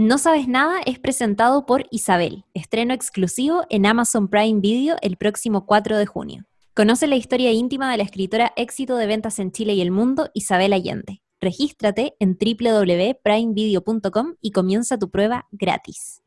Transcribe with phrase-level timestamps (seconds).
[0.00, 5.66] No Sabes Nada es presentado por Isabel, estreno exclusivo en Amazon Prime Video el próximo
[5.66, 6.44] 4 de junio.
[6.72, 10.30] Conoce la historia íntima de la escritora éxito de ventas en Chile y el mundo,
[10.34, 11.20] Isabel Allende.
[11.40, 16.22] Regístrate en www.primevideo.com y comienza tu prueba gratis.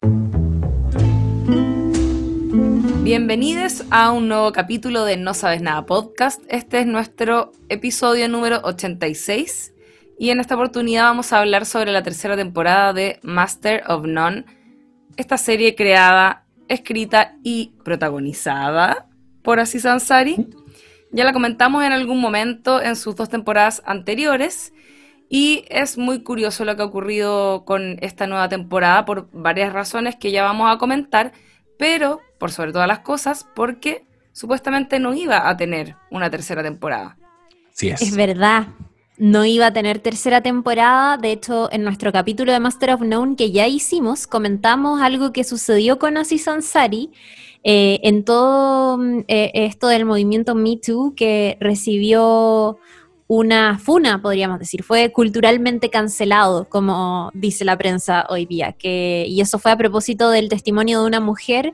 [3.04, 6.42] Bienvenidos a un nuevo capítulo de No Sabes Nada Podcast.
[6.50, 9.72] Este es nuestro episodio número 86
[10.22, 14.46] y en esta oportunidad vamos a hablar sobre la tercera temporada de Master of None,
[15.18, 19.08] esta serie creada, escrita y protagonizada
[19.42, 20.48] por Aziz Ansari.
[21.12, 24.74] Ya la comentamos en algún momento en sus dos temporadas anteriores
[25.28, 30.18] y es muy curioso lo que ha ocurrido con esta nueva temporada por varias razones
[30.18, 31.32] que ya vamos a comentar,
[31.80, 37.18] pero por sobre todas las cosas porque supuestamente no iba a tener una tercera temporada.
[37.74, 38.04] Sí es.
[38.04, 38.68] Es verdad,
[39.18, 41.18] no iba a tener tercera temporada.
[41.18, 45.44] De hecho, en nuestro capítulo de Master of None que ya hicimos, comentamos algo que
[45.44, 47.12] sucedió con Aziz Ansari
[47.64, 52.80] eh, en todo mm, eh, esto del movimiento Me Too, que recibió
[53.28, 54.84] una funa, podríamos decir.
[54.84, 58.74] Fue culturalmente cancelado, como dice la prensa hoy día.
[58.74, 61.74] Que, y eso fue a propósito del testimonio de una mujer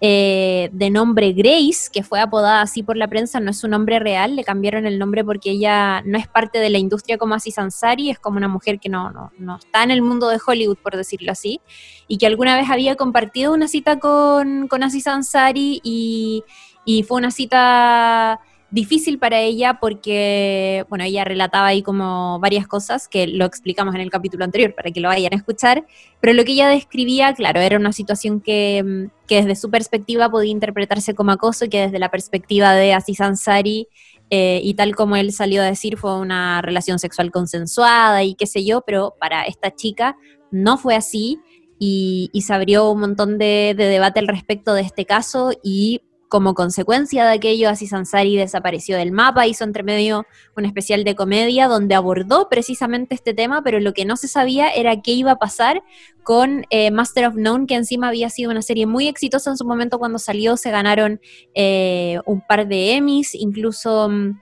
[0.00, 3.98] eh, de nombre Grace, que fue apodada así por la prensa, no es su nombre
[3.98, 7.58] real, le cambiaron el nombre porque ella no es parte de la industria como Aziz
[7.58, 10.78] Ansari, es como una mujer que no, no, no está en el mundo de Hollywood,
[10.78, 11.60] por decirlo así,
[12.06, 16.44] y que alguna vez había compartido una cita con, con Aziz Ansari y,
[16.84, 23.08] y fue una cita difícil para ella porque, bueno, ella relataba ahí como varias cosas
[23.08, 25.86] que lo explicamos en el capítulo anterior para que lo vayan a escuchar,
[26.20, 31.14] pero lo que ella describía, claro, era una situación que, desde su perspectiva podía interpretarse
[31.14, 33.88] como acoso y que desde la perspectiva de Aziz Ansari
[34.30, 38.46] eh, y tal como él salió a decir fue una relación sexual consensuada y qué
[38.46, 40.16] sé yo, pero para esta chica
[40.50, 41.38] no fue así
[41.78, 46.54] y, se abrió un montón de, de debate al respecto de este caso y como
[46.54, 50.26] consecuencia de aquello, Aziz Ansari desapareció del mapa, hizo entre medio
[50.56, 54.68] un especial de comedia donde abordó precisamente este tema, pero lo que no se sabía
[54.70, 55.82] era qué iba a pasar
[56.22, 59.64] con eh, Master of None, que encima había sido una serie muy exitosa en su
[59.64, 61.20] momento cuando salió, se ganaron
[61.54, 64.08] eh, un par de Emmys, incluso...
[64.08, 64.40] Mm,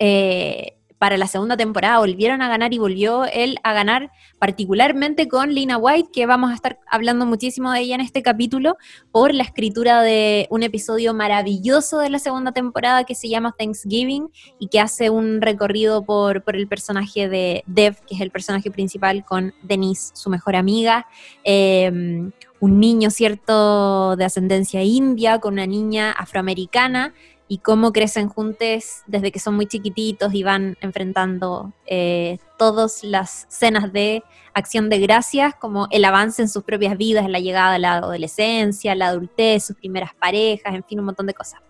[0.00, 5.52] eh, para la segunda temporada volvieron a ganar y volvió él a ganar particularmente con
[5.52, 8.78] Lina White, que vamos a estar hablando muchísimo de ella en este capítulo,
[9.12, 14.30] por la escritura de un episodio maravilloso de la segunda temporada que se llama Thanksgiving
[14.58, 18.70] y que hace un recorrido por, por el personaje de Dev, que es el personaje
[18.70, 21.06] principal, con Denise, su mejor amiga.
[21.42, 27.12] Em, un niño, ¿cierto?, de ascendencia india, con una niña afroamericana,
[27.54, 33.46] y cómo crecen juntos desde que son muy chiquititos y van enfrentando eh, todas las
[33.48, 37.78] escenas de acción de gracias, como el avance en sus propias vidas, la llegada a
[37.78, 41.60] la adolescencia, la adultez, sus primeras parejas, en fin, un montón de cosas.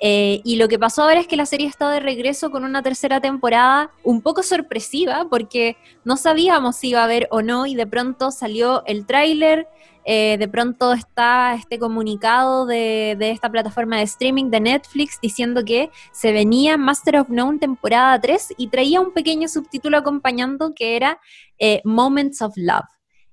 [0.00, 2.82] Eh, y lo que pasó ahora es que la serie está de regreso con una
[2.82, 7.76] tercera temporada un poco sorpresiva, porque no sabíamos si iba a haber o no, y
[7.76, 9.68] de pronto salió el tráiler,
[10.12, 15.88] eh, de pronto está este comunicado de, esta plataforma de streaming de Netflix diciendo que
[16.10, 21.20] se venía Master of None temporada 3 y traía un pequeño subtítulo acompañando que era
[21.60, 22.88] eh, Moments of Love.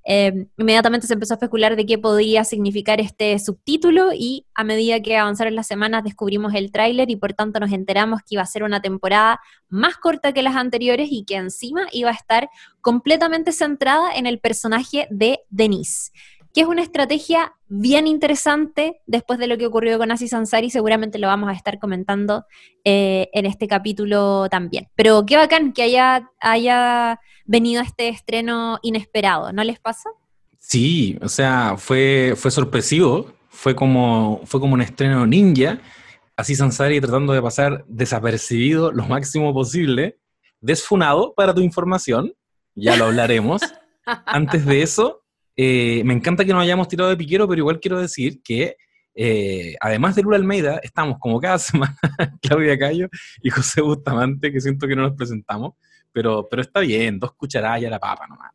[0.09, 5.01] Eh, inmediatamente se empezó a especular de qué podía significar este subtítulo y a medida
[5.01, 8.45] que avanzaron las semanas descubrimos el tráiler y por tanto nos enteramos que iba a
[8.45, 12.49] ser una temporada más corta que las anteriores y que encima iba a estar
[12.81, 16.11] completamente centrada en el personaje de Denise
[16.53, 21.19] que es una estrategia bien interesante después de lo que ocurrió con Aziz Ansari, seguramente
[21.19, 22.45] lo vamos a estar comentando
[22.83, 24.87] eh, en este capítulo también.
[24.95, 30.09] Pero qué bacán que haya, haya venido este estreno inesperado, ¿no les pasa?
[30.59, 35.79] Sí, o sea, fue, fue sorpresivo, fue como, fue como un estreno ninja,
[36.35, 40.19] Aziz Ansari tratando de pasar desapercibido lo máximo posible,
[40.61, 42.33] desfunado para tu información,
[42.75, 43.61] ya lo hablaremos.
[44.25, 45.23] Antes de eso,
[45.57, 48.77] eh, me encanta que nos hayamos tirado de piquero, pero igual quiero decir que
[49.19, 51.97] eh, además de Lula Almeida, estamos como cada semana
[52.39, 53.09] Claudia Cayo
[53.41, 55.73] y José Bustamante, que siento que no nos presentamos,
[56.13, 58.51] pero, pero está bien, dos cucharadas y a la papa nomás.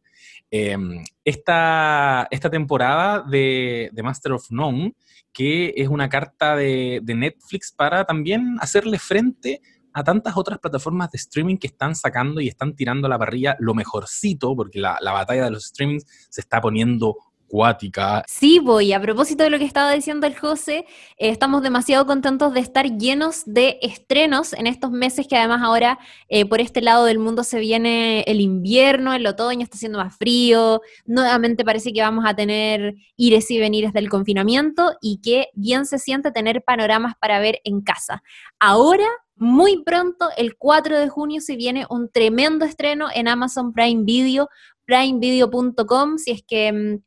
[0.49, 4.95] Em, esta, esta temporada de, Master of None,
[5.33, 9.61] que es una carta de, de Netflix para también hacerle frente
[9.93, 13.57] a tantas otras plataformas de streaming que están sacando y están tirando a la parrilla
[13.59, 17.17] lo mejorcito, porque la, batalla de los streamings se está poniendo
[17.53, 18.25] cuática.
[18.27, 18.95] Sí, voy.
[18.95, 20.87] A propósito de lo que estaba diciendo el José,
[21.19, 25.99] eh, estamos demasiado contentos de estar llenos de estrenos en estos meses que además ahora
[26.31, 30.17] eh, por este lado del mundo se viene el invierno, el otoño está haciendo más
[30.17, 35.85] frío, nuevamente parece que vamos a tener ires y venires del confinamiento y que bien
[35.85, 38.23] se siente tener panoramas para ver en casa.
[38.59, 39.09] Ahora
[39.43, 44.49] muy pronto, el 4 de junio, se viene un tremendo estreno en Amazon Prime Video,
[44.85, 47.03] primevideo.com, si es que mm,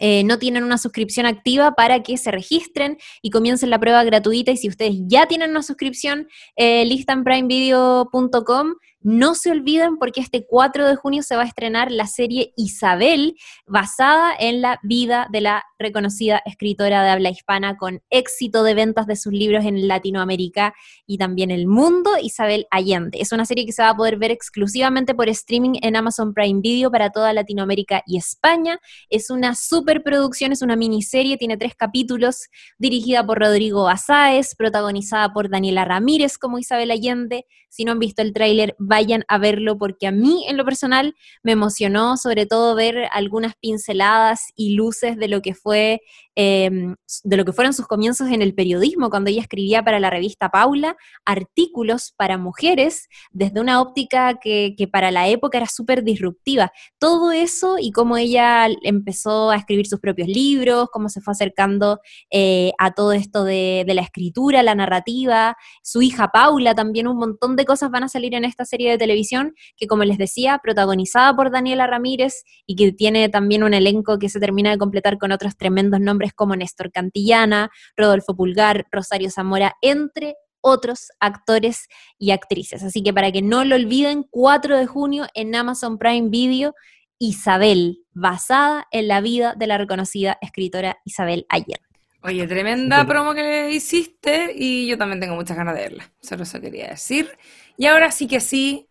[0.00, 4.52] eh, no tienen una suscripción activa para que se registren y comiencen la prueba gratuita.
[4.52, 10.20] Y si ustedes ya tienen una suscripción eh, lista en primevideo.com, no se olviden porque
[10.20, 13.36] este 4 de junio se va a estrenar la serie Isabel,
[13.66, 19.06] basada en la vida de la reconocida escritora de habla hispana con éxito de ventas
[19.06, 20.74] de sus libros en Latinoamérica
[21.06, 23.20] y también el mundo, Isabel Allende.
[23.20, 26.60] Es una serie que se va a poder ver exclusivamente por streaming en Amazon Prime
[26.60, 28.80] Video para toda Latinoamérica y España.
[29.10, 32.48] Es una superproducción, es una miniserie, tiene tres capítulos,
[32.78, 37.46] dirigida por Rodrigo Basáez, protagonizada por Daniela Ramírez como Isabel Allende.
[37.68, 41.14] Si no han visto el tráiler, vayan a verlo porque a mí en lo personal
[41.42, 46.00] me emocionó sobre todo ver algunas pinceladas y luces de lo que fue
[46.40, 46.94] Em,
[47.24, 50.50] de lo que fueron sus comienzos en el periodismo, cuando ella escribía para la revista
[50.50, 56.70] Paula artículos para mujeres desde una óptica que, para la época era súper disruptiva.
[57.00, 61.98] Todo eso y cómo ella empezó a escribir sus propios libros, cómo se fue acercando
[62.30, 67.16] eh, a todo esto de, de la escritura, la narrativa, su hija Paula, también un
[67.16, 70.60] montón de cosas van a salir en esta serie de televisión que, como les decía,
[70.62, 75.18] protagonizada por Daniela Ramírez y que tiene también un elenco que se termina de completar
[75.18, 81.88] con otros tremendos nombres como Néstor Cantillana, Rodolfo Pulgar, Rosario Zamora, entre otros actores
[82.18, 82.82] y actrices.
[82.82, 86.74] Así que para que no lo olviden, 4 de junio en Amazon Prime Video,
[87.18, 91.80] Isabel, basada en la vida de la reconocida escritora Isabel Ayer.
[92.22, 96.60] Oye, tremenda promo que hiciste y yo también tengo muchas ganas de verla, solo eso
[96.60, 97.30] quería decir.
[97.76, 98.88] Y ahora sí que sí,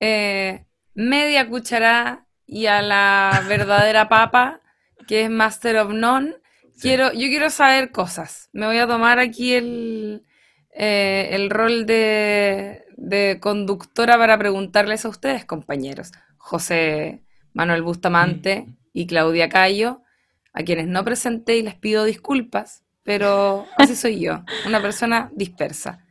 [0.00, 4.60] eh, media cuchara y a la verdadera papa,
[5.06, 6.34] que es Master of None,
[6.80, 8.48] Quiero, yo quiero saber cosas.
[8.52, 10.24] Me voy a tomar aquí el,
[10.72, 16.12] eh, el rol de, de, conductora para preguntarles a ustedes, compañeros.
[16.36, 17.22] José
[17.52, 18.76] Manuel Bustamante mm.
[18.92, 20.02] y Claudia Cayo,
[20.52, 26.04] a quienes no presenté y les pido disculpas, pero así soy yo, una persona dispersa.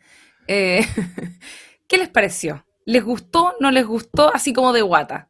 [0.48, 0.86] Eh,
[1.88, 2.66] ¿Qué les pareció?
[2.86, 3.54] ¿Les gustó?
[3.60, 4.34] ¿No les gustó?
[4.34, 5.30] Así como de guata.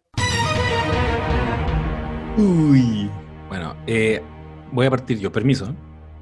[2.38, 3.12] Uy.
[3.48, 4.24] Bueno, eh,
[4.74, 5.32] voy a partir yo.
[5.32, 5.74] Permiso.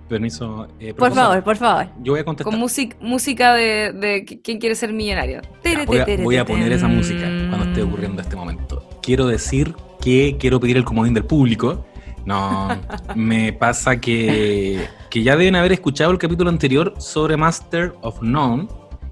[0.08, 0.68] Permiso.
[0.80, 1.88] Eh, por favor, por favor.
[2.04, 2.52] Yo voy a contestar.
[2.52, 2.60] Con
[3.00, 5.42] música de, de, ¿Quién quiere ser millonario?
[5.88, 8.88] voy, a, poner esa música cuando esté ocurriendo este momento.
[9.02, 11.86] Quiero decir que quiero pedir el comodín del público.
[12.26, 12.68] No,
[13.16, 18.68] me pasa que, que ya deben haber escuchado el capítulo anterior sobre Master of None.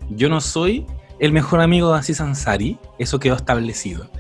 [0.10, 0.86] Yo no soy
[1.20, 4.10] el mejor amigo de Aziz Ansari, eso quedó establecido.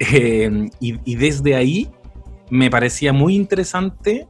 [0.00, 1.90] Eh, y, y desde ahí
[2.50, 4.28] me parecía muy interesante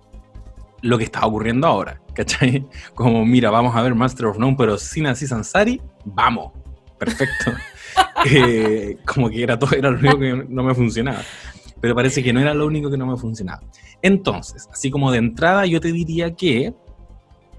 [0.82, 2.66] lo que está ocurriendo ahora, ¿cachai?
[2.94, 6.52] Como, mira, vamos a ver Master of None, pero sin Aziz Ansari, vamos,
[6.98, 7.52] perfecto.
[8.30, 11.22] Eh, como que era todo, era lo único que no me funcionaba.
[11.80, 13.62] Pero parece que no era lo único que no me funcionaba.
[14.02, 16.75] Entonces, así como de entrada, yo te diría que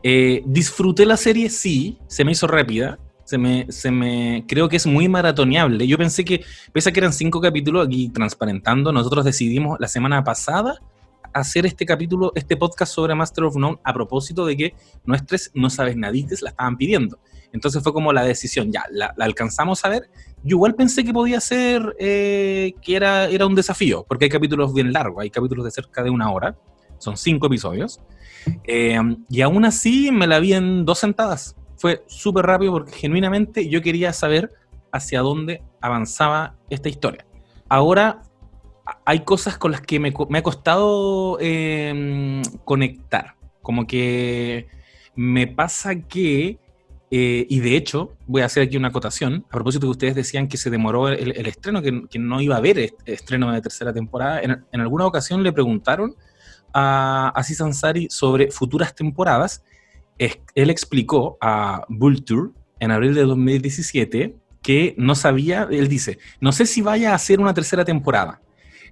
[0.03, 4.77] eh, disfruté la serie, sí, se me hizo rápida, se me, se me, creo que
[4.77, 5.87] es muy maratoneable.
[5.87, 6.43] Yo pensé que,
[6.73, 10.79] pese a que eran cinco capítulos aquí transparentando, nosotros decidimos la semana pasada
[11.33, 14.75] hacer este capítulo, este podcast sobre Master of None a propósito de que
[15.05, 17.19] nuestros no sabes nadites la estaban pidiendo.
[17.51, 20.09] Entonces fue como la decisión, ya, la, alcanzamos a ver.
[20.43, 24.73] Yo igual pensé que podía ser, eh, que era, era un desafío, porque hay capítulos
[24.73, 26.57] bien largos, hay capítulos de cerca de una hora,
[26.99, 27.99] son cinco episodios.
[28.65, 28.99] Eh,
[29.29, 31.55] y aún así me la vi en dos sentadas.
[31.77, 34.51] Fue súper rápido porque genuinamente yo quería saber
[34.91, 37.25] hacia dónde avanzaba esta historia.
[37.69, 38.21] Ahora
[39.05, 43.35] hay cosas con las que me, ha costado em, conectar.
[43.61, 44.67] Como que
[45.15, 46.59] me pasa que,
[47.11, 50.47] eh, y de hecho, voy a hacer aquí una acotación, a propósito que ustedes decían
[50.47, 54.41] que se demoró el, estreno, que, no iba a haber estreno de tercera temporada.
[54.41, 56.15] En, alguna ocasión le preguntaron
[56.73, 59.63] a Aziz Ansari sobre futuras temporadas.
[60.17, 66.65] él explicó a Vulture en abril de 2017 que no sabía, él dice, no sé
[66.65, 68.41] si vaya a hacer una tercera temporada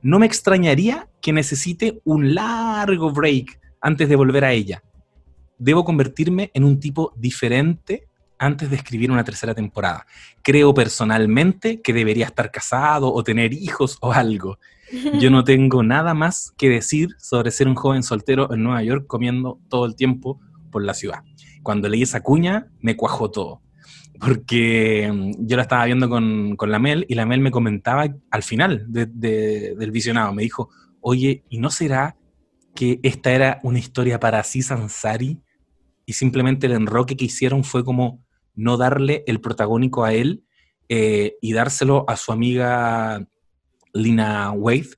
[0.02, 4.84] no me extrañaría que necesite un largo break antes de volver a ella.
[5.58, 8.08] Debo convertirme en un tipo diferente
[8.40, 10.06] antes de escribir una tercera temporada.
[10.44, 14.60] Creo personalmente que debería estar casado o tener hijos o algo.
[15.20, 19.06] Yo no tengo nada más que decir sobre ser un joven soltero en Nueva York
[19.08, 20.40] comiendo todo el tiempo
[20.72, 21.24] por la ciudad.
[21.64, 23.62] Cuando leí esa cuña, me cuajó todo.
[24.20, 28.44] Porque mm, yo la estaba viendo con, la Mel y la Mel me comentaba al
[28.44, 30.70] final del visionado, me dijo,
[31.02, 32.18] oye, ¿y no será
[32.76, 35.42] que esta era una historia para Aziz Ansari?
[36.06, 38.24] Y simplemente el enroque que hicieron fue como
[38.56, 40.44] no darle el protagónico a él
[40.90, 43.28] eh, y dárselo a su amiga
[43.94, 44.90] Lina Wade,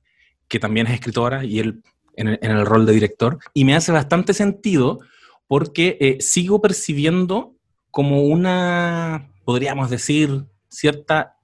[0.48, 1.82] que también es escritora y él
[2.16, 3.38] en el, rol de director.
[3.54, 5.00] Y me hace bastante sentido
[5.46, 7.54] porque eh, sigo percibiendo
[7.90, 11.36] como una, podríamos decir, cierta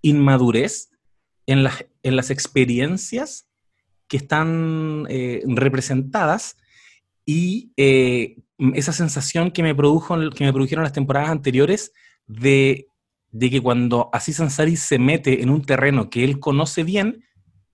[0.00, 0.90] inmadurez
[1.46, 3.48] en las, en las experiencias
[4.08, 6.56] que están eh, representadas
[7.24, 8.36] y eh,
[8.74, 11.92] esa sensación que me, produjo, que me produjeron las temporadas anteriores
[12.26, 12.86] de
[13.32, 17.24] de que cuando Aziz Ansari se mete en un terreno que él conoce bien,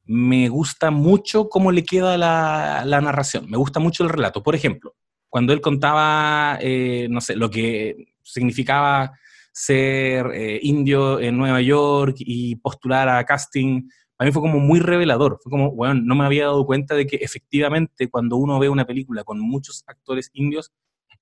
[0.04, 4.42] me gusta mucho cómo le queda la, narración, me gusta mucho el relato.
[4.42, 4.94] Por ejemplo,
[5.28, 9.12] cuando él contaba, eh, no sé, lo que significaba
[9.52, 14.80] ser eh, indio en Nueva York y postular a casting, a mí fue como muy
[14.80, 15.38] revelador.
[15.42, 18.86] Fue como, bueno, no me había dado cuenta de que efectivamente cuando uno ve una
[18.86, 20.72] película con muchos actores indios,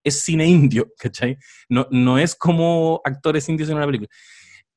[0.03, 1.39] es cine indio, ¿cachai?
[1.69, 4.09] No, no es como actores indios en una película.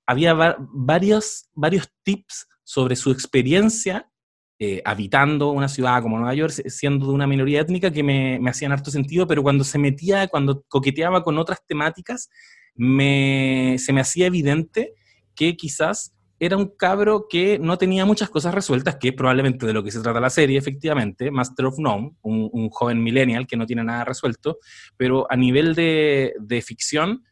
[0.06, 4.10] Había varios, varios tips sobre su experiencia
[4.60, 8.50] eh, habitando una ciudad como Nueva York, siendo de una minoría étnica, que me, me,
[8.50, 12.30] hacían harto sentido, pero cuando se metía, cuando coqueteaba con otras temáticas,
[12.76, 14.94] me, se me hacía evidente
[15.34, 19.84] que quizás era un cabro que no tenía muchas cosas resueltas, que probablemente de lo
[19.84, 23.84] que se trata la serie, efectivamente, Master of None, un, joven millennial que no tiene
[23.84, 24.58] nada resuelto,
[24.96, 27.26] pero a nivel de, ficción,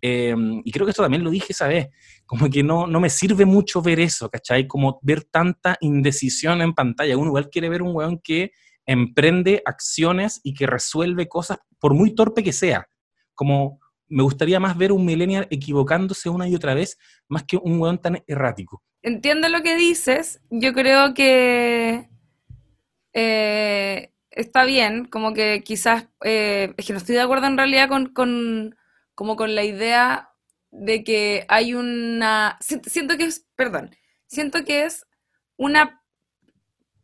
[0.00, 0.34] eh,
[0.64, 1.88] y creo que esto también lo dije esa vez,
[2.26, 4.66] como que no, no me sirve mucho ver eso, ¿cachai?
[4.66, 7.16] Como ver tanta indecisión en pantalla.
[7.16, 8.52] Uno igual quiere ver un weón que
[8.86, 12.88] emprende acciones y que resuelve cosas, por muy torpe que sea.
[13.34, 16.98] Como me gustaría más ver un millennial equivocándose una y otra vez,
[17.28, 18.82] más que un weón tan errático.
[19.02, 20.40] Entiendo lo que dices.
[20.50, 22.08] Yo creo que
[23.14, 27.88] eh, está bien, como que quizás, eh, es que no estoy de acuerdo en realidad
[27.88, 28.76] con, con,
[29.14, 30.31] como con la idea
[30.72, 33.94] de que hay una, siento que es, perdón,
[34.26, 35.06] siento que es
[35.56, 36.02] una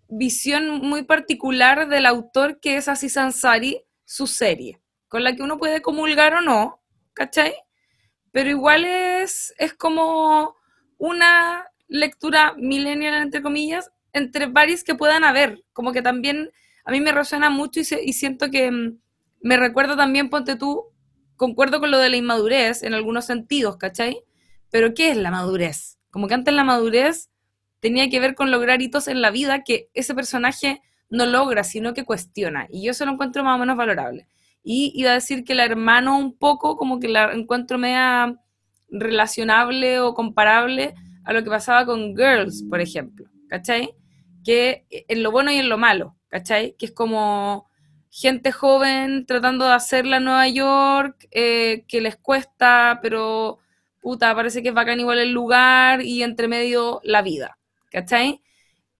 [0.08, 5.58] visión muy particular del autor que es Aziz Ansari, su serie, con la que uno
[5.58, 6.82] puede comulgar o no,
[7.12, 7.54] ¿cachai?
[8.32, 10.56] Pero igual es, es como
[10.96, 15.62] una lectura millennial, entre comillas, entre varios que puedan haber.
[15.72, 16.50] Como que también
[16.84, 18.98] a mí me resuena mucho y, siento que mm,
[19.42, 20.86] me recuerda también, ponte tú,
[21.38, 24.22] concuerdo con lo de la inmadurez en algunos sentidos, ¿cachai?
[24.70, 25.98] Pero ¿qué es la madurez?
[26.10, 27.30] Como que antes la madurez
[27.80, 31.94] tenía que ver con lograr hitos en la vida que ese personaje no logra, sino
[31.94, 32.66] que cuestiona.
[32.68, 34.28] Y yo eso lo encuentro más o menos valorable.
[34.62, 38.36] Y iba a decir que la hermano un poco como que la encuentro media
[38.90, 43.94] relacionable o comparable a lo que pasaba con Girls, por ejemplo, ¿cachai?
[44.44, 46.74] Que en lo bueno y en lo malo, ¿cachai?
[46.76, 47.67] Que es como
[48.10, 53.58] gente joven tratando de hacerla en Nueva York, eh, que les cuesta, pero
[54.00, 57.58] puta, parece que es bacán igual el lugar y entre medio la vida,
[57.90, 58.42] ¿cachai?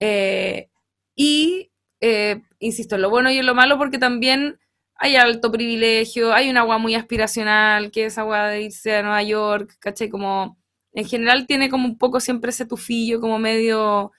[0.00, 0.69] Eh,
[1.15, 4.59] y, eh, insisto, en lo bueno y en lo malo porque también
[4.95, 9.23] hay alto privilegio, hay un agua muy aspiracional, que es agua de irse a Nueva
[9.23, 10.09] York, ¿cachai?
[10.09, 10.59] Como,
[10.93, 14.12] en general tiene como un poco siempre ese tufillo como medio,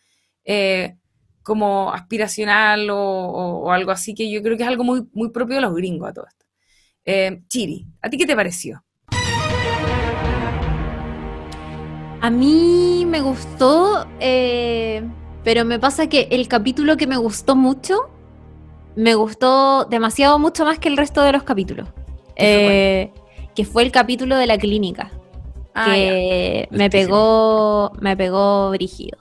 [0.46, 0.96] eh,
[1.50, 5.62] como aspiracional o, algo así, que yo creo que es algo muy, muy propio de
[5.62, 6.46] los gringos a todo esto.
[7.04, 8.84] Eh, Chiri, ¿a ti qué te pareció?
[12.22, 15.02] A mí me gustó, eh,
[15.44, 18.12] pero me pasa que el capítulo que me gustó mucho
[18.96, 21.88] me gustó demasiado mucho más que el resto de los capítulos.
[22.36, 23.12] Eh,
[23.56, 25.12] que fue el capítulo de la clínica.
[25.74, 29.18] Ah, que me pegó, me pegó brígido.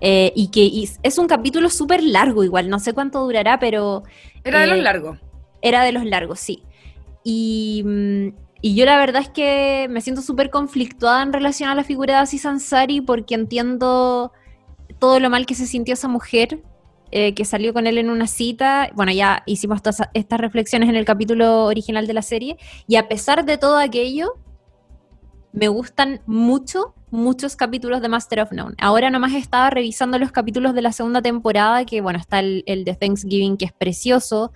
[0.00, 4.02] Eh, y que es un capítulo súper largo igual, no sé cuánto durará, pero...
[4.44, 5.18] Era de los eh, largos.
[5.60, 6.62] Era de los largos, sí.
[7.22, 8.28] Y, mm,
[8.62, 12.14] y yo la verdad es que me siento súper conflictuada en relación a la figura
[12.14, 14.32] de Aziz Ansari porque entiendo
[14.98, 16.62] todo lo mal que se sintió esa mujer
[17.12, 18.90] eh, que salió con él en una cita.
[18.94, 22.56] Bueno, ya hicimos todas estas reflexiones en el capítulo original de la serie.
[22.86, 24.34] Y a pesar de todo aquello,
[25.52, 28.74] me gustan mucho, muchos capítulos de Master of None.
[28.78, 32.94] Ahora nomás estaba revisando los capítulos de la segunda temporada, que bueno, está el, de
[32.94, 34.52] Thanksgiving, que es precioso,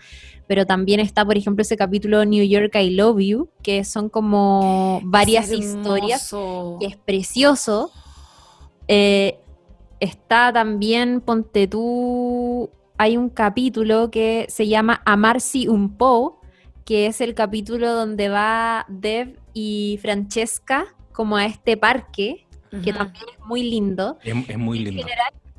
[0.47, 5.01] pero también está, por ejemplo, ese capítulo New York I Love You, que son como
[5.05, 6.35] varias historias,
[6.81, 7.91] que es precioso.
[8.87, 9.39] Eh,
[10.01, 16.41] está también, ponte tú, hay un capítulo que se llama Amarsi un po',
[16.85, 22.47] que es el capítulo donde va Dev y Francesca como a este parque,
[22.83, 24.19] que también es muy lindo.
[24.23, 25.07] Es, muy lindo.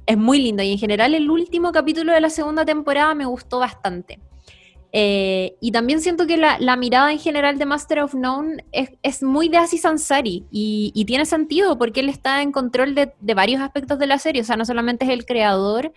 [0.05, 3.59] es muy lindo y en general el último capítulo de la segunda temporada me gustó
[3.59, 4.19] bastante.
[4.97, 9.49] Eh, y también siento que la, mirada en general de Master of None es, muy
[9.49, 14.07] de Aziz Ansari y, tiene sentido porque él está en control de, varios aspectos de
[14.07, 15.91] la serie, o sea, no solamente es el creador,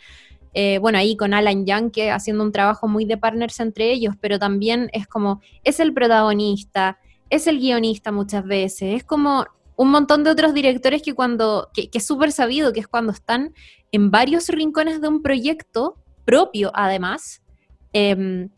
[0.53, 4.17] eh, bueno, ahí con Alan Young que haciendo un trabajo muy de partners entre ellos,
[4.21, 6.99] pero también es como, es el protagonista,
[7.31, 11.89] es el guionista muchas veces, es como un montón de otros directores que cuando, que,
[11.93, 13.55] es súper sabido, que es cuando están
[13.93, 17.43] en varios rincones de un proyecto propio además,
[17.93, 18.51] em,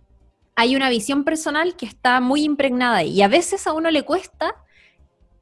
[0.56, 4.54] hay una visión personal que está muy impregnada y a veces a uno le cuesta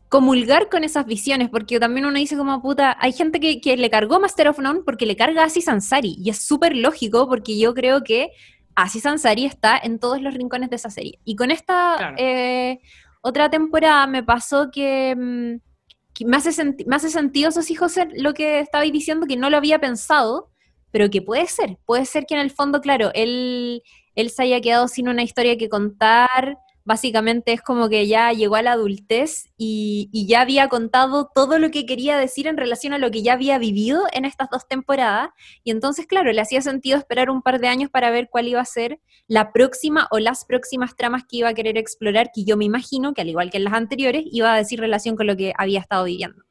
[0.08, 4.18] comulgar con esas visiones, porque también uno dice como puta, hay gente que, le cargó
[4.18, 7.74] Master of None porque le carga a Aziz Ansari, y es súper lógico porque yo
[7.74, 8.30] creo que
[8.74, 11.18] Aziz Ansari está en todos los rincones de esa serie.
[11.24, 12.78] Y con esta eh,
[13.22, 18.60] otra temporada me pasó que, mm, me, hace me hace sentido, esos hijos lo que
[18.60, 20.50] estabais diciendo, que no lo había pensado,
[20.90, 23.82] pero que puede ser, puede ser que en el fondo, claro, él,
[24.14, 28.56] él se haya quedado sin una historia que contar, básicamente es como que ya llegó
[28.56, 32.98] a la adultez y, ya había contado todo lo que quería decir en relación a
[32.98, 35.28] lo que ya había vivido en estas dos temporadas.
[35.64, 38.62] Y entonces, claro, le hacía sentido esperar un par de años para ver cuál iba
[38.62, 42.56] a ser la próxima o las próximas tramas que iba a querer explorar, que yo
[42.56, 45.36] me imagino que al igual que en las anteriores, iba a decir relación con lo
[45.36, 46.42] que había estado viviendo.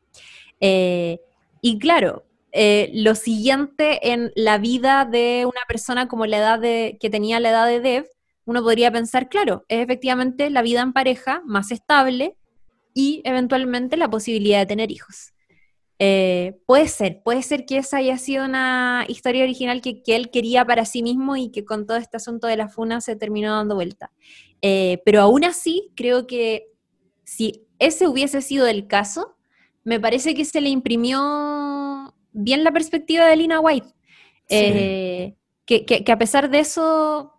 [0.62, 1.20] Eh,
[1.63, 6.98] y claro, eh, lo siguiente en la vida de una persona como la edad de,
[7.00, 8.08] que tenía la edad de Dev
[8.48, 12.38] uno podría pensar, claro, es efectivamente la vida en pareja más estable
[12.94, 15.34] y eventualmente la posibilidad de tener hijos.
[16.00, 20.63] Eh, puede ser, puede ser que esa haya sido una historia original que, él quería
[20.63, 23.75] para sí mismo y que con todo este asunto de la funa se terminó dando
[23.75, 24.12] vuelta.
[24.62, 26.68] Eh, pero aún así, creo que
[27.25, 29.36] si ese hubiese sido el caso,
[29.84, 33.88] me parece que se le imprimió bien la perspectiva de Lina White.
[34.50, 35.36] Eh,
[35.66, 37.34] que, a pesar de eso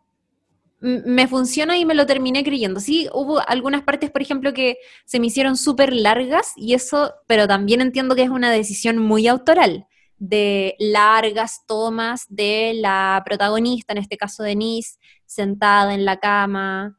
[0.80, 2.80] me funciona y me lo terminé creyendo.
[2.80, 7.48] Sí, hubo algunas partes, por ejemplo, que se me hicieron súper largas y eso, pero
[7.48, 9.86] también entiendo que es una decisión muy autoral
[10.18, 16.98] de largas tomas de la protagonista, en este caso Denise, sentada en la cama,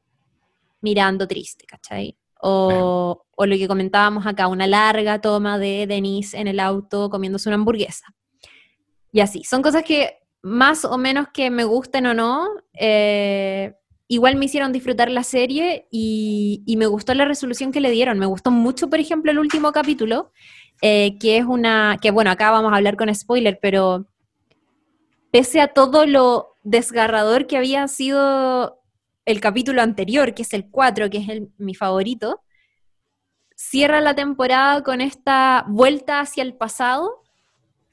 [0.82, 2.18] mirando triste, ¿cachai?
[2.42, 7.50] O, o lo que comentábamos acá, una larga toma de Denise en el auto comiéndose
[7.50, 8.06] una hamburguesa.
[9.12, 13.75] Y así, son cosas que más o menos que me gusten o no, eh,
[14.08, 18.19] igual me hicieron disfrutar la serie y, me gustó la resolución que le dieron.
[18.19, 20.32] Me gustó mucho, por ejemplo, el último capítulo,
[20.82, 24.08] eh, que es una, que bueno, acá vamos a hablar con spoiler, pero
[25.32, 28.82] pese a todo lo desgarrador que había sido
[29.25, 32.41] el capítulo anterior, que es el 4, que es mi favorito,
[33.56, 37.23] cierra la temporada con esta vuelta hacia el pasado,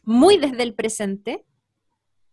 [0.03, 1.45] muy desde el presente,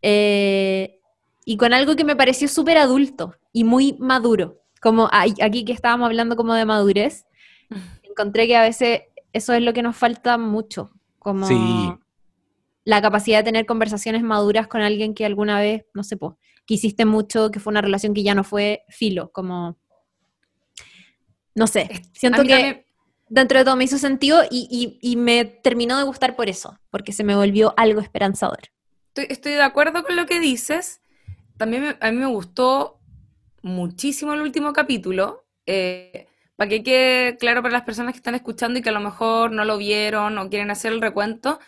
[0.04, 1.00] eh,
[1.46, 4.60] y con algo que me pareció súper adulto y muy maduro.
[4.82, 7.26] Como aquí que estábamos hablando como de madurez,
[8.04, 11.48] encontré que a veces eso es lo que nos falta mucho, como
[12.86, 16.36] la capacidad de tener conversaciones maduras con alguien que alguna vez, no sé, pues,
[16.66, 19.78] quisiste mucho, que fue una relación que ya no fue filo, como,
[21.56, 22.86] no sé, siento que
[23.30, 27.14] dentro de todo me hizo sentido y, y me terminó de gustar por eso, porque
[27.14, 28.60] se me volvió algo esperanzador
[29.16, 31.02] estoy, de acuerdo con lo que dices.
[31.58, 33.00] También a mí me gustó
[33.62, 35.46] muchísimo el último capítulo.
[35.66, 39.00] Eh, para que quede claro para las personas que están escuchando y que a lo
[39.00, 41.60] mejor no lo vieron o quieren hacer el recuento,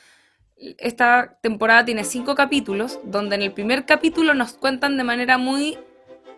[0.57, 5.77] esta temporada tiene cinco capítulos, donde en el primer capítulo nos cuentan de manera muy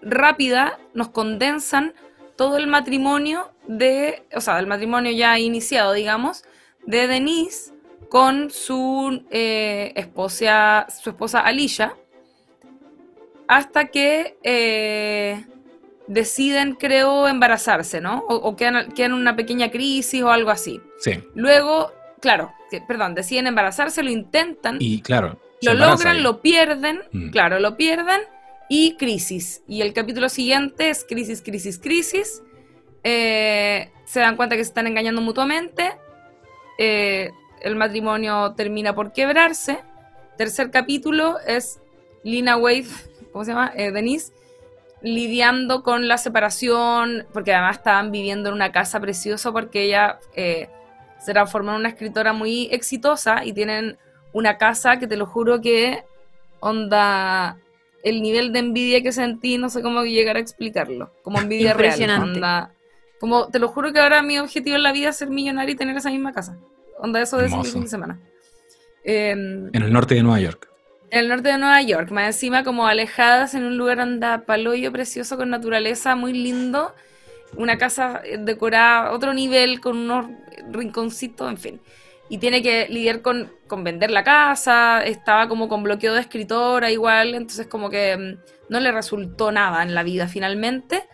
[0.02, 1.94] rápida, nos condensan
[2.36, 6.44] todo el matrimonio de, o sea, el matrimonio ya iniciado, digamos,
[6.86, 7.74] de Denise
[8.10, 11.96] con su, eh, esposa, su esposa Alicia,
[13.48, 15.46] hasta que eh,
[16.08, 18.20] deciden, creo, embarazarse, ¿no?
[18.28, 20.82] O, quedan, en una pequeña crisis o algo así.
[21.00, 21.20] Sí.
[21.36, 21.92] Luego,
[22.22, 22.54] claro,
[22.88, 24.78] perdón, deciden embarazarse, lo intentan.
[24.80, 25.40] Y claro.
[25.62, 27.30] Lo logran, lo pierden, mm.
[27.32, 28.22] claro, lo pierden
[28.70, 29.64] y crisis.
[29.68, 32.44] Y el capítulo siguiente es crisis, crisis, crisis.
[33.04, 35.94] Eh, se dan cuenta que se están engañando mutuamente
[36.78, 39.80] eh, el matrimonio termina por quebrarse.
[40.38, 41.80] Tercer capítulo es
[42.24, 42.88] Lina Wade,
[43.32, 43.72] ¿cómo se llama?
[43.76, 44.34] Eh, Denise,
[45.02, 50.70] lidiando con la separación, porque además estaban viviendo en una casa preciosa porque ella eh,
[51.20, 53.98] se transformó en una escritora muy exitosa y tienen
[54.34, 56.04] una casa que te lo juro que
[56.60, 57.58] onda
[58.04, 62.22] el nivel de envidia que sentí, no sé cómo llegar a explicarlo, como envidia real.
[62.22, 62.72] Onda,
[63.20, 65.78] como te lo juro que ahora mi objetivo en la vida es ser millonario y
[65.78, 66.58] tener esa misma casa.
[67.00, 68.20] Onda eso de ese fin de semana.
[69.04, 70.70] Em, en el norte de Nueva York.
[71.10, 74.92] En el norte de Nueva York, más encima como alejadas en un lugar anda paloyo
[74.92, 76.94] precioso con naturaleza, muy lindo.
[77.56, 80.26] Una casa decorada, otro nivel, con unos
[80.70, 81.82] rinconcitos, en fin.
[82.28, 86.92] Y tiene que lidiar con, con vender la casa, estaba como con bloqueo de escritora
[86.92, 91.06] igual, entonces como que mm, no le resultó nada en la vida finalmente.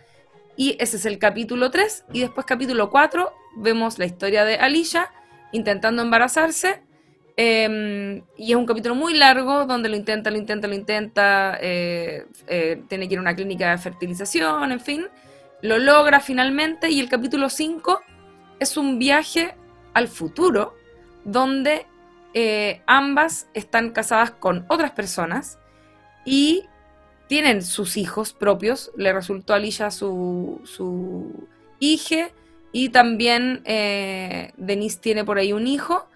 [0.56, 2.06] Y ese es el capítulo 3.
[2.12, 5.12] Y después capítulo 4 vemos la historia de Alicia
[5.54, 6.82] intentando embarazarse
[7.36, 12.26] Em, y es un capítulo muy largo donde lo intenta, lo intenta, lo intenta, eh,
[12.46, 15.06] eh, tiene que ir a una clínica de fertilización, en fin.
[15.60, 18.00] Lo logra finalmente y el capítulo 5
[18.60, 19.56] es un viaje
[19.94, 20.74] al futuro
[21.24, 21.86] donde
[22.34, 25.58] eh, ambas están casadas con otras personas
[26.24, 26.64] y
[27.26, 28.92] tienen sus hijos propios.
[28.96, 31.48] Le resultó a Alicia su, su
[31.80, 32.28] hija
[32.74, 36.08] y también Denise tiene por ahí un hijo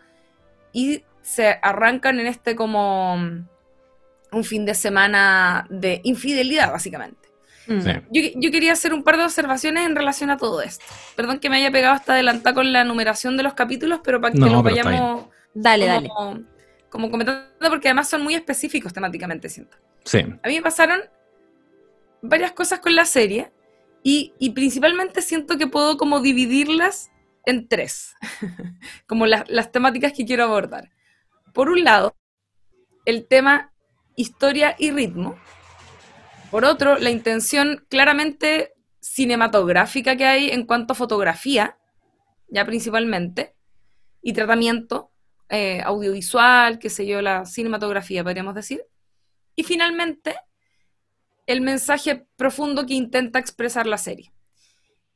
[0.72, 7.28] y se arrancan en este como un fin de semana de infidelidad, básicamente.
[7.68, 7.80] Mm.
[8.10, 10.84] Yo, quería hacer un par de observaciones en relación a todo esto.
[11.14, 14.32] Perdón que me haya pegado hasta adelantar con la numeración de los capítulos, pero para
[14.32, 16.10] que lo vayamos dale, dale.
[16.88, 19.76] como comentando, porque además son muy específicos temáticamente, siento.
[20.04, 20.18] Sí.
[20.18, 21.02] A mí me pasaron
[22.20, 23.52] varias cosas con la serie
[24.02, 27.10] y, y principalmente siento que puedo como dividirlas
[27.44, 28.14] en tres,
[29.06, 30.90] como las temáticas que quiero abordar.
[31.54, 32.14] Por un lado,
[33.04, 33.72] el tema
[34.16, 35.38] historia y ritmo.
[36.50, 41.78] Por otro, la intención claramente cinematográfica que hay en cuanto a fotografía,
[42.48, 43.54] ya principalmente,
[44.20, 45.12] y tratamiento
[45.48, 48.82] eh, audiovisual, qué sé yo, la cinematografía, podríamos decir.
[49.56, 50.36] Y finalmente,
[51.48, 54.32] el mensaje profundo que intenta expresar la serie.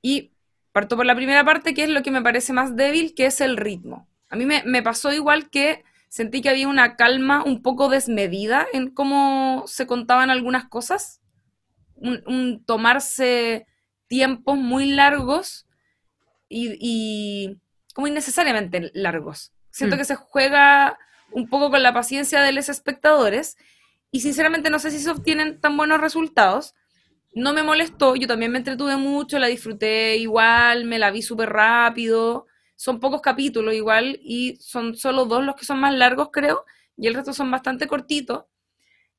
[0.00, 0.32] Y
[0.72, 3.40] parto por la primera parte, que es lo que me parece más débil, que es
[3.42, 4.08] el ritmo.
[4.30, 8.66] A mí me, me pasó igual que sentí que había una calma un poco desmedida
[8.72, 11.20] en cómo se contaban algunas cosas,
[11.96, 13.66] un, tomarse
[14.08, 15.66] tiempos muy largos
[16.48, 17.58] y,
[17.94, 19.52] como innecesariamente largos.
[19.70, 19.98] Siento mm.
[19.98, 20.98] que se juega
[21.30, 23.56] un poco con la paciencia de los espectadores
[24.12, 26.74] y sinceramente no sé si se obtienen tan buenos resultados.
[27.34, 31.50] No me molestó, yo también me entretuve mucho, la disfruté igual, me la vi súper
[31.50, 32.46] rápido
[32.82, 36.64] son pocos capítulos igual y son solo dos los que son más largos, creo,
[36.96, 38.46] y el resto son bastante cortitos.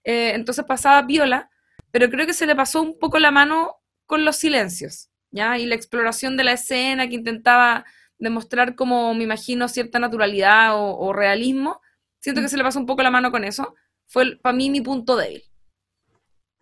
[0.03, 1.49] Eh, entonces pasaba viola,
[1.89, 5.57] pero creo que se le pasó un poco la mano con los silencios, ¿ya?
[5.57, 7.85] Y la exploración de la escena que intentaba
[8.17, 11.79] demostrar como, me imagino, cierta naturalidad o, realismo.
[12.19, 13.75] Siento que se le pasó un poco la mano con eso.
[14.13, 15.43] Fue para mí mi punto débil.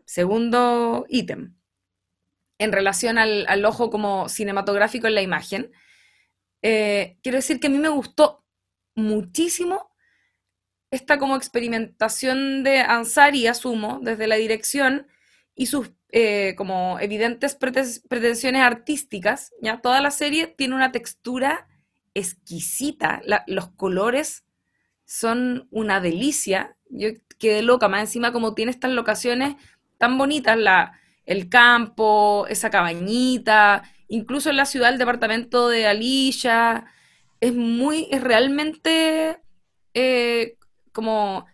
[0.05, 1.53] Segundo ítem.
[2.57, 5.69] En relación al, al ojo como cinematográfico en la imagen,
[6.61, 8.45] eh, quiero decir que a mí me gustó
[8.95, 9.91] muchísimo
[10.91, 15.07] esta como experimentación de Ansari, asumo, desde la dirección
[15.53, 19.51] y sus eh, como evidentes pretensiones artísticas.
[19.61, 19.81] ¿ya?
[19.81, 21.67] Toda la serie tiene una textura
[22.13, 24.45] exquisita, los colores
[25.03, 26.77] son una delicia.
[26.89, 27.09] Yo
[27.41, 29.55] quedé loca, más encima como tiene estas locaciones
[29.97, 30.93] tan bonitas, la,
[31.25, 36.85] el campo, esa cabañita, incluso en la ciudad, el departamento de Alicia,
[37.41, 39.39] es muy, es realmente
[39.93, 40.57] eh,
[40.93, 41.45] como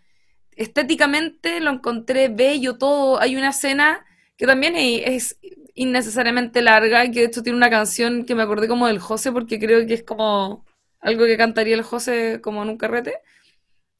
[0.52, 3.20] estéticamente lo encontré bello todo.
[3.20, 4.04] Hay una escena
[4.36, 5.38] que también es
[5.74, 9.32] innecesariamente larga y que de hecho tiene una canción que me acordé como del José
[9.32, 10.64] porque creo que es como
[11.00, 13.14] algo que cantaría el José como en un carrete.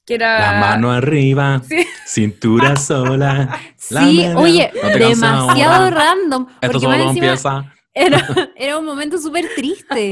[0.09, 0.41] Que era...
[0.41, 1.61] La mano arriba,
[2.07, 3.61] cintura sola.
[3.77, 6.47] Sí, oye, demasiado random.
[6.63, 10.11] Esto solo empieza Era, un momento súper triste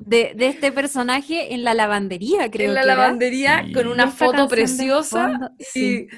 [0.00, 2.70] de, este personaje en la lavandería, creo.
[2.70, 5.52] En la lavandería con una foto preciosa.
[5.60, 6.08] Sí.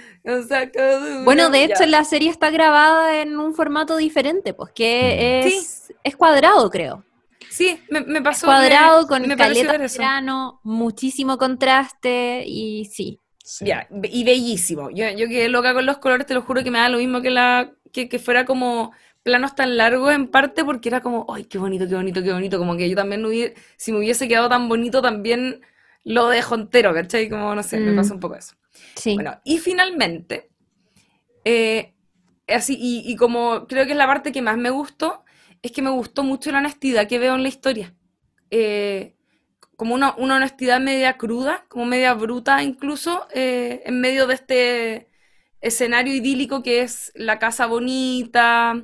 [1.25, 6.17] bueno, de hecho la serie está grabada en un formato diferente, pues que es, es
[6.17, 7.05] cuadrado, creo.
[7.51, 8.47] Sí, me, pasó.
[8.47, 13.19] cuadrado, con me caleta verano, muchísimo contraste y sí.
[13.61, 14.91] Ya, y bellísimo.
[14.91, 17.21] Yo, yo quedé loca con los colores, te lo juro que me da lo mismo
[17.21, 18.93] que la que, que fuera como
[19.25, 22.59] planos tan largos en parte porque era como, ay, qué bonito, qué bonito, qué bonito.
[22.59, 25.61] Como que yo también, hubiera, si me hubiese quedado tan bonito, también
[26.05, 27.29] lo dejo entero, ¿cachai?
[27.29, 27.97] Como, no sé, me Mm.
[27.97, 28.55] pasa un poco eso.
[28.95, 29.15] Sí.
[29.15, 30.51] Bueno, y finalmente,
[31.45, 31.95] eh,
[32.49, 35.25] así, y, y como creo que es la parte que más me gustó,
[35.63, 37.95] es que me gustó mucho la honestidad que veo en la historia.
[38.51, 39.17] Eh,
[39.77, 45.09] como una, una honestidad media cruda, como media bruta incluso, eh, en medio de este
[45.61, 48.83] escenario idílico que es la casa bonita,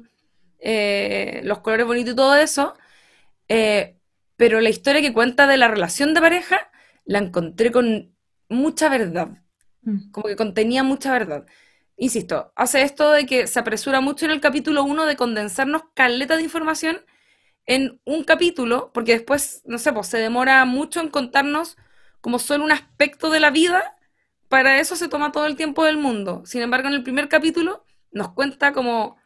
[0.58, 2.74] eh, los colores bonitos y todo eso.
[4.36, 6.70] Pero la historia que cuenta de la relación de pareja
[7.04, 8.14] la encontré con
[8.48, 9.42] mucha verdad
[9.86, 10.00] Mm.
[10.10, 11.46] como que contenía mucha verdad.
[11.96, 16.36] Insisto, hace esto de que se apresura mucho en el capítulo 1 de condensarnos caleta
[16.36, 17.00] de información
[17.66, 21.76] en un capítulo, porque después, no sé, pues se demora mucho en contarnos
[22.20, 23.96] como solo un aspecto de la vida,
[24.48, 26.42] para eso se toma todo el tiempo del mundo.
[26.46, 29.16] Sin embargo, en el primer capítulo nos cuenta como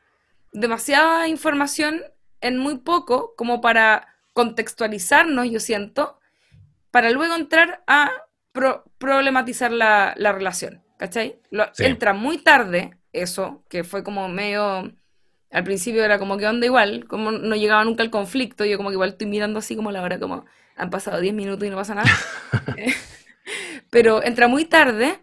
[0.52, 2.02] demasiada información
[2.40, 6.20] en muy poco, como para contextualizarnos, yo siento,
[6.90, 8.10] para luego entrar a
[8.52, 11.40] pro- problematizar la, la relación, ¿cachai?
[11.50, 11.84] Lo- Sí.
[11.86, 14.92] Entra muy tarde eso, que fue como medio...
[15.52, 18.90] Al principio era como que onda igual, como no llegaba nunca al conflicto, yo como
[18.90, 21.76] que igual estoy mirando así como la hora, como han pasado 10 minutos y no
[21.76, 22.08] pasa nada.
[23.90, 25.20] Pero entra muy tarde,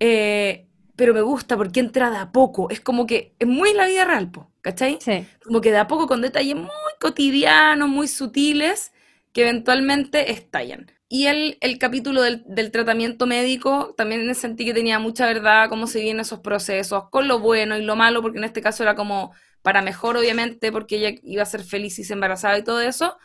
[0.00, 3.86] eh, pero me gusta porque entra de a poco, es como que es muy la
[3.86, 4.98] vida real, po, ¿cachai?
[5.00, 5.26] Sí.
[5.44, 6.68] como que de a poco con detalles muy
[7.00, 8.92] cotidianos, muy sutiles,
[9.32, 10.90] que eventualmente estallan.
[11.08, 15.86] Y el, el capítulo del, del tratamiento médico también sentí que tenía mucha verdad, cómo
[15.86, 18.96] se vienen esos procesos, con lo bueno y lo malo, porque en este caso era
[18.96, 22.80] como para mejor, obviamente, porque ella iba a ser feliz y se embarazaba y todo
[22.80, 23.16] eso,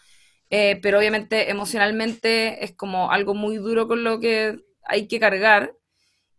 [0.52, 5.74] eh, pero obviamente emocionalmente es como algo muy duro con lo que hay que cargar.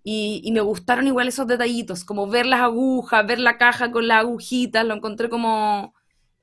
[0.05, 4.09] Y, y me gustaron igual esos detallitos, como ver las agujas, ver la caja con
[4.09, 5.95] las agujitas, lo encontré como,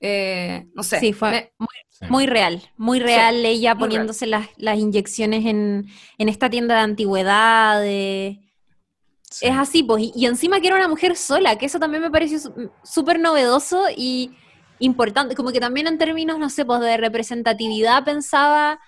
[0.01, 2.05] eh, no sé, Sí, fue me- muy, Sí.
[2.09, 3.89] muy real, muy real ella muy real.
[3.89, 5.85] poniéndose las, las inyecciones en,
[6.17, 8.37] en esta tienda de antigüedades.
[9.29, 9.45] Sí.
[9.47, 12.09] Es así, pues, y, y encima que era una mujer sola, que eso también me
[12.09, 14.31] pareció su- súper novedoso y
[14.79, 18.79] importante, como que también en términos, no sé, pues de representatividad pensaba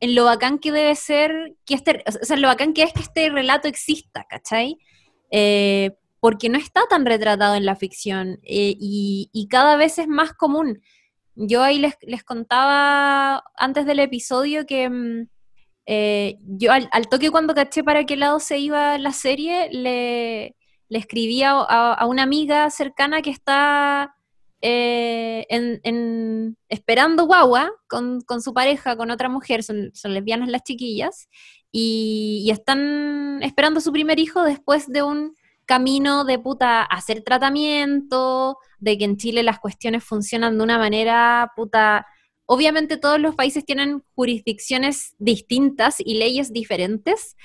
[0.00, 3.00] en lo bacán que debe ser, que este, o sea, lo bacán que es que
[3.00, 4.76] este relato exista, ¿cachai?
[5.30, 10.32] Eh, porque no está tan retratado en la ficción eh, y, cada vez es más
[10.32, 10.80] común.
[11.34, 15.28] Yo ahí les, les contaba antes del episodio que mm,
[15.86, 20.56] eh, yo al, toque cuando caché para qué lado se iba la serie, le,
[20.88, 24.14] le escribí a, una amiga cercana que está
[24.60, 30.64] eh, en, esperando guagua con, con su pareja, con otra mujer, son, son lesbianas las
[30.64, 31.28] chiquillas,
[31.70, 35.34] y, y están esperando su primer hijo después de un
[35.68, 41.52] camino de puta hacer tratamiento, de que en Chile las cuestiones funcionan de una manera
[41.54, 42.06] puta.
[42.46, 47.36] Obviamente todos los países tienen jurisdicciones distintas y leyes diferentes.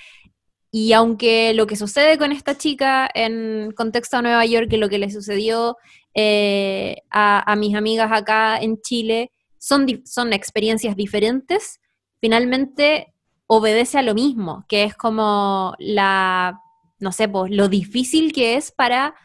[0.72, 4.88] Y aunque lo que sucede con esta chica en contexto a Nueva York y lo
[4.88, 5.76] que le sucedió
[6.14, 11.82] eh, a, a mis amigas acá en Chile son, son experiencias diferentes,
[12.22, 13.14] finalmente
[13.48, 16.58] obedece a lo mismo, que es como la,
[17.04, 19.16] no sé, pues lo difícil que es para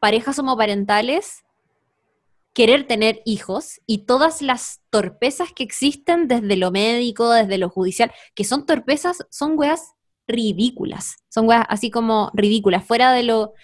[0.00, 1.44] parejas homoparentales
[2.52, 8.12] querer tener hijos y todas las torpezas que existen desde lo médico, desde lo judicial,
[8.34, 9.92] que son torpezas, son weas
[10.26, 13.54] ridículas, son weas así como ridículas, fuera de lo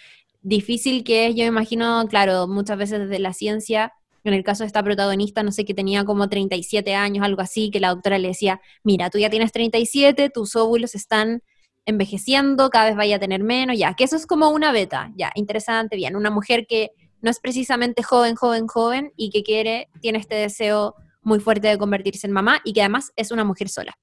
[0.43, 4.69] difícil que es, yo imagino, claro, muchas veces desde la ciencia, en el caso de
[4.69, 8.29] esta protagonista, no sé, que tenía como 37 años, algo así, que la doctora le
[8.29, 11.43] decía, mira, tú ya tienes 37, tus óvulos están
[11.87, 15.33] envejeciendo, cada vez vaya a tener menos, ya, que eso es como una beta, ya,
[15.35, 16.91] interesante, bien, una mujer que
[17.23, 21.79] no es precisamente joven, joven, joven y que quiere, tiene este deseo muy fuerte de
[21.79, 23.99] convertirse en mamá y que además es una mujer sola.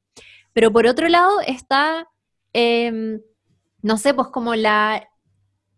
[0.54, 2.08] Pero por otro lado está,
[2.54, 3.20] eh,
[3.82, 5.08] no sé, pues como la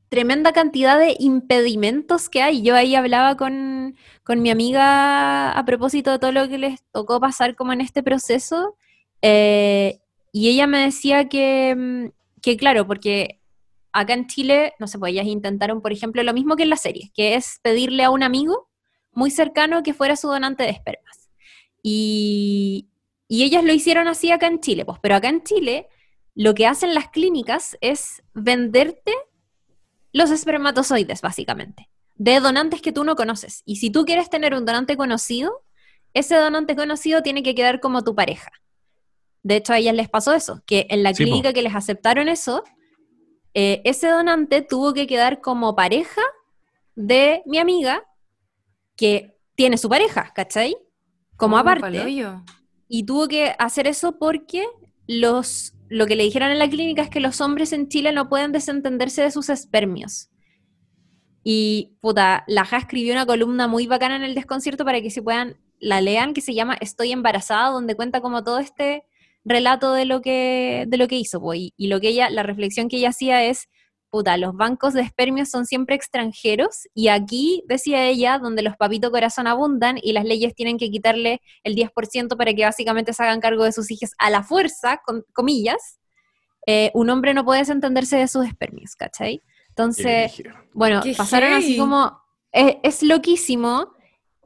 [0.09, 2.61] tremenda cantidad de impedimentos que hay.
[2.61, 7.19] Yo ahí hablaba con, con mi amiga a propósito de todo lo que les tocó
[7.19, 8.77] pasar como en este proceso
[9.21, 9.99] eh,
[10.37, 13.39] y ella me decía que, mm, que claro, porque
[13.93, 16.75] acá en Chile, no sé, pues ellas intentaron, por ejemplo, lo mismo que en la
[16.75, 18.67] serie, que es pedirle a un amigo
[19.13, 21.29] muy cercano que fuera su donante de espermas.
[21.81, 22.89] Y,
[23.29, 25.87] y ellas lo hicieron así acá en Chile, pues, pero acá en Chile
[26.33, 29.13] lo que hacen las clínicas es venderte
[30.11, 33.63] los espermatozoides, básicamente, de donantes que tú no conoces.
[33.65, 35.63] Y si tú quieres tener un donante conocido,
[36.13, 38.51] ese donante conocido tiene que quedar como tu pareja.
[39.45, 41.29] De hecho, a ellas les pasó eso, que en la Sí, po.
[41.29, 42.63] clínica que les aceptaron eso,
[43.53, 46.23] eh, ese donante tuvo que quedar como pareja
[46.95, 48.03] de mi amiga
[48.95, 50.75] que tiene su pareja, ¿cachai?
[51.37, 52.03] Como Oh, aparte.
[52.87, 54.65] Y tuvo que hacer eso porque
[55.05, 58.29] los, lo que le dijeron en la clínica es que los hombres en Chile no
[58.29, 60.31] pueden desentenderse de sus espermios.
[61.43, 65.21] Y puta, la Ja escribió una columna muy bacana en el desconcierto para que se
[65.21, 69.03] puedan, la lean, que se llama Estoy embarazada, donde cuenta como todo este
[69.45, 71.39] relato de lo que, de lo que hizo.
[71.39, 71.53] po.
[71.53, 73.69] Y, y lo que ella, la reflexión que ella hacía es,
[74.09, 79.11] puta, los bancos de espermios son siempre extranjeros y aquí, decía ella, donde los papitos
[79.11, 83.41] corazón abundan y las leyes tienen que quitarle el 10% para que básicamente se hagan
[83.41, 85.99] cargo de sus hijos a la fuerza, con comillas,
[86.65, 89.43] eh, un hombre no puede desentenderse de sus espermios, ¿cachai?
[89.69, 90.41] Entonces,
[90.73, 92.17] bueno, Qué pasaron así como,
[92.53, 93.91] es, es loquísimo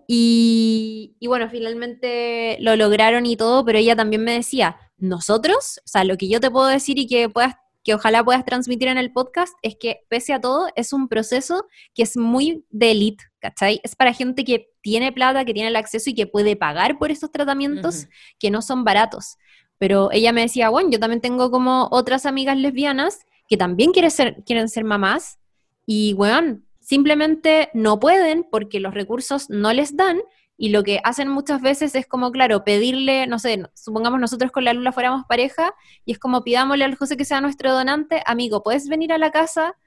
[0.07, 5.88] y, y bueno, finalmente lo lograron y todo, pero ella también me decía, nosotros, o
[5.88, 8.97] sea, lo que yo te puedo decir y que puedas que ojalá puedas transmitir en
[8.97, 13.23] el podcast es que pese a todo es un proceso que es muy de elite,
[13.39, 13.79] ¿cachai?
[13.83, 17.12] Es para gente que tiene plata, que tiene el acceso y que puede pagar por
[17.12, 18.07] estos tratamientos
[18.38, 19.38] que no son baratos.
[19.77, 24.12] Pero ella me decía, bueno, yo también tengo como otras amigas lesbianas que también quieren
[24.12, 25.39] ser, quieren ser mamás
[25.85, 30.21] y, weón, simplemente no pueden porque los recursos no les dan
[30.62, 34.65] y lo que hacen muchas veces es como, claro, pedirle, no sé, supongamos nosotros con
[34.65, 38.62] la Lula fuéramos pareja y es como pidámosle al José que sea nuestro donante, amigo,
[38.62, 39.78] ¿puedes venir a la casa?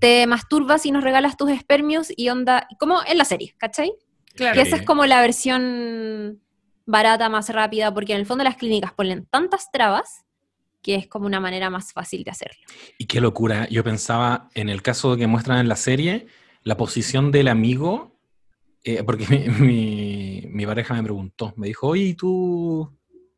[0.00, 3.92] Te masturbas y nos regalas tus espermios y onda, como en la serie, ¿cachai?
[4.34, 4.54] Claro.
[4.54, 6.42] Que esa es como la versión
[6.84, 10.24] barata, más rápida, porque en el fondo las clínicas ponen tantas trabas
[10.82, 12.58] que es como una manera más fácil de hacerlo.
[12.98, 13.68] Y qué locura.
[13.68, 16.26] Yo pensaba, en el caso que muestran en la serie,
[16.64, 18.11] la posición del amigo,
[18.84, 22.90] eh, porque mi, mi- mi pareja me preguntó, me dijo, oye, ¿y tú?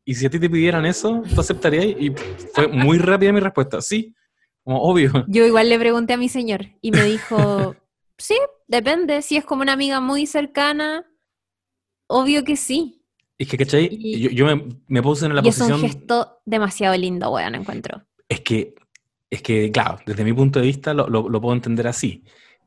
[0.03, 1.85] ¿Y si a ti te pidieran eso, tú aceptarías?
[1.85, 2.11] Y
[2.53, 4.13] fue muy rápida mi respuesta, sí,
[4.63, 5.11] como obvio.
[5.27, 7.75] Yo igual le pregunté a mi señor y me dijo,
[8.17, 8.35] sí,
[8.67, 11.05] depende, si es como una amiga muy cercana,
[12.07, 13.01] obvio que sí.
[13.37, 13.89] Es que, ¿cachai?
[13.91, 15.89] Y- Yo, yo me, me puse en la y es un posición...
[15.89, 18.03] gesto demasiado lindo, weón, encuentro.
[18.29, 18.75] Es que,
[19.29, 22.23] es que, claro, desde mi punto de vista lo, lo- lo puedo entender así,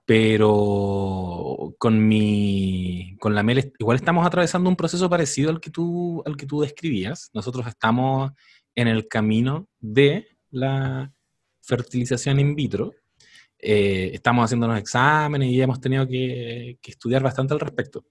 [0.09, 6.23] pero con mi, con la Mel, igual estamos atravesando un proceso parecido al que tú,
[6.25, 7.29] al que tú describías.
[7.35, 8.33] Nosotros estamos
[8.75, 11.13] en el camino de la
[11.61, 12.95] fertilización in vitro.
[13.59, 18.07] Eh, estamos haciendo unos exámenes y hemos tenido que, estudiar bastante al respecto.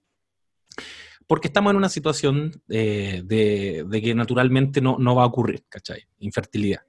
[1.26, 5.64] Porque estamos en una situación eh, de, de que naturalmente no, no va a ocurrir,
[5.68, 6.04] ¿cachai?
[6.20, 6.82] Infertilidad.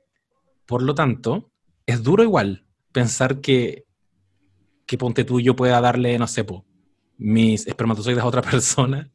[0.67, 1.51] Por lo tanto,
[1.87, 3.88] es duro igual pensar que,
[4.89, 6.65] que ponte tú yo pueda darle, no sé, po,
[7.19, 9.11] mis espermatozoides a otra persona,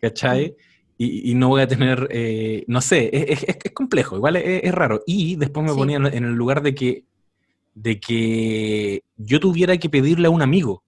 [0.00, 0.56] ¿cachai?
[0.98, 4.64] Y, y no voy a tener, eh, no sé, es, es- es complejo, igual es,
[4.64, 5.02] es raro.
[5.06, 5.78] Y después me Sí.
[5.78, 7.04] ponía en, el lugar de que,
[7.74, 10.82] de que yo tuviera que pedirle a un amigo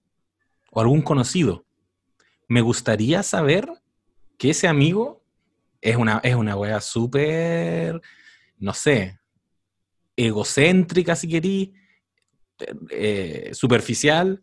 [0.73, 1.65] o algún conocido.
[2.49, 3.69] Me gustaría saber
[4.39, 5.23] que ese amigo
[5.81, 8.01] es una, es una wea súper,
[8.59, 9.19] no sé,
[10.17, 11.75] egocéntrica si querí,
[12.91, 14.43] eh, superficial,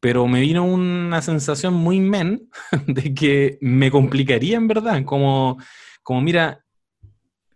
[0.00, 2.48] pero me vino una sensación muy men
[2.86, 5.58] de que me complicaría en verdad, como,
[6.02, 6.64] como mira,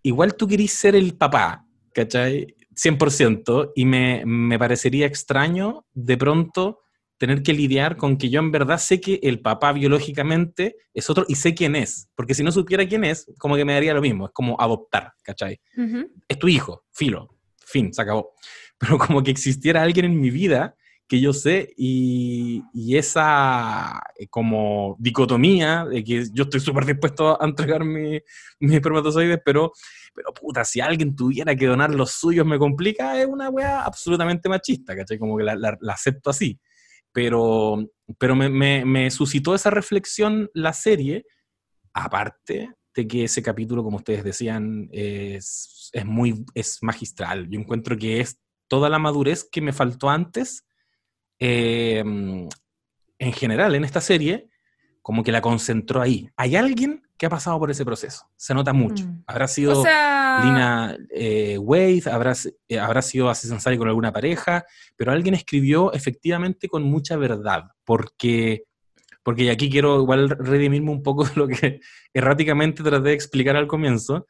[0.03, 2.57] igual tú querís ser el papá, ¿cachai?
[2.75, 6.81] 100%, y me, me parecería extraño de pronto
[7.23, 11.25] tener que lidiar con que yo en verdad sé que el papá biológicamente es otro
[11.29, 14.01] y sé quién es, porque si no supiera quién es, como que me daría lo
[14.01, 15.61] mismo, es como adoptar, ¿cachai?
[15.77, 16.11] Ujú.
[16.27, 18.33] es tu hijo, filo, fin, se acabó.
[18.83, 20.75] Pero como que existiera alguien en mi vida
[21.09, 27.41] que yo sé y, y esa eh, como dicotomía de que yo estoy súper dispuesto
[27.41, 28.19] a entregar mi-
[28.61, 29.73] mis espermatozoides, pero,
[30.15, 34.49] pero puta, si alguien tuviera que donar los suyos me complica, es una weá absolutamente
[34.49, 35.19] machista, ¿cachai?
[35.19, 36.59] Como que la, la- la acepto así.
[37.13, 37.85] Pero,
[38.19, 41.25] pero me, me- me suscitó esa reflexión la serie,
[41.93, 47.49] aparte de que ese capítulo, como ustedes decían, es, es muy es magistral.
[47.51, 48.39] Yo encuentro que es
[48.73, 50.65] toda la madurez que me faltó antes,
[51.39, 54.49] eh, en general, en esta serie,
[55.03, 56.31] como que la concentró ahí.
[56.39, 59.05] Hay alguien que ha pasado por ese proceso, se nota mucho.
[59.05, 59.25] Mm.
[59.27, 62.33] Habrá sido O sea, Lina eh, Wade, habrá,
[62.67, 63.31] eh, habrá sido
[63.77, 64.65] con alguna pareja,
[64.97, 68.65] pero alguien escribió efectivamente con mucha verdad, porque,
[69.23, 71.81] porque y aquí quiero igual redimirme un poco de lo que
[72.15, 74.27] erráticamente traté de explicar al comienzo.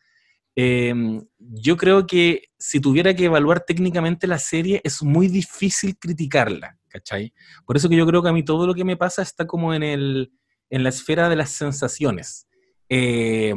[0.54, 0.94] Eh,
[1.38, 7.32] yo creo que si tuviera que evaluar técnicamente la serie, es muy difícil criticarla, ¿cachai?
[7.64, 9.72] Por eso que yo creo que a mí todo lo que me pasa está como
[9.74, 10.32] en, el,
[10.70, 12.46] en la esfera de las sensaciones.
[12.88, 13.54] Eh,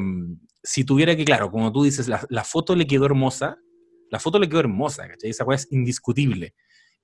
[0.63, 3.57] si tuviera que, claro, como tú dices, la, la foto le quedó hermosa,
[4.09, 5.29] la foto le quedó hermosa, ¿cachai?
[5.29, 6.53] Esa cosa es indiscutible.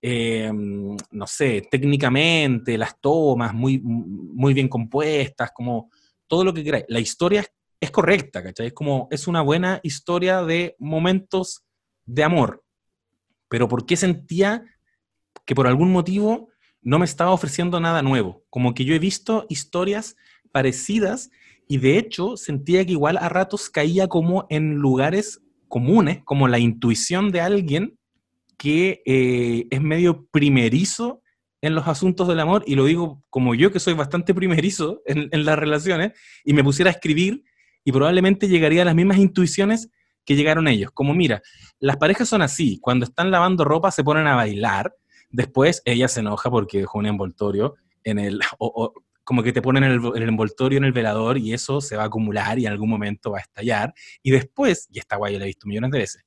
[0.04, 5.92] em, no sé, técnicamente, las tomas muy, muy bien compuestas, como
[6.28, 6.86] todo lo que queráis.
[6.88, 7.52] La historia es,
[7.90, 8.68] correcta, ¿cachai?
[8.68, 11.64] Es como, es una buena historia de momentos
[12.06, 12.64] de amor.
[13.50, 14.64] Pero ¿por qué sentía
[15.46, 16.50] que por algún motivo
[16.84, 18.44] no me estaba ofreciendo nada nuevo?
[18.52, 20.16] Como que yo he visto historias
[20.52, 21.32] parecidas
[21.68, 26.60] y de hecho sentía que igual a ratos caía como en lugares comunes, como la
[26.60, 27.98] intuición de alguien
[28.58, 31.24] que eh, es medio primerizo
[31.62, 35.46] en los asuntos del amor, y lo digo como yo que soy bastante primerizo en
[35.46, 36.14] las relaciones,
[36.44, 37.44] y me pusiera a escribir
[37.84, 39.90] y probablemente llegaría a las mismas intuiciones
[40.26, 40.92] que llegaron ellos.
[40.92, 41.42] Como mira,
[41.80, 44.96] las parejas son así, cuando están lavando ropa se ponen a bailar,
[45.30, 49.84] después ella se enoja porque dejó un envoltorio en el, o, como que te ponen
[49.84, 53.32] el, envoltorio en el velador y eso se va a acumular y en algún momento
[53.32, 53.94] va a estallar.
[54.22, 56.24] Y después, y esta guay yo la he visto millones de veces,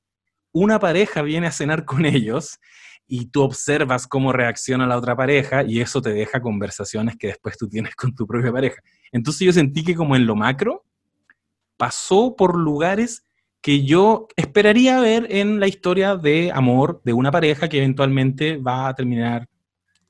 [0.51, 2.59] una pareja viene a cenar con ellos
[3.07, 7.57] y tú observas cómo reacciona la otra pareja y eso te deja conversaciones que después
[7.57, 8.81] tú tienes con tu propia pareja.
[9.11, 10.85] Entonces yo sentí que como en lo macro
[11.77, 13.23] pasó por lugares
[13.61, 18.87] que yo esperaría ver en la historia de amor de una pareja que eventualmente va
[18.87, 19.47] a terminar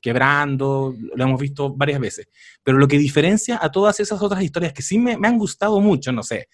[0.00, 2.28] quebrando, lo hemos visto varias veces.
[2.62, 5.80] Pero lo que diferencia a todas esas otras historias que sí me, me han gustado
[5.80, 6.48] mucho, no sé,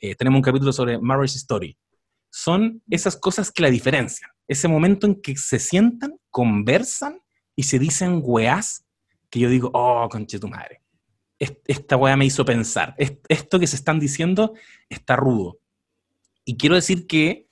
[0.00, 1.76] eh, tenemos un capítulo sobre Marriage Story,
[2.30, 4.30] son esas cosas que la diferencian.
[4.46, 7.20] Ese momento en que se sientan, conversan
[7.56, 8.84] y se dicen weás
[9.30, 10.83] que yo digo, oh, conche tu madre.
[11.66, 12.94] Esta weá me hizo pensar.
[13.28, 14.54] Esto que se están diciendo
[14.88, 15.58] está rudo.
[16.44, 17.48] Y quiero decir que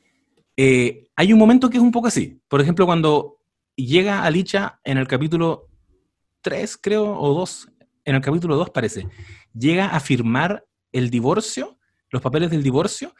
[0.57, 2.41] eh, hay un momento que es un poco así.
[2.49, 3.39] Por ejemplo, cuando
[3.75, 5.69] llega Alicia en el capítulo
[6.43, 7.69] 3, creo, o 2,
[8.05, 9.09] en el capítulo 2 parece,
[9.55, 11.79] llega a firmar el divorcio,
[12.11, 13.15] los papeles del divorcio,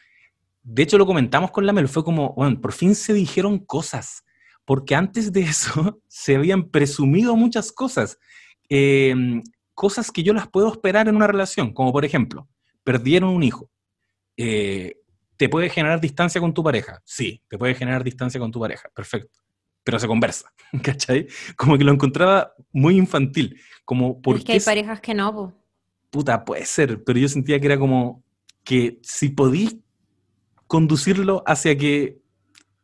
[0.63, 4.25] de hecho, lo comentamos con la Mel, fue como, bueno, por fin se dijeron cosas,
[4.65, 8.19] porque antes de eso se habían presumido muchas cosas,
[8.69, 9.43] em,
[9.83, 12.47] cosas que yo las puedo esperar en una relación, como por ejemplo,
[12.85, 13.69] perdieron un hijo.
[14.37, 14.95] Eh,
[15.37, 17.03] ¿Te puede generar distancia con tu pareja?
[17.05, 19.41] Sí, te puede generar distancia con tu pareja, perfecto.
[19.83, 20.53] Pero se conversa,
[20.85, 21.27] ¿cachai?
[21.57, 23.61] Como que lo encontraba muy infantil.
[23.85, 25.53] Como porque es que hay parejas que no,
[26.11, 28.23] Puta, puede ser, pero yo sentía que era como
[28.63, 29.79] que si podís
[30.69, 32.21] conducirlo hacia que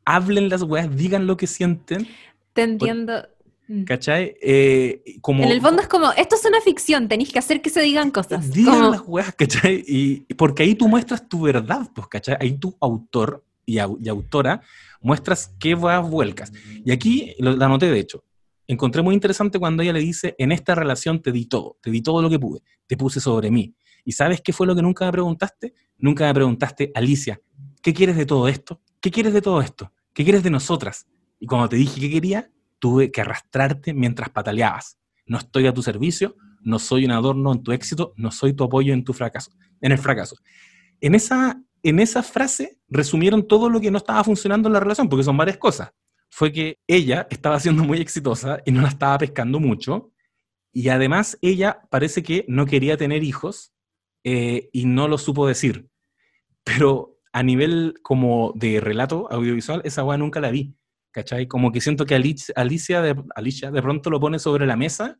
[0.05, 2.09] hablen las weas, digan lo que sienten.
[2.55, 3.23] Te entiendo.
[3.69, 3.85] Mm.
[3.85, 4.35] ¿Cachai?
[4.41, 7.69] Eh, como, en el fondo es como, esto es una ficción, tenéis que hacer que
[7.69, 8.51] se digan cosas.
[8.51, 9.85] Digan las weas, ¿cachai?
[9.87, 12.37] Y, porque ahí tú muestras tu verdad, pues, ¿cachai?
[12.41, 14.63] Ahí tu autor y, autora
[15.03, 16.51] muestras qué weas vuelcas.
[16.85, 18.25] Y aquí lo, la noté, de hecho.
[18.67, 22.03] Encontré muy interesante cuando ella le dice, en esta relación te di todo, te di
[22.03, 23.75] todo lo que pude, te puse sobre mí.
[24.05, 25.75] ¿Y sabes qué fue lo que nunca me preguntaste?
[25.99, 27.41] Nunca me preguntaste, Alicia,
[27.83, 28.81] ¿qué quieres de todo esto?
[29.01, 29.93] ¿Qué quieres de todo esto?
[30.13, 31.07] ¿Qué quieres de nosotras?
[31.41, 34.99] Y cuando te dije que quería, tuve que arrastrarte mientras pataleabas.
[35.27, 38.65] No estoy a tu servicio, no soy un adorno en tu éxito, no soy tu
[38.65, 40.37] apoyo en tu fracaso, en el fracaso.
[41.01, 45.09] En esa, en esa frase resumieron todo lo que no estaba funcionando en la relación,
[45.09, 45.91] porque son varias cosas.
[46.31, 50.13] Fue que ella estaba siendo muy exitosa y no la estaba pescando mucho,
[50.73, 53.73] y además ella parece que no quería tener hijos
[54.25, 55.89] eh, y no lo supo decir.
[56.65, 60.75] Pero a nivel como de relato audiovisual, esa weá nunca la vi.
[61.11, 61.47] ¿Cachai?
[61.47, 65.19] Como que siento que Alicia, de, Alicia de pronto lo pone sobre la mesa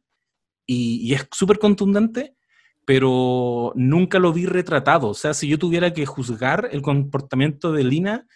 [0.67, 2.37] y, es súper contundente,
[2.85, 5.09] pero nunca lo vi retratado.
[5.09, 8.27] O sea, si yo tuviera que juzgar el comportamiento de Lina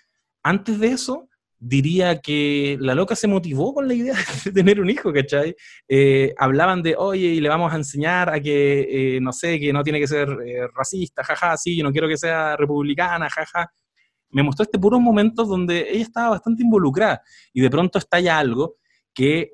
[0.42, 1.28] antes de eso,
[1.58, 5.54] diría que la loca se motivó con la idea de tener un hijo, ¿cachai?
[5.88, 9.72] Eh, hablaban de, oye, y le vamos a enseñar a que, eh, no sé, que
[9.72, 13.70] no tiene que ser eh, racista, jaja, sí, yo no quiero que sea republicana, jaja.
[14.32, 17.22] Me mostró este puro momento donde ella estaba bastante involucrada
[17.52, 18.76] y de pronto estalla algo
[19.14, 19.50] que,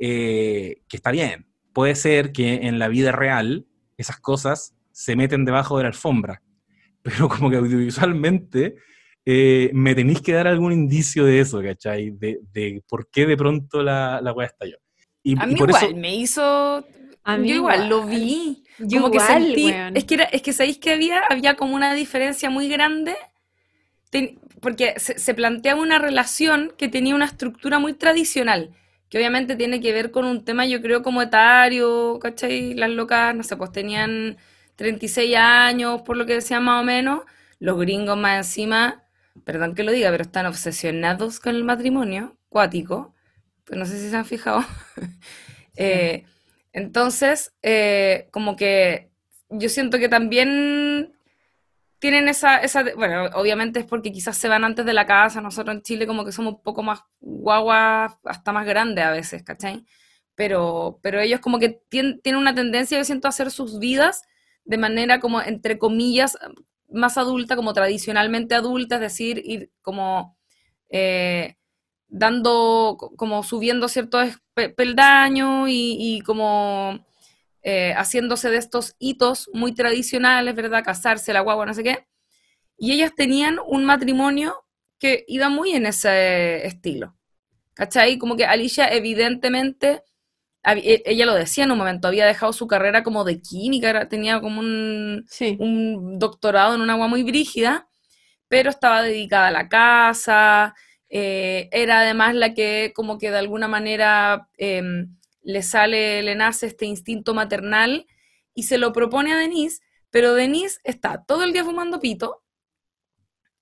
[0.89, 1.49] que está bien.
[1.73, 3.67] Puede ser que en la vida real
[3.97, 6.43] esas cosas se meten debajo de la alfombra,
[7.03, 8.77] pero como que audiovisualmente
[9.31, 12.11] eh, me tenéis que dar algún indicio de eso, ¿cachai?
[12.11, 14.79] De, de por qué de pronto la, la weá estalló.
[15.23, 15.97] Y, a mí por igual, eso...
[15.97, 16.87] me hizo...
[17.25, 18.65] A mí yo igual, lo vi.
[18.79, 19.99] Yo como igual, que sentí...
[19.99, 23.17] Es que, era, es que sabéis que había, había como una diferencia muy grande,
[24.61, 28.71] porque se, se planteaba una relación que tenía una estructura muy tradicional
[29.11, 32.75] que obviamente tiene que ver con un tema, yo creo, como etario, ¿cachai?
[32.75, 34.37] Las locas, no sé, pues tenían
[34.77, 37.23] 36 años, por lo que decían más o menos,
[37.59, 39.09] los gringos más encima
[39.45, 43.15] perdón que lo diga, pero están obsesionados con el matrimonio cuático.
[43.71, 44.65] No sé si se han fijado.
[45.81, 46.25] Eh,
[46.73, 49.13] entonces, eh, como que
[49.49, 51.13] yo siento que también
[51.99, 55.77] tienen esa, esa, bueno, obviamente es porque quizás se van antes de la casa, nosotros
[55.77, 59.85] en Chile como que somos un poco más guaguas, hasta más grandes a veces, ¿cachai?
[60.35, 64.23] Pero, pero ellos como que tienen, tienen una tendencia, yo siento, a hacer sus vidas
[64.65, 66.39] de manera como, entre comillas,
[66.91, 70.37] más adulta, como tradicionalmente adulta, es decir, ir como
[70.91, 71.57] eh,
[72.09, 74.41] dando, como subiendo ciertos
[74.77, 77.05] peldaños y, y como
[77.63, 80.85] eh, haciéndose de estos hitos muy tradicionales, ¿verdad?
[80.85, 82.07] Casarse, la guagua, no sé qué.
[82.77, 84.65] Y ellas tenían un matrimonio
[84.99, 87.17] que iba muy en ese estilo.
[87.75, 88.19] ¿Cachai?
[88.19, 90.03] Como que Alicia evidentemente,
[90.65, 94.41] e, ella lo decía en un momento, había dejado su carrera como de química, tenía
[94.41, 95.27] como un,
[95.59, 97.89] un doctorado en una agua muy brígida,
[98.49, 100.75] pero estaba dedicada a la casa,
[101.09, 104.49] eh, era además la que como que de alguna manera...
[104.59, 105.18] Em,
[105.49, 108.07] le sale, le nace este instinto maternal
[108.53, 109.81] y se lo propone a Denise,
[110.11, 112.43] pero Denise está todo el día fumando pito,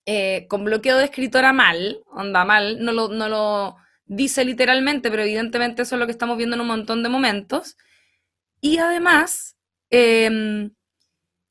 [0.04, 5.22] eh, con bloqueo de escritora mal, onda mal, no lo, no lo dice literalmente, pero
[5.22, 7.76] evidentemente eso es lo que estamos viendo en un montón de momentos.
[8.60, 9.56] Y además,
[9.90, 10.72] em,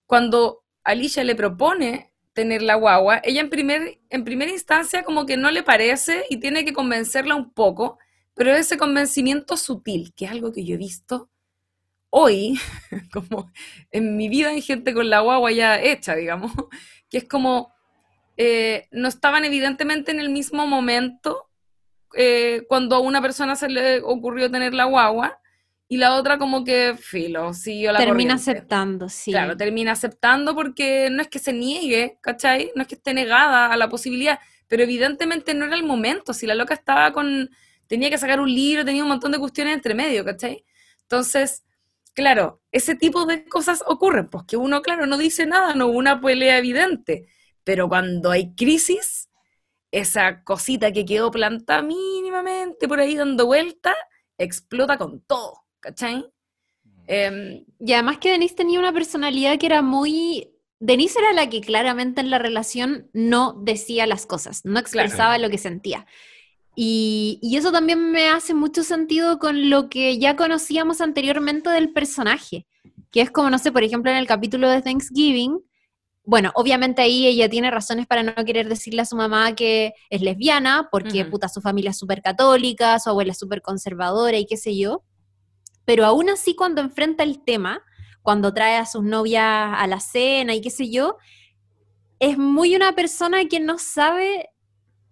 [0.06, 5.38] cuando Alicia le propone tener la guagua, ella en, primer, en primera instancia como que
[5.38, 8.00] no le parece y tiene que convencerla un poco,
[8.36, 11.30] pero ese convencimiento sutil, que es algo que yo he visto
[12.10, 12.60] hoy,
[13.14, 13.52] como
[13.92, 16.52] en mi vida hay gente con la guagua ya hecha, digamos,
[17.10, 17.74] que es como,
[18.38, 21.50] eh, no estaban evidentemente en el mismo momento
[22.14, 25.40] eh, cuando a una persona se le ocurrió tener la guagua
[25.88, 29.32] y la otra como que, filo, siguió la Termina aceptando, sí.
[29.32, 32.72] Claro, termina aceptando porque no es que se niegue, ¿cachai?
[32.76, 36.48] No es que esté negada a la posibilidad, pero evidentemente no era el momento, si
[36.48, 37.52] la loca estaba con
[37.88, 40.66] tenía que sacar un libro, tenía un montón de cuestiones entre medio, ¿cachai?
[41.02, 41.64] Entonces,
[42.14, 45.98] claro, ese tipo de cosas ocurren, pues que uno, claro, no dice nada, no hubo
[45.98, 47.28] una pelea evidente,
[47.64, 49.30] pero cuando hay crisis,
[49.92, 53.96] esa cosita que quedó plantada mínimamente por ahí dando vuelta,
[54.38, 56.26] explota con todo, ¿cachai?
[57.08, 60.52] Em, y además que Denise tenía una personalidad que era muy...
[60.80, 65.50] Denise era la que claramente en la relación no decía las cosas, no expresaba lo
[65.50, 66.06] que sentía.
[66.76, 72.68] Y, eso también me hace mucho sentido con lo que ya conocíamos anteriormente del personaje,
[73.12, 75.62] que es como, no sé, por ejemplo, en el capítulo de Thanksgiving,
[76.28, 80.22] bueno, obviamente ahí ella tiene razones para no querer decirle a su mamá que es
[80.22, 84.58] lesbiana, porque puta, su familia es súper católica, su abuela es súper conservadora y qué
[84.58, 85.04] sé yo,
[85.86, 87.84] pero aún así cuando enfrenta el tema,
[88.24, 91.18] cuando trae a sus novias a la cena y qué sé yo,
[92.20, 94.50] es muy una persona que no sabe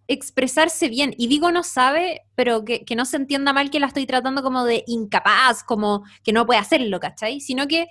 [0.08, 1.14] expresarse bien.
[1.18, 4.66] Y digo no sabe, pero que, no se entienda mal que la estoy tratando como
[4.66, 7.40] de incapaz, como que no puede hacerlo, ¿cachai?
[7.40, 7.88] Sino que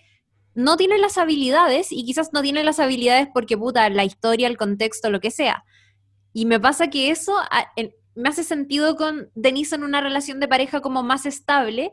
[0.55, 4.57] no tiene las habilidades y quizás no tiene las habilidades porque puta, la historia, el
[4.57, 5.65] contexto, lo que sea.
[6.33, 7.35] Y me pasa que eso
[8.15, 11.93] me hace sentido con Denise en una relación de pareja como más estable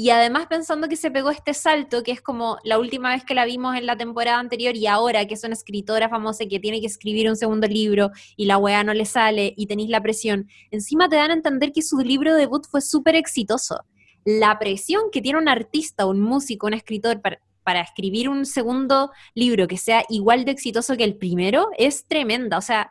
[0.00, 3.34] y además pensando que se pegó este salto, que es como la última vez que
[3.34, 6.80] la vimos en la temporada anterior y ahora que es una escritora famosa que tiene
[6.80, 10.48] que escribir un segundo libro y la weá no le sale y tenéis la presión,
[10.70, 13.84] encima te dan a entender que su libro debut fue súper exitoso.
[14.24, 19.10] La presión que tiene un artista, un músico, un escritor para, para escribir un segundo
[19.34, 22.56] libro que sea igual de exitoso que el primero es tremenda.
[22.56, 22.90] O sea,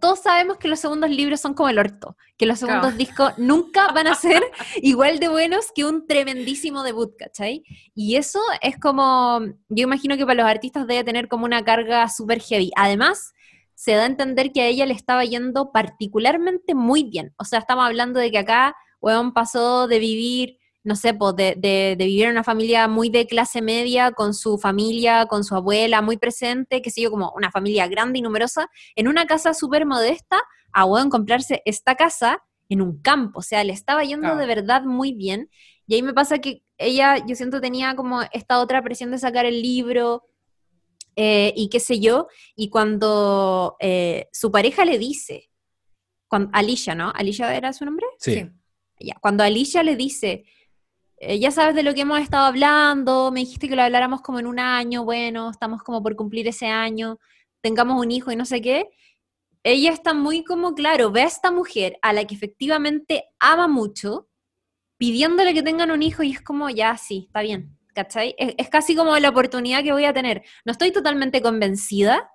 [0.00, 3.92] todos sabemos que los segundos libros son como el orto, que los segundos discos nunca
[3.92, 4.42] van a ser
[4.82, 7.62] igual de buenos que un tremendísimo debut, ¿cachai?
[7.94, 12.08] Y eso es como, yo imagino que para los artistas debe tener como una carga
[12.08, 12.70] súper heavy.
[12.76, 13.32] Además,
[13.74, 17.32] se da a entender que a ella le estaba yendo particularmente muy bien.
[17.38, 21.96] O sea, estamos hablando de que acá, weón, pasó de vivir no sé, pues de,
[21.98, 26.16] vivir en una familia muy de clase media, con su familia, con su abuela muy
[26.16, 30.40] presente, que sé yo, como una familia grande y numerosa, en una casa súper modesta,
[30.72, 34.82] a bueno, comprarse esta casa en un campo, o sea, le estaba yendo de verdad
[34.82, 35.50] muy bien.
[35.86, 39.46] Y ahí me pasa que ella, yo siento, tenía como esta otra presión de sacar
[39.46, 40.24] el libro,
[41.16, 45.50] eh, y qué sé yo, y cuando eh, su pareja le dice,
[46.28, 47.10] cuando, Alicia, ¿no?
[47.14, 48.06] ¿Alicia era su nombre?
[48.18, 48.48] Sí.
[49.00, 50.44] Ya, cuando Alicia le dice,
[51.20, 54.38] eh, ya sabes de lo que hemos estado hablando, me dijiste que lo habláramos como
[54.38, 57.18] en un año, bueno, estamos como por cumplir ese año,
[57.60, 58.88] tengamos un hijo y no sé qué.
[59.64, 64.28] Ella está muy como, claro, ve a esta mujer a la que efectivamente ama mucho,
[64.96, 68.34] pidiéndole que tengan un hijo y es como, ya, sí, está bien, ¿cachai?
[68.38, 70.44] Es, es casi como la oportunidad que voy a tener.
[70.64, 72.30] No estoy totalmente convencida,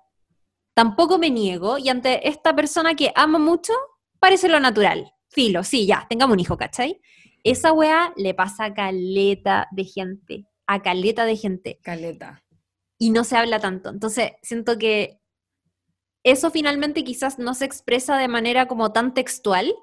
[0.74, 3.72] tampoco me niego, y ante esta persona que ama mucho,
[4.18, 5.12] parece lo natural.
[5.28, 7.00] Filo, sí, ya, tengamos un hijo, ¿cachai?
[7.44, 11.78] Esa weá le pasa a caleta de gente, a caleta de gente.
[11.82, 12.42] Caleta.
[12.98, 13.90] y no se habla tanto.
[13.90, 15.20] Entonces, siento que
[16.24, 19.74] eso finalmente quizás no se expresa de manera como tan textual,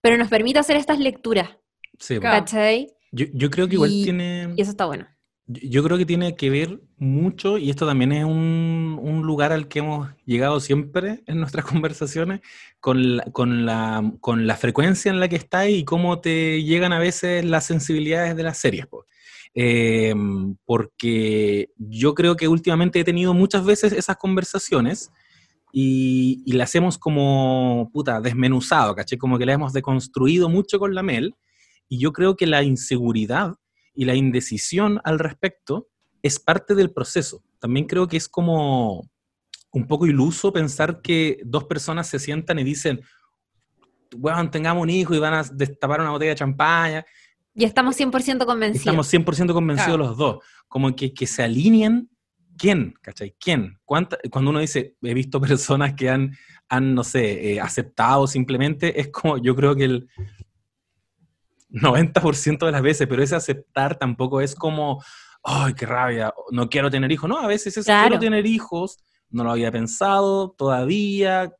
[0.00, 1.58] pero nos permite hacer estas lecturas.
[1.98, 2.96] Sí, ¿Cachai?
[3.12, 4.54] Yo, yo creo que igual tiene...
[4.56, 5.06] Y eso está bueno.
[5.46, 9.68] Yo creo que tiene que ver mucho, y esto también es un, un lugar al
[9.68, 12.40] que hemos llegado siempre en nuestras conversaciones,
[12.80, 16.92] con la, con, la, con la frecuencia en la que estás y cómo te llegan
[16.94, 18.86] a veces las sensibilidades de las series.
[19.54, 20.14] Eh,
[20.64, 25.12] porque yo creo que últimamente he tenido muchas veces esas conversaciones
[25.72, 29.18] y, y las hemos como, puta, desmenuzado, ¿caché?
[29.18, 31.34] Como que las hemos deconstruido mucho con la Mel,
[31.88, 33.54] y yo creo que la inseguridad
[33.94, 35.88] y la indecisión al respecto
[36.22, 37.42] es parte del proceso.
[37.58, 39.08] También creo que es como
[39.72, 43.00] un poco iluso pensar que dos personas se sientan y dicen,
[44.16, 47.04] bueno, tengamos un hijo y van a destapar una botella de champaña.
[47.54, 48.86] Y estamos 100% convencidos.
[48.86, 50.44] Estamos 100% convencidos los dos.
[50.68, 52.08] Como que, que se alineen,
[52.56, 52.94] ¿quién?
[53.00, 53.34] ¿Cachai?
[53.38, 53.78] ¿Quién?
[53.84, 56.36] Cuando uno dice, he visto personas que han,
[56.68, 60.08] han no sé, eh, aceptado simplemente, es como, yo creo que el
[61.74, 65.02] 90% de las veces, pero ese aceptar tampoco es como,
[65.42, 67.28] ay, qué rabia, no quiero tener hijos.
[67.28, 68.98] No, a veces es quiero tener hijos,
[69.30, 71.52] no lo había pensado todavía.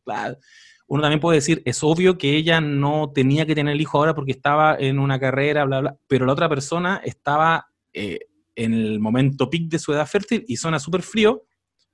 [0.87, 4.15] Uno también puede decir, es obvio que ella no tenía que tener el hijo ahora
[4.15, 8.21] porque estaba en una carrera, bla, bla, pero la otra persona estaba eh,
[8.55, 11.43] en el momento peak de su edad fértil y suena súper frío,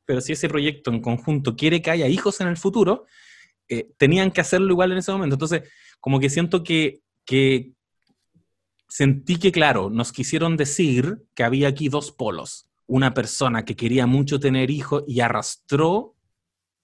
[0.05, 3.07] pero si ese proyecto en conjunto quiere que haya hijos en el futuro,
[3.69, 5.37] eh, tenían que hacerlo igual en ese momento.
[5.37, 5.63] Entonces,
[6.01, 7.73] como que siento que, que
[8.91, 12.69] sentí que, claro, nos quisieron decir que había aquí dos polos.
[12.87, 16.17] Una persona que quería mucho tener hijos y arrastró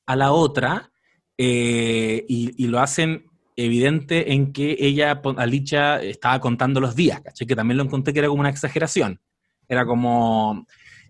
[0.06, 0.92] a la otra,
[1.36, 3.26] eh, y, lo hacen
[3.56, 7.46] evidente en que ella, Alicia, estaba contando los días, ¿caché?
[7.46, 9.20] Que también lo encontré que era como una exageración.
[9.68, 10.64] Era como,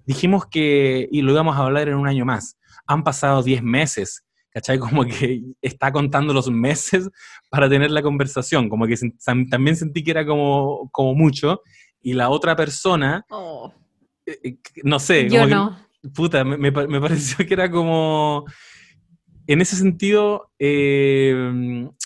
[0.06, 4.24] dijimos que, y lo íbamos a hablar en un año más, han pasado 10 meses,
[4.56, 4.78] ¿cachai?
[4.78, 7.10] Como que está contando los meses
[7.50, 8.96] para tener la conversación, como que
[9.50, 11.60] también sentí que era como, como mucho,
[12.00, 13.70] y la otra persona, oh.
[14.24, 15.78] eh, eh, no sé, Yo no.
[16.14, 18.46] puta, me, me, pareció que era como,
[19.46, 21.34] en ese sentido, eh,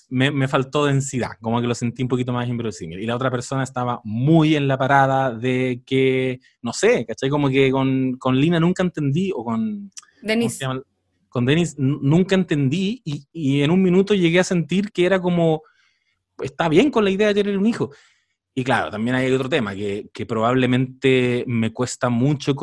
[0.09, 2.99] me, me, faltó densidad, como que lo sentí un poquito más inverosímil.
[2.99, 7.31] Y la otra persona estaba muy en la parada de que, no sé, ¿cachai?
[7.31, 9.93] Como que con, con Lina nunca entendí, o con...
[10.21, 10.67] Denise
[11.31, 15.63] con Denis nunca entendí y, en un minuto llegué a sentir que era como,
[16.43, 17.91] está bien con la idea de tener un hijo.
[18.53, 22.55] Y claro, también hay otro tema que, probablemente me cuesta mucho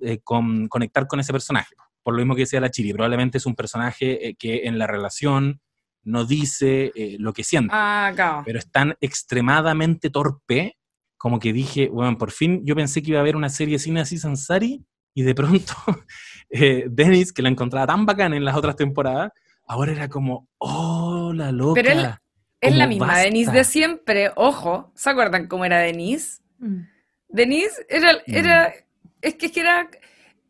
[0.00, 1.74] eh, con, conectar con ese personaje.
[2.02, 4.86] Por lo mismo que decía la Chiri, probablemente es un personaje eh, que en la
[4.86, 5.60] relación
[6.04, 7.72] no dice eh, lo que siente.
[7.74, 10.76] Ah, Pero es tan extremadamente torpe
[11.16, 13.98] como que dije, bueno, por fin yo pensé que iba a haber una serie sin
[13.98, 15.74] así Sansari y de pronto
[16.50, 19.32] eh, Dennis, que la encontraba tan bacana en las otras temporadas,
[19.66, 21.80] ahora era como, oh, la loca.
[21.82, 22.18] Pero
[22.60, 26.40] es la misma Denise de siempre, ojo, ¿se acuerdan cómo era Denise?
[26.58, 26.82] Mm.
[27.28, 28.18] Denise era, mm.
[28.26, 28.74] era
[29.22, 29.88] es que era,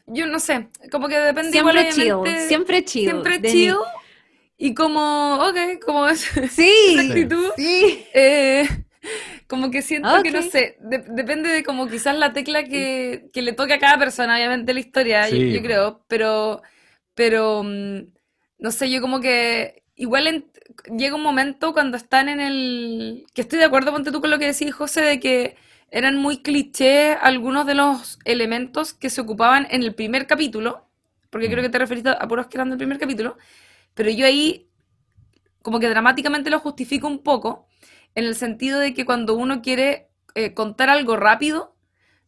[0.06, 2.14] yo no sé, como que depende siempre chill,
[2.48, 3.04] siempre chill.
[3.04, 3.76] Siempre chill.
[4.56, 7.50] Y como, ok, como es, sí, esa actitud.
[7.56, 8.06] Sí.
[8.14, 8.66] Eh,
[9.46, 13.74] como que siento que, no sé, depende de como quizás la tecla que, le toque
[13.74, 16.62] a cada persona, obviamente la historia, yo, creo, pero,
[17.14, 18.00] pero, mm,
[18.58, 20.44] no sé, yo como que igual
[20.96, 24.38] llega un momento cuando están en el, que estoy de acuerdo, ponte tú con lo
[24.38, 25.56] que decís, José, de que
[25.90, 30.86] eran muy clichés algunos de los elementos que se ocupaban en el primer capítulo,
[31.30, 31.66] porque creo mm.
[31.66, 33.36] que te referiste a puros que eran del primer capítulo,
[33.94, 34.68] pero yo ahí
[35.60, 37.66] como que dramáticamente lo justifico un poco,
[38.14, 41.76] en el sentido de que cuando uno quiere eh, contar algo rápido,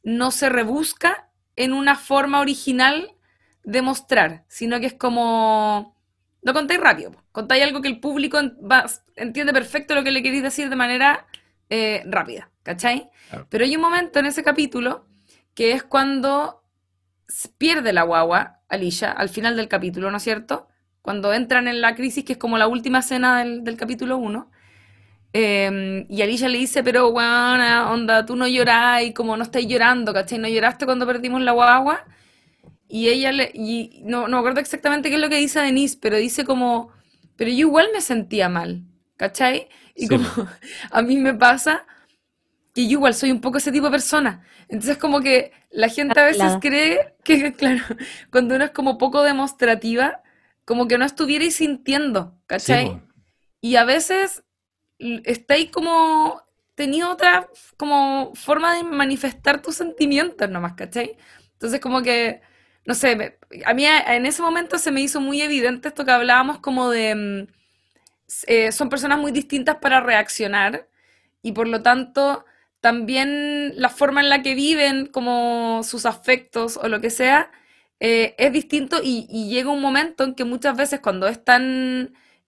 [0.03, 3.15] no se rebusca en una forma original
[3.63, 5.97] de mostrar, sino que es como,
[6.43, 8.39] no contáis rápido, contáis algo que el público
[9.17, 11.27] entiende perfecto lo que le queréis decir de manera
[11.71, 13.11] eh, rápida, ¿cachai?
[13.49, 15.07] Pero hay un momento en ese capítulo
[15.55, 16.63] que es cuando
[17.57, 20.69] pierde la guagua, Alicia, al final del capítulo, ¿no es cierto?
[21.01, 24.51] Cuando entran en la crisis, que es como la última escena del, del capítulo 1,
[25.37, 29.67] Em, y Alicia le dice, pero bueno, onda, tú no llorás y como no estás
[29.67, 30.39] llorando, ¿cachai?
[30.39, 32.05] ¿No lloraste cuando perdimos la guagua?
[32.87, 35.99] Y ella le, y no, no me acuerdo exactamente qué es lo que dice Denise,
[36.01, 36.93] pero dice como,
[37.35, 38.85] pero yo igual me sentía mal,
[39.17, 39.69] ¿cachai?
[39.97, 40.25] Y como
[40.93, 41.85] a mí me pasa
[42.73, 44.45] que yo igual soy un poco ese tipo de persona.
[44.69, 47.83] Entonces como que la gente a veces cree que, claro,
[48.31, 50.23] cuando uno es como poco demostrativa,
[50.65, 53.03] como que no estuvierais sintiendo, ¿cachai?
[53.61, 54.45] y a veces
[54.99, 56.43] estáis como
[56.75, 61.17] tenía otra como forma de manifestar tus sentimientos nomás, ¿cachai?
[61.53, 62.41] Entonces como que
[62.87, 66.59] no sé, a mí en ese momento se me hizo muy evidente esto que hablábamos
[66.61, 67.47] como de, mm,
[68.47, 70.89] eh, son personas muy distintas para reaccionar
[71.43, 72.45] y por lo tanto
[72.81, 77.51] también la forma en la que viven, como sus afectos o lo que sea,
[78.01, 81.43] eh, es distinto y, llega un momento en que muchas veces cuando es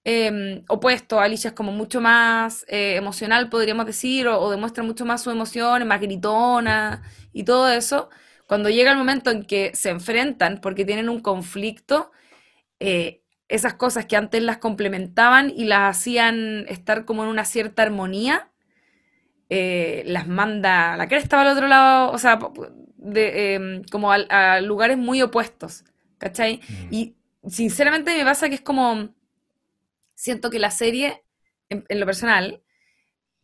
[0.08, 5.20] em, opuesto, Alicia es como mucho más eh, emocional, podríamos decir, o, demuestra mucho más
[5.22, 7.02] su emoción, más gritona
[7.32, 8.08] y todo eso,
[8.46, 12.12] cuando llega el momento en que se enfrentan porque tienen un conflicto,
[12.78, 17.82] eh, esas cosas que antes las complementaban y las hacían estar como en una cierta
[17.82, 18.48] armonía,
[19.50, 22.38] eh, las manda a la cresta al otro lado, o sea,
[22.96, 25.84] de, em, como a, lugares muy opuestos,
[26.18, 26.60] ¿cachai?
[26.68, 26.94] Mm.
[26.94, 27.16] Y
[27.48, 29.15] sinceramente me pasa que es como,
[30.16, 31.22] siento que la serie,
[31.68, 32.62] en, lo personal,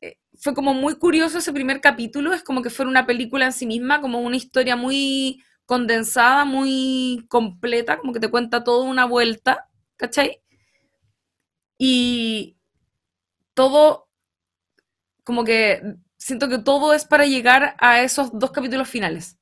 [0.00, 3.52] eh, fue como muy curioso ese primer capítulo, es como que fuera una película en
[3.52, 9.04] sí misma, como una historia muy condensada, muy completa, como que te cuenta toda una
[9.04, 10.42] vuelta, ¿cachai?
[11.78, 12.56] Y
[13.54, 14.08] todo
[15.24, 15.82] como que
[16.16, 19.38] siento que todo es para llegar a esos dos capítulos finales.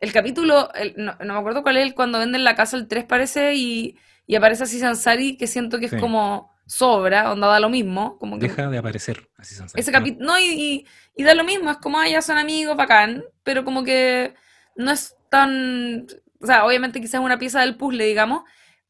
[0.00, 3.98] El capítulo, no, me acuerdo cuál es, cuando venden la casa el 3 parece y,
[4.26, 8.18] y aparece así Sansari, que siento que es como sobra, onda da lo mismo.
[8.18, 9.80] Como que, Deja de aparecer así Sansari.
[9.80, 13.24] Ese capítulo, no, y, y, da lo mismo, es como, ah, ya son amigos, bacán,
[13.42, 14.34] pero como que
[14.74, 16.06] no es tan,
[16.40, 18.42] o sea, obviamente quizás es una pieza del puzzle, digamos,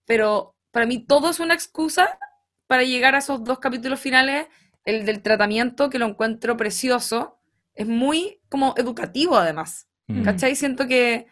[0.05, 2.19] pero para mí todo es una excusa
[2.67, 4.47] para llegar a esos dos capítulos finales
[4.85, 7.41] el del tratamiento, que lo encuentro precioso,
[7.75, 9.89] es muy como educativo además.
[10.07, 10.23] Mm.
[10.23, 10.55] ¿Cachai?
[10.55, 11.27] Siento que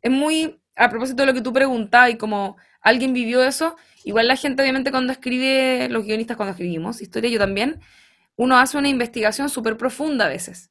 [0.00, 4.28] es muy, a propósito de lo que tú preguntabas y como alguien vivió eso, igual
[4.28, 7.80] la gente obviamente cuando escribe, los guionistas cuando escribimos historia, yo también,
[8.36, 10.70] uno hace una investigación súper profunda a veces.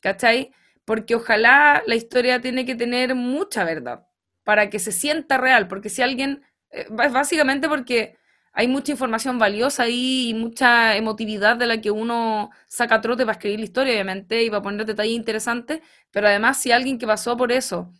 [0.00, 0.52] ¿Cachai?
[0.84, 4.06] Porque ojalá la historia tiene que tener mucha verdad
[4.44, 8.16] para que se sienta real, porque si alguien, eh, básicamente porque
[8.52, 13.32] hay mucha información valiosa ahí y mucha emotividad de la que uno saca trote para
[13.32, 15.80] escribir la historia, obviamente, y para poner detalles interesantes,
[16.10, 17.92] pero además si alguien que pasó por eso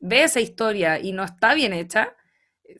[0.00, 2.14] ve esa historia y no está bien hecha,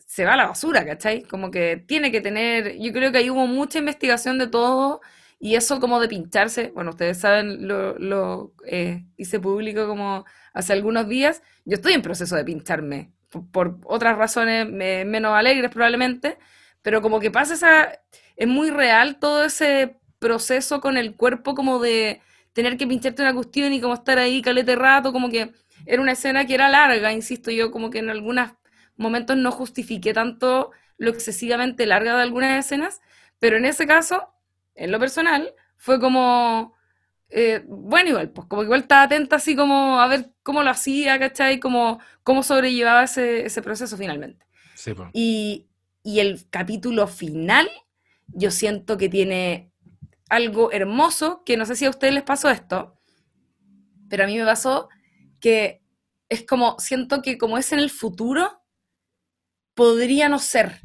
[0.07, 1.22] se va a la basura, ¿cachai?
[1.22, 5.01] Como que tiene que tener, yo creo que ahí hubo mucha investigación de todo
[5.39, 11.09] y eso como de pincharse, bueno, ustedes saben, lo, eh, hice público como hace algunos
[11.09, 13.12] días, yo estoy en proceso de pincharme,
[13.53, 16.39] por, otras razones menos alegres probablemente,
[16.82, 18.01] pero como que pasa esa,
[18.36, 22.20] es muy real todo ese proceso con el cuerpo como de
[22.53, 25.53] tener que pincharte una cuestión y como estar ahí calete rato, como que
[25.86, 28.51] era una escena que era larga, insisto yo, como que en algunos
[28.99, 33.01] momentos no justifiqué tanto lo excesivamente larga de algunas escenas,
[33.39, 34.29] pero en ese caso,
[34.75, 36.75] en lo personal, fue como,
[37.31, 41.19] eh, bueno, igual, pues como igual estaba atenta así como a ver cómo lo hacía,
[41.19, 41.61] ¿cachai?
[41.61, 44.45] Como, cómo sobrellevaba ese, ese proceso finalmente.
[44.75, 45.09] Sí, pues.
[45.13, 45.69] Y,
[46.03, 47.69] y el capítulo final,
[48.27, 49.73] yo siento que tiene
[50.29, 52.99] algo hermoso, que no sé si a ustedes les pasó esto,
[54.09, 54.89] pero a mí me pasó
[55.41, 55.83] que
[56.29, 58.58] es como, siento que como es en el futuro,
[59.79, 60.83] podría no ser.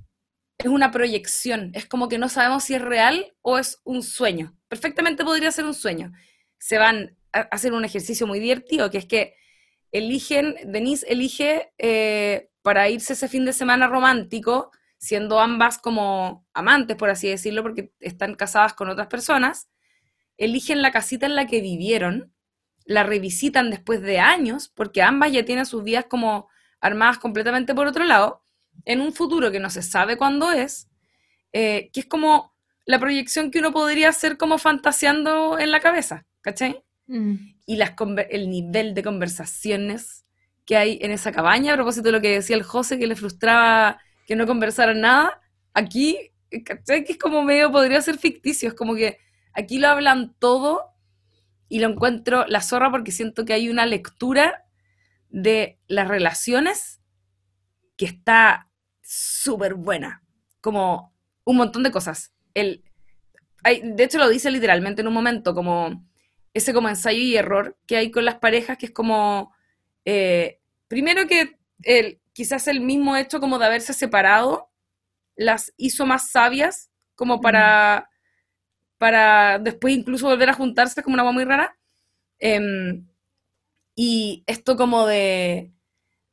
[0.59, 4.55] Es una proyección, es como que no sabemos si es real o es un sueño.
[4.67, 6.11] Perfectamente podría ser un sueño.
[6.59, 9.35] Se van a hacer un ejercicio muy divertido, que es que
[9.91, 14.69] eligen, Denise elige eh, para irse ese fin de semana romántico,
[14.99, 19.71] siendo ambas como amantes, por así decirlo, porque están casadas con otras personas,
[20.37, 22.31] eligen la casita en la que vivieron,
[22.85, 26.47] la revisitan después de años, porque ambas ya tienen sus vidas como
[26.79, 28.42] armadas completamente por otro lado,
[28.85, 30.89] en un futuro que no se sabe cuándo es,
[31.51, 32.53] eh, que es como
[32.85, 36.83] la proyección que uno podría hacer como fantaseando en la cabeza, ¿cachai?
[37.07, 37.35] Mm.
[37.65, 37.93] Y las,
[38.29, 40.25] el nivel de conversaciones
[40.65, 43.15] que hay en esa cabaña, a propósito de lo que decía el José, que le
[43.15, 45.41] frustraba que no conversaran nada,
[45.73, 46.31] aquí,
[46.65, 47.03] ¿cachai?
[47.03, 49.17] Que es como medio, podría ser ficticio, es como que
[49.53, 50.93] aquí lo hablan todo
[51.69, 54.65] y lo encuentro la zorra porque siento que hay una lectura
[55.29, 57.01] de las relaciones
[58.03, 58.69] que está
[59.01, 60.21] súper buena,
[60.59, 61.13] como
[61.45, 62.33] un montón de cosas.
[62.53, 62.83] El,
[63.63, 66.05] hay, de hecho lo dice literalmente en un momento, como
[66.53, 69.53] ese como ensayo y error que hay con las parejas, que es como,
[70.03, 74.69] eh, primero que el, quizás el mismo hecho como de haberse separado
[75.35, 78.09] las hizo más sabias como para,
[78.97, 81.77] para después incluso volver a juntarse como una agua muy rara.
[82.39, 83.07] Em,
[83.95, 85.71] y esto como de,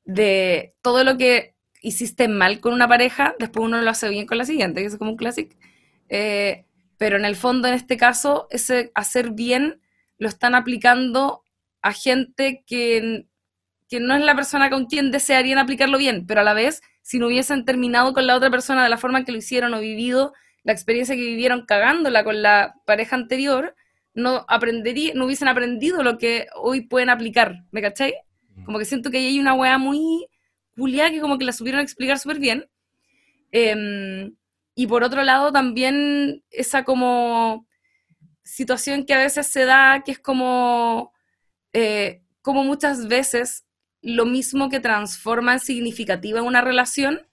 [0.04, 1.49] de todo lo que
[1.80, 4.96] hiciste mal con una pareja, después uno lo hace bien con la siguiente, que es
[4.96, 5.56] como un clásico.
[6.08, 6.64] Eh,
[6.98, 9.80] pero en el fondo, en este caso, ese hacer bien
[10.18, 11.42] lo están aplicando
[11.82, 13.26] a gente que
[13.90, 17.18] que no es la persona con quien desearían aplicarlo bien, pero a la vez, si
[17.18, 19.80] no hubiesen terminado con la otra persona de la forma en que lo hicieron o
[19.80, 23.74] vivido la experiencia que vivieron cagándola con la pareja anterior,
[24.14, 28.14] no, aprendería, no hubiesen aprendido lo que hoy pueden aplicar, ¿me cachai?
[28.54, 28.64] Mm.
[28.64, 30.26] Como que siento que ahí hay una weá muy
[30.80, 32.68] culiada que como que la supieron explicar súper bien.
[33.52, 34.34] Em,
[34.74, 37.66] y por otro lado también esa como
[38.42, 41.12] situación que a veces se da, que es como,
[41.72, 43.66] eh, como muchas veces
[44.02, 47.28] lo mismo que transforma en significativa una relación,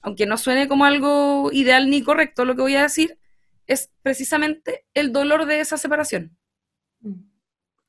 [0.00, 3.18] aunque no suene como algo ideal ni correcto lo que voy a decir,
[3.66, 6.36] es precisamente el dolor de esa separación.
[7.00, 7.18] Claro.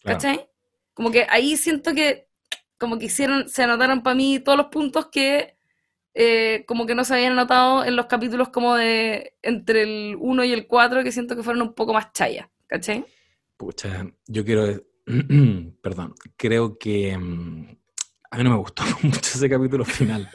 [0.03, 0.49] ¿Cachai?
[0.93, 2.27] Como que ahí siento que
[2.81, 5.55] como que hicieron, se anotaron para mí todos los puntos que
[6.15, 10.43] eh, como que no se habían anotado en los capítulos como de entre el 1
[10.45, 13.05] y el 4 que siento que fueron un poco más chaya, ¿cachai?
[13.55, 14.81] Pucha, yo quiero,
[15.83, 17.67] perdón, creo que mm,
[18.31, 20.27] a mí no me gustó mucho ese capítulo final,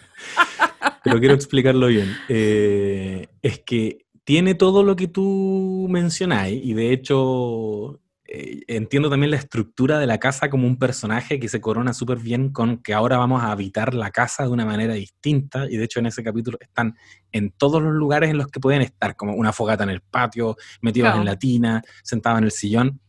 [1.03, 2.17] pero quiero explicarlo bien.
[2.29, 8.01] Eh, es que tiene todo lo que tú mencionáis y de hecho
[8.39, 12.19] eh, entiendo también la estructura de la casa como un personaje que se corona súper
[12.19, 15.85] bien con que ahora vamos a habitar la casa de una manera distinta y de
[15.85, 16.97] hecho en ese capítulo están
[17.33, 20.57] en todos los lugares en los que pueden estar, como una fogata en el patio,
[20.83, 21.21] metidos Claro.
[21.21, 23.01] en la tina, sentados en el sillón,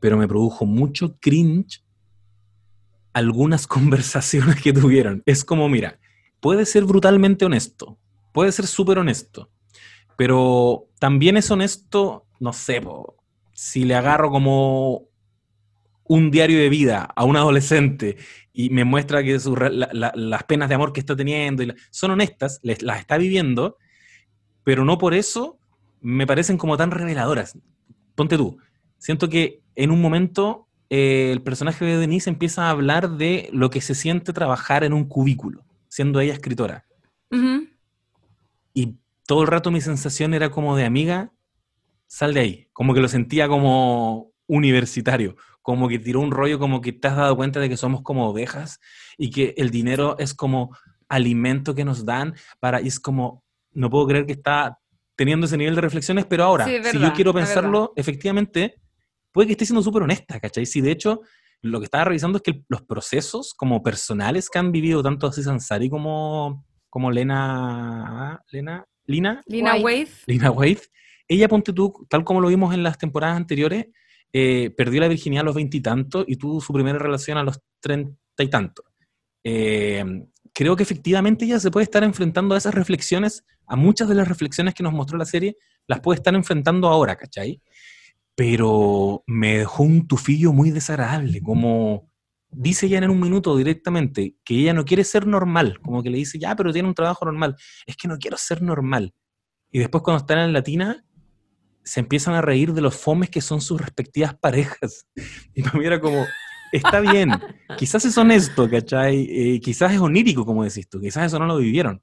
[0.00, 1.84] pero me produjo mucho cringe
[3.12, 5.22] algunas conversaciones que tuvieron.
[5.26, 5.98] Es como, mira,
[6.40, 7.98] puede ser brutalmente honesto,
[8.32, 9.50] puede ser súper honesto,
[10.16, 13.21] pero también es honesto, no sé, po,
[13.52, 15.04] si le agarro como
[16.04, 18.16] un diario de vida a un adolescente
[18.52, 21.62] y me muestra que su re- la- la- las penas de amor que está teniendo
[21.62, 23.78] y la- son honestas, les- las está viviendo,
[24.64, 25.58] pero no por eso
[26.00, 27.56] me parecen como tan reveladoras.
[28.14, 28.58] Ponte tú,
[28.98, 33.70] siento que en un momento eh, el personaje de Denise empieza a hablar de lo
[33.70, 36.84] que se siente trabajar en un cubículo, siendo ella escritora.
[38.74, 38.96] Y
[39.26, 41.32] todo el rato mi sensación era como de amiga,
[42.12, 42.68] sal de ahí.
[42.74, 47.16] Como que lo sentía como universitario, como que tiró un rollo como que te has
[47.16, 48.80] dado cuenta de que somos como ovejas
[49.16, 50.76] y que el dinero es como
[51.08, 53.42] alimento que nos dan para, y es como,
[53.72, 54.78] no puedo creer que está
[55.16, 58.74] teniendo ese nivel de reflexiones, pero ahora, Sí, es si yo verdad, quiero pensarlo, efectivamente,
[59.30, 60.66] puede que esté siendo súper honesta, ¿cachai?
[60.66, 61.22] Si de hecho,
[61.62, 65.42] lo que estaba revisando es que los procesos como personales que han vivido tanto así
[65.42, 69.76] Sansari como, como Lena, Lena, Lina, Lina.
[69.76, 70.08] Wade.
[70.26, 70.82] Lina Wade,
[71.32, 73.86] ella, ponte tú, tal como lo vimos en las temporadas anteriores,
[74.32, 78.16] eh, perdió la virginidad a los veintitantos y, tuvo su primera relación a los treinta
[78.38, 78.84] y tantos.
[79.44, 80.04] Eh,
[80.54, 84.28] creo que efectivamente ella se puede estar enfrentando a esas reflexiones, a muchas de las
[84.28, 85.56] reflexiones que nos mostró la serie,
[85.86, 87.60] las puede estar enfrentando ahora, ¿cachai?
[88.34, 92.10] Pero me dejó un tufillo muy desagradable, como
[92.50, 96.18] dice ella en un minuto directamente que ella no quiere ser normal, como que le
[96.18, 97.56] dice, ya, pero tiene un trabajo normal,
[97.86, 99.14] es que no quiero ser normal.
[99.70, 101.04] Y después cuando están en Latina,
[101.84, 105.06] se empiezan a reír de los fomes que son sus respectivas parejas.
[105.54, 106.26] Y para mí era como,
[106.72, 107.30] está bien,
[107.76, 109.26] quizás es honesto, ¿cachai?
[109.30, 112.02] Eh, quizás es onírico, como decís tú, quizás eso no lo vivieron.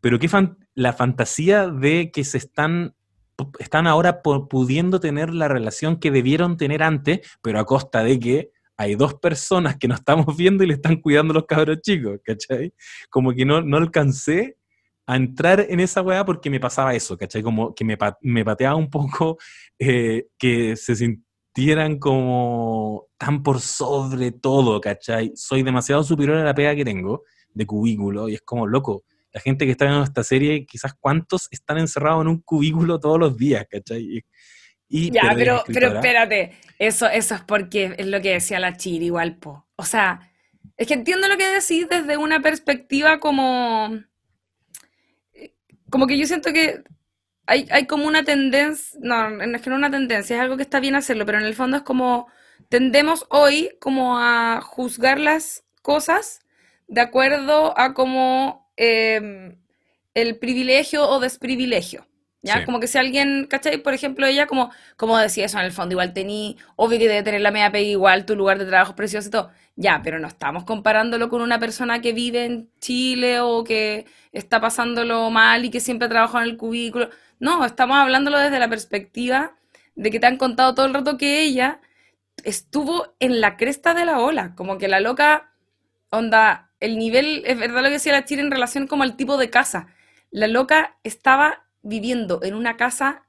[0.00, 2.94] Pero qué fan- la fantasía de que se están,
[3.58, 8.18] están ahora pu- pudiendo tener la relación que debieron tener antes, pero a costa de
[8.20, 12.20] que hay dos personas que nos estamos viendo y le están cuidando los cabros chicos,
[12.22, 12.74] ¿cachai?
[13.08, 14.56] Como que no, no alcancé
[15.06, 17.42] a entrar en esa weá porque me pasaba eso, ¿cachai?
[17.42, 19.38] Como que me, me pateaba un poco
[19.78, 25.32] eh, que se sintieran como tan por sobre todo, ¿cachai?
[25.34, 27.22] Soy demasiado superior a la pega que tengo
[27.54, 31.48] de cubículo y es como, loco, la gente que está viendo esta serie, quizás cuántos
[31.50, 34.02] están encerrados en un cubículo todos los días, ¿cachai?
[34.02, 34.24] Y,
[34.88, 39.06] y Ya, pero, pero espérate, eso, eso es porque es lo que decía la Chiri
[39.06, 39.66] igual, po.
[39.76, 40.32] O sea,
[40.76, 43.90] es que entiendo lo que decís desde una perspectiva como...
[45.90, 46.82] Como que yo siento que
[47.46, 50.62] hay, hay como una tendencia, no, no es que no una tendencia, es algo que
[50.62, 52.28] está bien hacerlo, pero en el fondo es como
[52.68, 56.40] tendemos hoy como a juzgar las cosas
[56.88, 59.56] de acuerdo a como em,
[60.14, 62.06] el privilegio o desprivilegio.
[62.42, 62.58] ¿Ya?
[62.58, 62.64] Sí.
[62.64, 63.78] Como que si alguien, ¿cachai?
[63.78, 67.22] Por ejemplo, ella como, como decía eso en el fondo, igual tení, obvio que debe
[67.24, 69.50] tener la media pega igual, tu lugar de trabajo es precioso y todo.
[69.78, 74.58] Ya, pero no estamos comparándolo con una persona que vive en Chile o que está
[74.58, 77.10] pasándolo mal y que siempre trabaja en el cubículo.
[77.40, 79.54] No, estamos hablándolo desde la perspectiva
[79.94, 81.80] de que te han contado todo el rato que ella
[82.42, 85.52] estuvo en la cresta de la ola, como que la loca,
[86.10, 89.36] onda, el nivel, es verdad lo que decía la Chile en relación como al tipo
[89.36, 89.88] de casa.
[90.30, 93.24] La loca estaba viviendo en una casa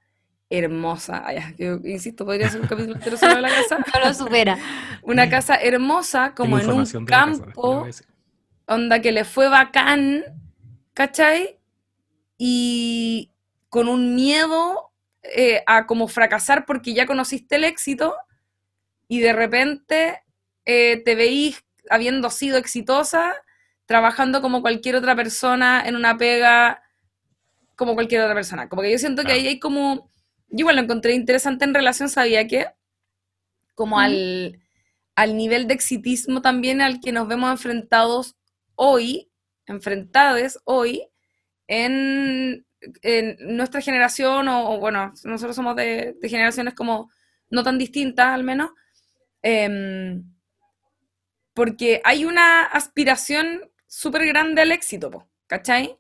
[0.50, 1.24] hermosa.
[1.26, 3.78] Ay, yo insisto, podría ser un capítulo entero sobre la casa.
[3.94, 4.58] No lo supera.
[5.02, 7.88] Una casa hermosa, como en un campo,
[8.66, 10.24] onda que le fue bacán,
[10.94, 11.60] ¿cachai?
[12.38, 13.32] Y
[13.70, 14.92] con un miedo
[15.24, 18.16] eh, a como fracasar porque ya conociste el éxito
[19.08, 20.22] y de repente
[20.66, 23.34] eh, te veís habiendo sido exitosa,
[23.86, 26.84] trabajando como cualquier otra persona en una pega
[27.76, 28.68] como cualquier otra persona.
[28.68, 30.12] Como que yo siento que ahí hay como,
[30.50, 32.68] yo igual lo encontré interesante en relación, sabía que,
[33.76, 34.60] como al,
[35.16, 38.36] al nivel de exitismo también al que nos vemos enfrentados
[38.76, 39.32] hoy,
[39.66, 41.10] enfrentados hoy,
[41.68, 42.66] en,
[43.40, 47.10] nuestra generación, o, bueno, nosotros somos de, generaciones como
[47.50, 48.70] no tan distintas al menos,
[49.42, 50.24] em,
[51.54, 55.98] porque hay una aspiración súper grande al éxito, ¿cachai?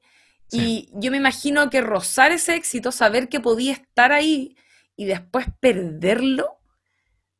[0.51, 4.55] Y yo me imagino que rozar ese éxito, saber que podía estar ahí
[4.95, 6.57] y después perderlo,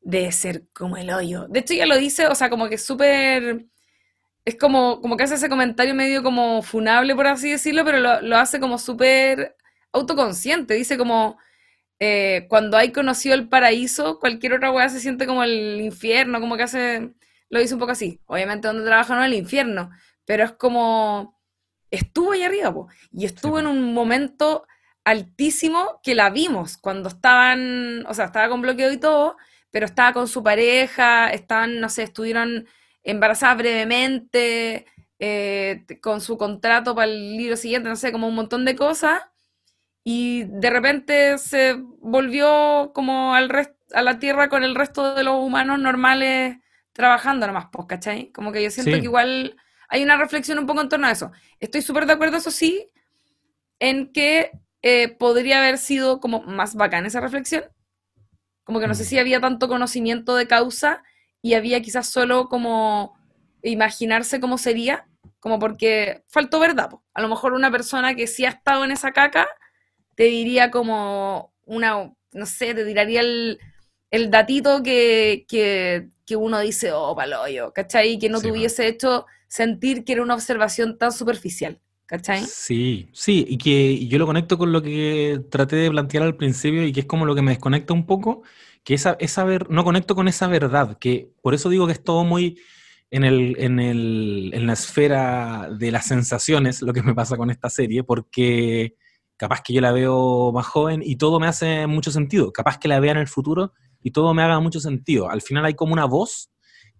[0.01, 1.47] debe ser como el hoyo.
[1.49, 3.66] De hecho, ya lo dice, o sea, como que súper...
[4.45, 8.38] Es como, como que hace ese comentario medio como funable, por así decirlo, pero lo,
[8.38, 9.58] hace como súper
[9.91, 10.74] autoconsciente.
[10.74, 11.38] Dice como,
[11.99, 16.55] eh, cuando hay conocido el paraíso, cualquier otra weá se siente como el infierno, como
[16.55, 17.14] que hace,
[17.49, 18.22] lo dice un poco así.
[18.26, 19.89] Obviamente donde trabaja no es el infierno,
[20.26, 21.36] pero es como
[21.91, 22.73] estuvo ahí arriba,
[23.11, 24.67] y estuvo en un momento
[25.03, 29.38] altísimo que la vimos cuando estaban, o sea, estaba con bloqueo y todo,
[29.71, 32.67] pero estaba con su pareja, estaban, no sé, estuvieron
[33.03, 34.85] embarazadas brevemente,
[35.19, 39.21] eh, con su contrato para el libro siguiente, no sé, como un montón de cosas,
[40.03, 43.49] y de repente se volvió como al
[43.93, 46.57] a la tierra con el resto de los humanos normales
[46.91, 48.31] trabajando nomás, pues, ¿cachai?
[48.31, 49.55] Como que yo siento que igual
[49.88, 51.31] hay una reflexión un poco en torno a eso.
[51.59, 52.89] Estoy súper de acuerdo, eso sí,
[53.79, 57.63] en que eh, podría haber sido como más bacán esa reflexión.
[58.63, 59.05] Como que no sé mm.
[59.05, 61.03] si había tanto conocimiento de causa
[61.41, 63.17] y había quizás solo como
[63.63, 65.07] imaginarse cómo sería,
[65.39, 66.89] como porque faltó verdad.
[67.13, 69.47] A lo mejor una persona que sí ha estado en esa caca
[70.15, 73.59] te diría como una, no sé, te tiraría el,
[74.09, 78.17] el datito que, que, que uno dice, oh, paloyo, ¿cachai?
[78.17, 81.81] Que no tuviese hecho sentir que era una observación tan superficial.
[82.07, 82.41] ¿Cachai?
[82.45, 86.85] Sí, sí, y que yo lo conecto con lo que traté de plantear al principio
[86.85, 88.43] y que es como lo que me desconecta un poco,
[88.85, 92.01] que esa, esa ver, no conecto con esa verdad, que por eso digo que es
[92.01, 92.61] todo muy
[93.11, 97.49] en, el, en, el, en la esfera de las sensaciones, lo que me pasa con
[97.49, 98.95] esta serie, porque
[99.35, 102.87] capaz que yo la veo más joven y todo me hace mucho sentido, capaz que
[102.87, 105.29] la vea en el futuro y todo me haga mucho sentido.
[105.29, 106.49] Al final hay como una voz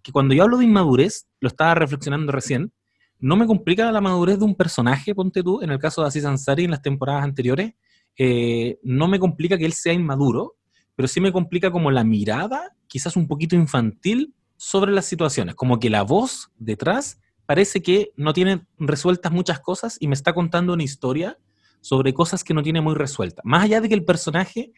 [0.02, 2.72] que cuando yo hablo de inmadurez, lo estaba reflexionando recién,
[3.20, 6.24] no me complica la madurez de un personaje, ponte tú, en el caso de Aziz
[6.24, 7.72] Ansari en las temporadas anteriores,
[8.16, 10.56] eh, no me complica que él sea inmaduro,
[10.94, 15.78] pero sí me complica como la mirada, quizás un poquito infantil, sobre las situaciones, como
[15.78, 20.72] que la voz detrás parece que no tiene resueltas muchas cosas y me está contando
[20.72, 21.38] una historia
[21.80, 24.72] sobre cosas que no tiene muy resueltas, más allá de que el personaje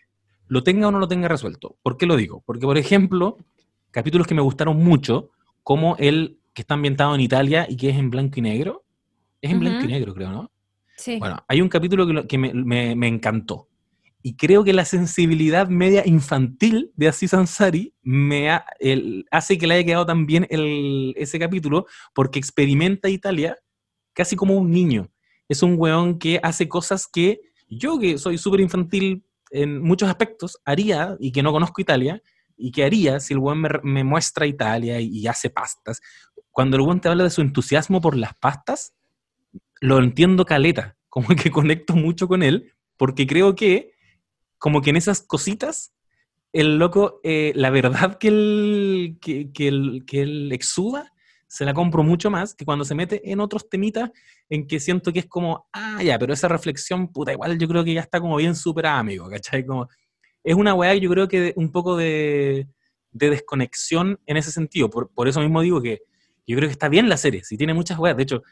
[0.46, 1.76] lo tenga o no lo tenga resuelto.
[1.82, 2.42] ¿Por qué lo digo?
[2.44, 3.38] Porque, por ejemplo,
[3.90, 5.30] capítulos que me gustaron mucho,
[5.62, 8.84] como el que está ambientado en Italia y que es en blanco y negro.
[9.40, 10.50] Es en blanco y negro, creo, ¿no?
[10.96, 11.18] Sí.
[11.18, 13.68] Bueno, hay un capítulo que, me, encantó.
[14.22, 18.50] Y creo que la sensibilidad media infantil de Aziz Ansari me
[19.30, 23.56] hace que le haya quedado tan bien ese capítulo porque experimenta Italia
[24.12, 25.08] casi como un niño.
[25.48, 30.58] Es un weón que hace cosas que yo, que soy súper infantil en muchos aspectos,
[30.64, 32.22] haría y que no conozco Italia,
[32.60, 36.00] ¿Y qué haría si el buen me, muestra Italia y, hace pastas?
[36.50, 38.94] Cuando el buen te habla de su entusiasmo por las pastas,
[39.80, 43.92] lo entiendo caleta, como que conecto mucho con él, porque creo que,
[44.58, 45.94] como que en esas cositas,
[46.52, 51.12] el loco, eh, la verdad que él, que, que, que él exuda,
[51.50, 54.10] se la compro mucho más que cuando se mete en otros temitas
[54.48, 57.82] en que siento que es como, ah, ya, pero esa reflexión, puta, igual yo creo
[57.82, 59.66] que ya está como bien superada, amigo, ¿cachai?
[59.66, 59.88] Como,
[60.44, 62.66] es una weá que yo creo que un poco de,
[63.12, 64.88] desconexión en ese sentido.
[64.90, 66.02] Por, eso mismo digo que
[66.46, 68.16] yo creo que está bien la serie, si tiene muchas weas.
[68.16, 68.42] De hecho,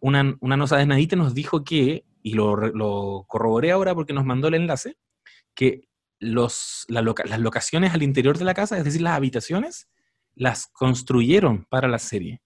[0.00, 4.48] una, una nosa de Nadite nos dijo que, y lo, corroboré ahora porque nos mandó
[4.48, 4.96] el enlace,
[5.54, 5.82] que
[6.18, 9.88] los, las locaciones al interior de la casa, es decir, las habitaciones,
[10.34, 12.40] las construyeron para la serie.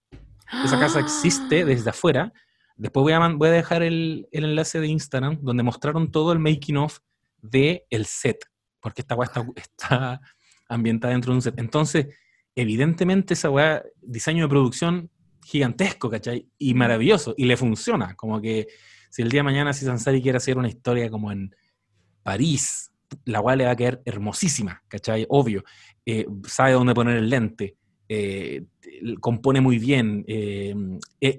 [0.65, 2.33] Esa casa existe desde afuera.
[2.75, 6.39] Después voy a, voy a dejar el, el, enlace de Instagram donde mostraron todo el
[6.39, 6.99] making of
[7.41, 8.50] de el set
[8.81, 10.21] porque esta weá está,
[10.67, 11.59] ambientada dentro de un set.
[11.59, 12.07] Entonces,
[12.55, 15.09] evidentemente esa weá, diseño de producción
[15.43, 16.47] gigantesco, ¿cachai?
[16.57, 18.67] Y maravilloso, y le funciona, como que
[19.09, 21.53] si el día de mañana si Sansari quiere hacer una historia como en
[22.23, 22.91] París,
[23.25, 25.25] la cual le va a quedar hermosísima, ¿cachai?
[25.29, 25.63] Obvio.
[26.05, 27.75] Eh, sabe dónde poner el lente,
[28.07, 28.65] eh,
[29.19, 30.73] compone muy bien, eh,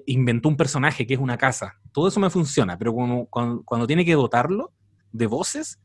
[0.05, 1.75] inventó un personaje que es una casa.
[1.91, 3.27] Todo eso me funciona, pero cuando,
[3.65, 4.71] cuando, tiene que dotarlo
[5.11, 5.79] de voces,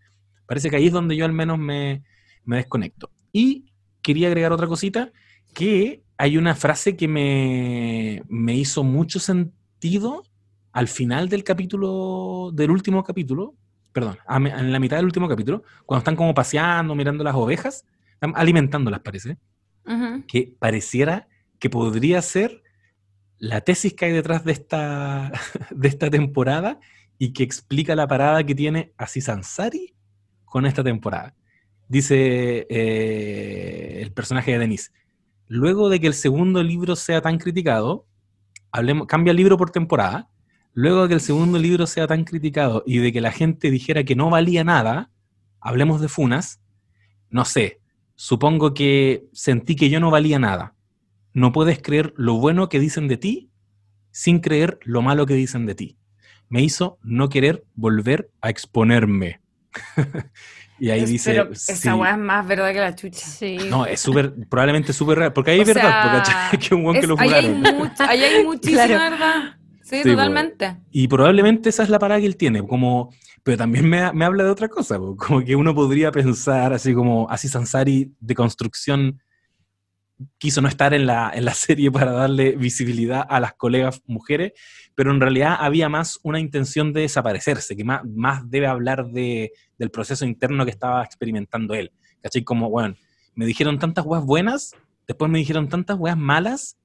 [0.48, 2.02] parece que ahí es donde yo al menos me,
[2.44, 3.10] me desconecto.
[3.30, 3.66] Y
[4.00, 5.12] quería agregar otra cosita,
[5.54, 10.24] que hay una frase que me, me hizo mucho sentido
[10.72, 13.54] al final del capítulo, del último capítulo,
[13.92, 17.84] perdón, en la mitad del último capítulo, cuando están como paseando, mirando las ovejas,
[18.14, 19.36] están alimentándolas, parece,
[20.26, 21.28] que pareciera
[21.58, 22.62] que podría ser
[23.38, 25.32] la tesis que hay detrás de esta,
[25.70, 26.80] de esta temporada
[27.18, 29.94] y que explica la parada que tiene Aziz Ansari
[30.50, 31.34] con esta temporada.
[31.88, 34.90] Dice eh, el personaje de Denise,
[35.46, 38.06] luego de que el segundo libro sea tan criticado,
[38.70, 40.28] hablemos, cambia el libro por temporada,
[40.74, 44.04] luego de que el segundo libro sea tan criticado y de que la gente dijera
[44.04, 45.10] que no valía nada,
[45.60, 46.60] hablemos de Funas,
[47.30, 47.80] no sé,
[48.14, 50.74] supongo que sentí que yo no valía nada.
[51.32, 53.50] No puedes creer lo bueno que dicen de ti
[54.10, 55.96] sin creer lo malo que dicen de ti.
[56.48, 59.40] Me hizo no querer volver a exponerme.
[60.80, 61.32] Y ahí dice.
[61.32, 63.26] Pero esa weá es más verdad que la chucha.
[63.68, 65.32] No, es súper, probablemente súper real.
[65.32, 67.64] Porque ahí es verdad, porque que un weón que lo juraron.
[67.98, 69.56] Ahí hay, muchísima verdad.
[69.82, 70.76] Sí, totalmente.
[70.90, 73.10] Y probablemente esa es la parada que él tiene, como,
[73.42, 77.26] pero también me, me habla de otra cosa, como que uno podría pensar así como,
[77.30, 79.22] así Sansari de construcción
[80.38, 84.52] quiso no estar en la, en la serie para darle visibilidad a las colegas mujeres,
[84.94, 89.52] pero en realidad había más una intención de desaparecerse, que más, más debe hablar de,
[89.78, 91.92] del proceso interno que estaba experimentando él.
[92.20, 92.42] ¿Cachai?
[92.42, 92.96] Como, bueno,
[93.34, 94.74] me dijeron tantas weas buenas,
[95.06, 96.76] después me dijeron tantas weas malas,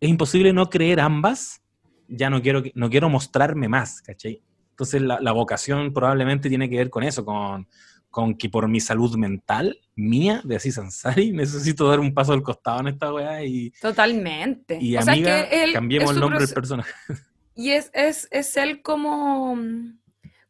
[0.00, 1.62] es imposible no creer ambas,
[2.08, 4.42] ya no quiero, no quiero mostrarme más, ¿cachai?
[4.70, 7.68] Entonces la, la vocación probablemente tiene que ver con eso, con,
[8.12, 12.42] con que por mi salud mental, mía, de así Sansari, necesito dar un paso al
[12.42, 13.70] costado en esta weá y...
[13.80, 14.78] Totalmente.
[14.80, 16.92] Y amiga, cambiemos el nombre del personaje.
[17.54, 19.58] Y es, es, es, él como,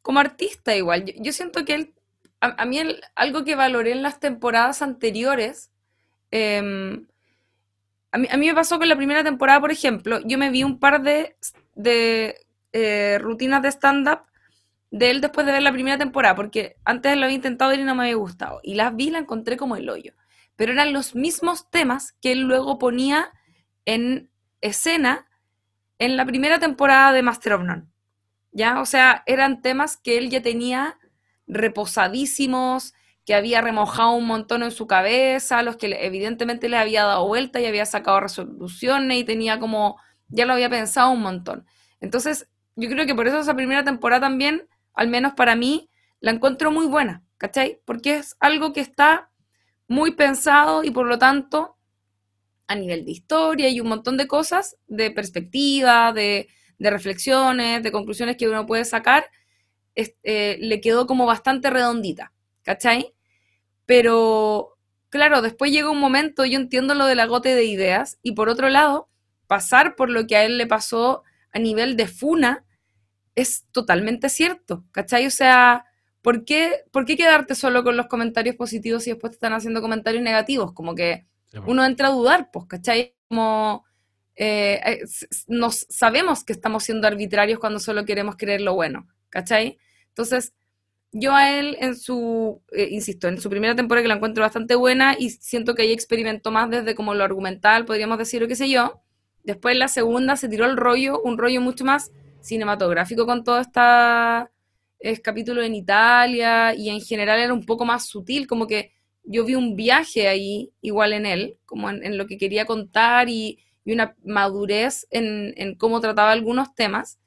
[0.03, 1.05] como artista igual.
[1.19, 1.95] Yo, siento que él,
[2.39, 2.79] a, mí
[3.17, 5.73] algo que valoré en las temporadas anteriores,
[6.31, 7.05] em,
[8.13, 10.63] a, mí, a, mí, me pasó con la primera temporada, por ejemplo, yo me vi
[10.63, 11.35] un par de,
[11.75, 12.37] de
[12.73, 14.21] eh, rutinas de stand-up
[14.93, 17.85] de él después de ver la primera temporada, porque antes lo había intentado ver y
[17.85, 18.61] no me había gustado.
[18.63, 20.13] Y las vi y la encontré como el hoyo.
[20.55, 23.33] Pero eran los mismos temas que él luego ponía
[23.87, 24.31] en
[24.61, 25.27] escena
[25.99, 27.85] en la primera temporada de Master of None.
[28.53, 28.83] ¿Ya?
[28.83, 30.99] O sea, eran temas que él ya tenía
[31.47, 32.93] reposadísimos,
[33.25, 37.61] que había remojado un montón en su cabeza, los que evidentemente le había dado vuelta
[37.61, 39.97] y había sacado resoluciones y tenía como,
[40.29, 41.65] ya lo había pensado un montón.
[42.01, 45.91] Entonces, yo creo que por eso esa primera temporada también al menos para mí,
[46.21, 47.81] la encuentro muy buena, ¿cachai?
[47.85, 49.31] Porque es algo que está
[49.89, 51.77] muy pensado y por lo tanto,
[52.67, 58.37] a nivel de historia y un montón de cosas, de perspectiva, de, reflexiones, de conclusiones
[58.37, 59.25] que uno puede sacar,
[59.95, 62.33] eh, le quedó como bastante redondita,
[62.63, 63.15] ¿cachai?
[63.87, 64.79] Pero,
[65.11, 68.69] claro, después llega un momento, yo entiendo lo del agote de ideas, y por otro
[68.69, 69.09] lado,
[69.47, 71.23] pasar por lo que a él le pasó
[71.53, 72.65] a nivel de funa,
[73.35, 75.27] es totalmente cierto, ¿cachai?
[75.27, 75.85] O sea,
[76.21, 79.81] ¿por qué, ¿por qué quedarte solo con los comentarios positivos y después te están haciendo
[79.81, 80.73] comentarios negativos?
[80.73, 81.27] Como que
[81.67, 83.15] uno entra a dudar, pues, ¿cachai?
[83.29, 83.85] Como
[84.37, 85.05] eh, eh,
[85.49, 89.79] nos sabemos que estamos siendo arbitrarios cuando solo queremos creer lo bueno, ¿cachai?
[90.09, 90.55] Entonces,
[91.13, 94.75] yo a él en su, eh, insisto, en su primera temporada que la encuentro bastante
[94.75, 98.57] buena y siento que ahí experimentó más desde como lo argumental, podríamos decir, o qué
[98.57, 99.03] sé yo.
[99.45, 102.11] Después en la segunda se tiró el rollo, un rollo mucho más
[102.43, 108.47] cinematográfico con todo este capítulo en Italia y en general era un poco más sutil,
[108.47, 108.93] como que
[109.25, 113.59] yo vi un viaje ahí igual en él, como en, lo que quería contar y,
[113.85, 117.19] una madurez en, en, cómo trataba algunos temas.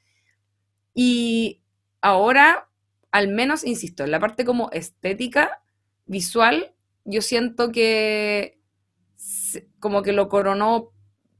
[0.93, 1.61] Y
[1.99, 2.69] ahora,
[3.11, 5.61] al menos, insisto, en la parte como estética,
[6.05, 8.59] visual, yo siento que
[9.79, 10.91] como que lo coronó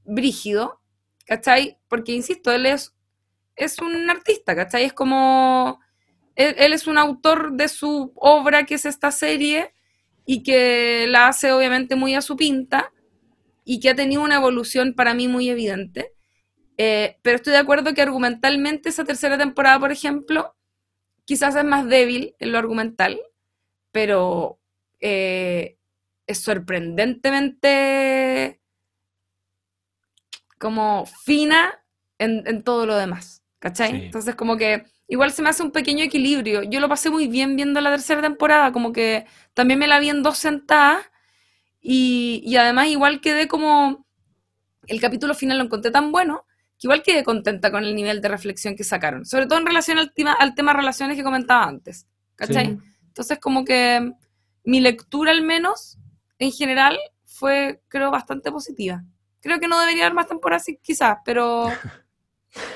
[0.04, 0.82] brígido,
[1.26, 1.80] ¿cachai?
[1.88, 2.95] Porque, insisto, él es
[3.56, 4.86] es un artista, ¿cachai?
[4.86, 5.80] Es como,
[6.36, 9.74] él, es un autor de su obra, que es esta serie,
[10.26, 12.92] y que la hace obviamente muy a su pinta,
[13.64, 16.14] y que ha tenido una evolución para mí muy evidente.
[16.78, 20.56] Eh, pero estoy de acuerdo que argumentalmente esa tercera temporada, por ejemplo,
[21.26, 23.20] quizás es más débil en lo argumental,
[23.92, 24.60] pero
[25.00, 25.78] eh,
[26.28, 28.60] es sorprendentemente
[30.60, 31.84] como fina
[32.18, 33.45] en, en todo lo demás.
[33.66, 34.06] ¿Cachai?
[34.06, 36.62] Entonces, como que igual se me hace un pequeño equilibrio.
[36.62, 39.26] Yo lo pasé muy bien viendo la tercera temporada, como que
[39.56, 41.04] también me la vi en dos sentadas
[41.82, 44.06] y, y además igual quedé como,
[44.86, 46.46] el capítulo final lo encontré tan bueno
[46.78, 49.98] que igual quedé contenta con el nivel de reflexión que sacaron, sobre todo en relación
[49.98, 52.06] al tema, al tema relaciones que comentaba antes,
[52.36, 52.78] ¿cachai?
[53.08, 54.14] Entonces como que
[54.64, 55.98] mi lectura al menos,
[56.38, 59.04] en general, fue creo bastante positiva.
[59.42, 61.72] Creo que no debería haber más temporadas quizás, pero...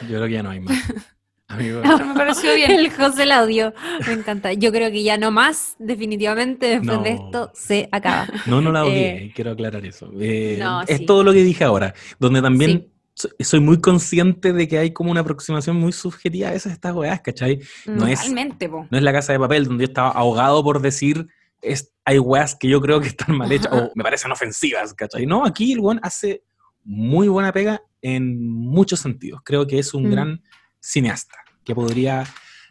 [0.01, 0.77] Yo creo que ya no hay más.
[1.47, 1.81] Amigo.
[1.81, 2.71] me pareció bien.
[2.71, 3.73] El José la odió.
[4.05, 4.53] Me encanta.
[4.53, 8.27] Yo creo que ya no más, definitivamente, después de esto se acaba.
[8.45, 10.11] No, no la odié, eh, quiero aclarar eso.
[10.19, 12.91] Eh, es todo lo que dije ahora, donde también
[13.39, 17.19] soy muy consciente de que hay como una aproximación muy subjetiva a esas estas weas,
[17.21, 17.59] ¿cachai?
[17.85, 21.27] No es, no es la casa de papel donde yo estaba ahogado por decir
[21.61, 25.25] es, hay weas que yo creo que están mal hechas o me parecen ofensivas, ¿cachai?
[25.25, 26.43] No, aquí el buen hace
[26.85, 29.41] muy buena pega en muchos sentidos.
[29.43, 30.11] Creo que es un mm.
[30.11, 30.43] gran
[30.79, 32.25] cineasta que podría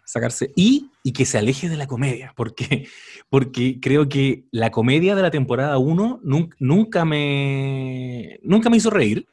[0.04, 2.88] sacarse y, y, que se aleje de la comedia, porque,
[3.28, 6.20] porque creo que la comedia de la temporada 1
[6.58, 9.28] nunca, me, nunca me hizo reír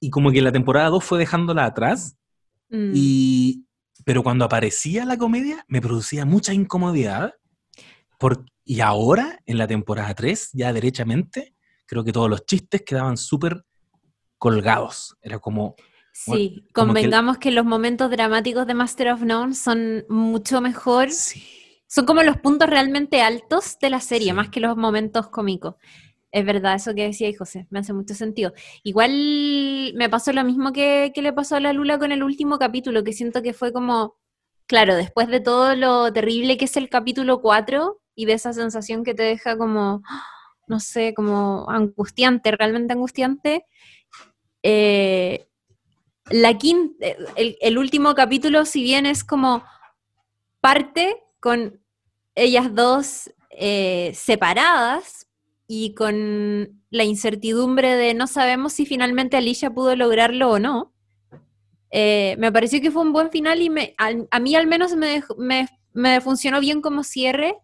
[0.00, 2.16] y como que la temporada 2 fue dejándola atrás
[2.70, 2.92] mm.
[2.94, 3.66] y,
[4.04, 7.34] pero cuando aparecía la comedia me producía mucha incomodidad
[8.18, 13.18] por, y ahora en la temporada 3 ya derechamente creo que todos los chistes quedaban
[13.18, 13.62] súper
[14.42, 15.76] colgados, era como
[16.12, 21.10] Sí, convengamos que, los momentos dramáticos de Master of None son mucho mejor.
[21.86, 25.76] Son como los puntos realmente altos de la serie, más que los momentos cómicos.
[26.32, 28.52] Es verdad, eso que decía José, me hace mucho sentido.
[28.82, 32.58] Igual me pasó lo mismo que, que le pasó a la Lula con el último
[32.58, 34.16] capítulo, que siento que fue como,
[34.66, 39.04] claro, después de todo lo terrible que es el capítulo 4 y de esa sensación
[39.04, 40.02] que te deja como,
[40.66, 43.66] no sé, como angustiante, realmente angustiante,
[44.62, 45.48] eh,
[46.30, 47.06] la quinta,
[47.36, 49.64] el, último capítulo, si bien es como
[50.60, 51.80] parte con
[52.34, 55.26] ellas dos eh, separadas
[55.66, 60.94] y con la incertidumbre de no sabemos si finalmente Alicia pudo lograrlo o no,
[61.90, 65.22] eh, me pareció que fue un buen final y me, a, mí al menos me,
[65.92, 67.56] me funcionó bien como cierre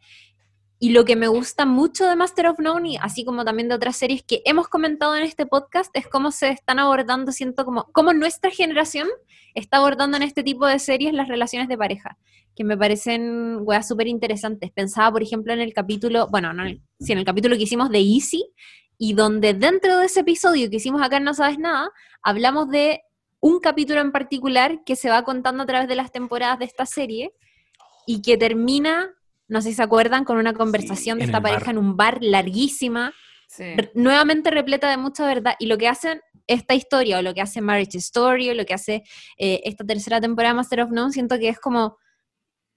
[0.81, 3.97] y lo que me gusta mucho de Master of None, así como también de otras
[3.97, 8.13] series que hemos comentado en este podcast, es cómo se están abordando, siento como, cómo
[8.13, 9.09] nuestra generación
[9.55, 12.17] está abordando en este tipo de series las relaciones de pareja,
[12.55, 14.71] que me parecen, weas, súper interesantes.
[14.71, 18.53] Pensaba, por ejemplo, en el capítulo, bueno, no, en el capítulo que hicimos de Easy,
[18.99, 21.91] y donde dentro de ese episodio que hicimos acá en No Sabes Nada,
[22.23, 23.01] hablamos de
[23.41, 26.87] un capítulo en particular que se va contando a través de las temporadas de esta
[26.87, 27.33] serie
[28.07, 29.15] y que termina
[29.49, 33.13] no sé si se acuerdan, con una conversación de esta pareja en un bar larguísima,
[33.95, 35.55] nuevamente repleta de mucha verdad.
[35.59, 38.75] Y lo que hacen esta historia, o lo que hace Marriage Story, o lo que
[38.75, 39.03] hace
[39.39, 41.97] eh, esta tercera temporada de Master of None, siento que es como,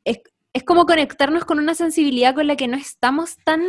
[0.05, 0.19] es,
[0.65, 3.61] como conectarnos con una sensibilidad con la que no estamos tan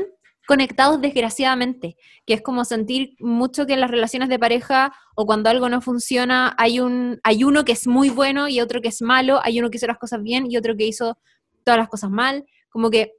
[0.47, 1.97] conectados desgraciadamente,
[2.27, 5.81] que es como sentir mucho que en las relaciones de pareja o cuando algo no
[5.81, 9.61] funciona hay un hay uno que es muy bueno y otro que es malo, hay
[9.61, 11.16] uno que hizo las cosas bien y otro que hizo
[11.62, 13.15] todas las cosas mal, como que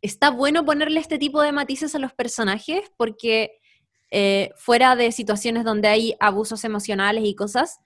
[0.00, 3.52] está bueno ponerle este tipo de matices a los personajes porque
[4.10, 7.78] eh, fuera de situaciones donde hay abusos emocionales y cosas,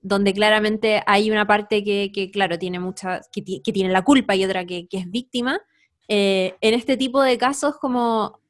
[0.00, 4.64] donde claramente hay una parte que, claro, tiene mucha, que, tiene la culpa y otra
[4.64, 5.60] que, es víctima,
[6.08, 8.40] eh, en este tipo de casos como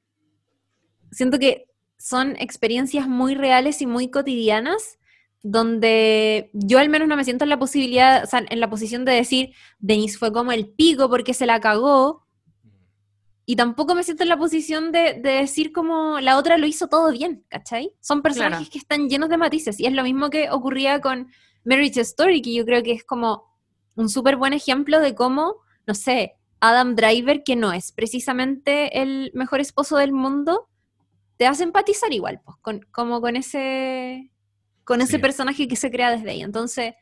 [1.11, 1.67] siento que
[1.99, 4.99] son experiencias muy reales y muy cotidianas
[5.43, 9.05] donde yo al menos no me siento en la posibilidad, o sea, en la posición
[9.05, 12.27] de decir, Denise fue como el pico porque se la cagó,
[13.47, 17.11] y tampoco me siento en la posición de, decir como la otra lo hizo todo
[17.11, 17.93] bien, ¿cachai?
[18.01, 21.33] Son personajes que están llenos de matices, y es lo mismo que ocurría con
[21.65, 23.51] Marriage Story, que yo creo que es como
[23.97, 25.57] un súper buen ejemplo de cómo,
[25.87, 30.69] no sé, Adam Driver, que no es precisamente el mejor esposo del mundo,
[31.37, 34.31] te hace empatizar igual, pues, con, como con ese
[34.91, 36.43] con ese personaje que se crea desde ahí.
[36.43, 36.95] Entonces,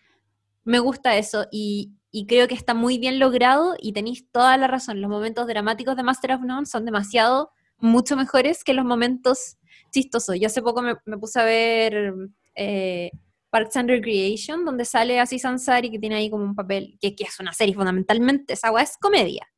[0.63, 1.95] me gusta eso y,
[2.29, 5.01] creo que está muy bien logrado y tenéis toda la razón.
[5.01, 9.57] Los momentos dramáticos de Master of None son demasiado, mucho mejores que los momentos
[9.91, 10.37] chistosos.
[10.39, 12.13] Yo hace poco me, puse a ver
[12.57, 13.11] eh,
[13.49, 17.25] Parks and Recreation, donde sale así Sansari, que tiene ahí como un papel, que, que
[17.25, 19.49] es una serie fundamentalmente, esa agua es comedia.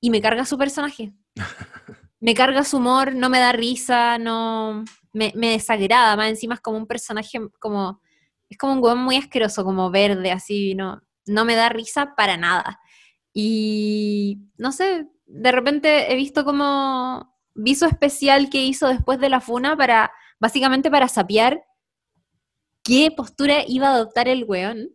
[0.00, 1.12] Y me carga su personaje.
[2.18, 4.82] me carga su humor, no me da risa, no
[5.16, 8.00] me, desagrada, más encima es como un personaje como,
[8.48, 12.36] es como un hueón muy asqueroso, como verde, así, no, no me da risa para
[12.36, 12.78] nada.
[13.32, 19.40] Y no sé, de repente he visto como viso especial que hizo después de la
[19.40, 21.62] funa para, básicamente para sapear
[22.82, 24.90] qué postura iba a adoptar el weón.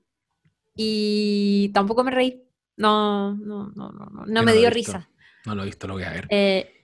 [0.76, 2.44] y tampoco me reí.
[2.78, 4.94] No, no, no, no, no, me dio visto.
[4.94, 5.10] risa.
[5.46, 6.28] No lo he visto, lo voy a ver.
[6.30, 6.81] Eh,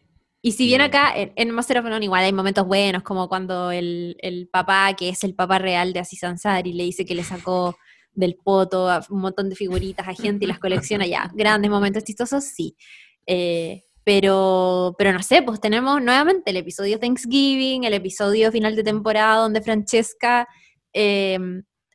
[0.48, 3.69] y si bien acá en, en Master of None igual hay momentos buenos, como cuando
[3.69, 7.26] el, el papá, que es el papá real de Aziz Ansari, le dice que le
[7.26, 7.78] sacó
[8.14, 11.30] del poto a un montón de figuritas a gente y las colecciona ya.
[11.36, 12.78] Grandes momentos chistosos, sí.
[13.26, 18.86] Eh, pero, pero no sé, pues tenemos nuevamente el episodio Thanksgiving, el episodio final de
[18.86, 20.48] temporada donde Francesca
[20.94, 21.38] eh,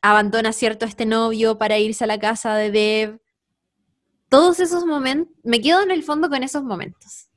[0.03, 3.19] abandona cierto a este novio para irse a la casa de Dev.
[4.29, 7.32] Todos esos momentos, me quedo en el fondo con esos momentos.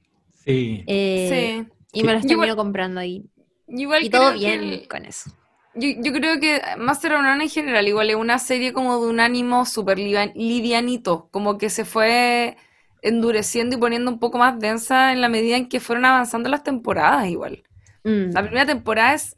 [0.47, 0.85] Sí.
[0.86, 1.73] Eh, sí.
[1.93, 3.24] Y me los termino igual- comprando ahí.
[3.68, 5.31] Igual Y todo que bien el- con eso.
[5.74, 9.10] Yo, yo creo que Master of None en general igual es una serie como de
[9.10, 12.56] un ánimo súper livian- livianito, como que se fue
[13.02, 16.62] endureciendo y poniendo un poco más densa en la medida en que fueron avanzando las
[16.64, 17.62] temporadas igual.
[18.05, 18.32] Mm.
[18.32, 19.36] La primera temporada es,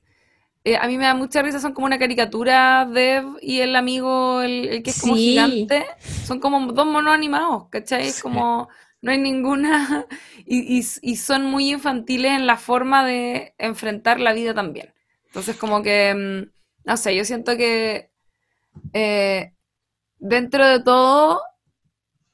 [0.64, 4.40] eh, a mí me da mucha risa, son como una caricatura, Dev y el amigo,
[4.43, 5.30] el, el que es como Sí.
[5.30, 5.86] gigante,
[6.24, 8.06] son como dos monos animados, ¿cachai?
[8.06, 8.22] Es Sí.
[8.22, 8.68] como,
[9.03, 10.07] no hay ninguna,
[10.47, 10.83] y,
[11.16, 14.93] son muy infantiles en la forma de enfrentar la vida también.
[15.27, 16.53] Entonces como que, mm,
[16.89, 18.11] no sé, yo siento que
[18.95, 19.55] eh,
[20.19, 21.43] dentro de todo,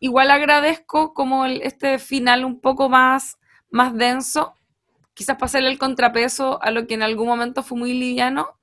[0.00, 3.38] igual agradezco como el- este final un poco más,
[3.70, 4.54] más denso,
[5.14, 8.58] quizás para hacerle el contrapeso a lo que en algún momento fue muy liviano.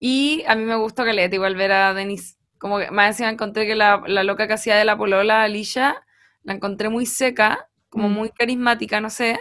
[0.00, 2.36] Y a mí me gustó Caleta igual ver a Denise.
[2.58, 6.02] Como que más encima encontré que la, la loca que hacía de la polola, Alicia,
[6.42, 8.12] la encontré muy seca, como Mm.
[8.12, 9.38] muy carismática, no sé.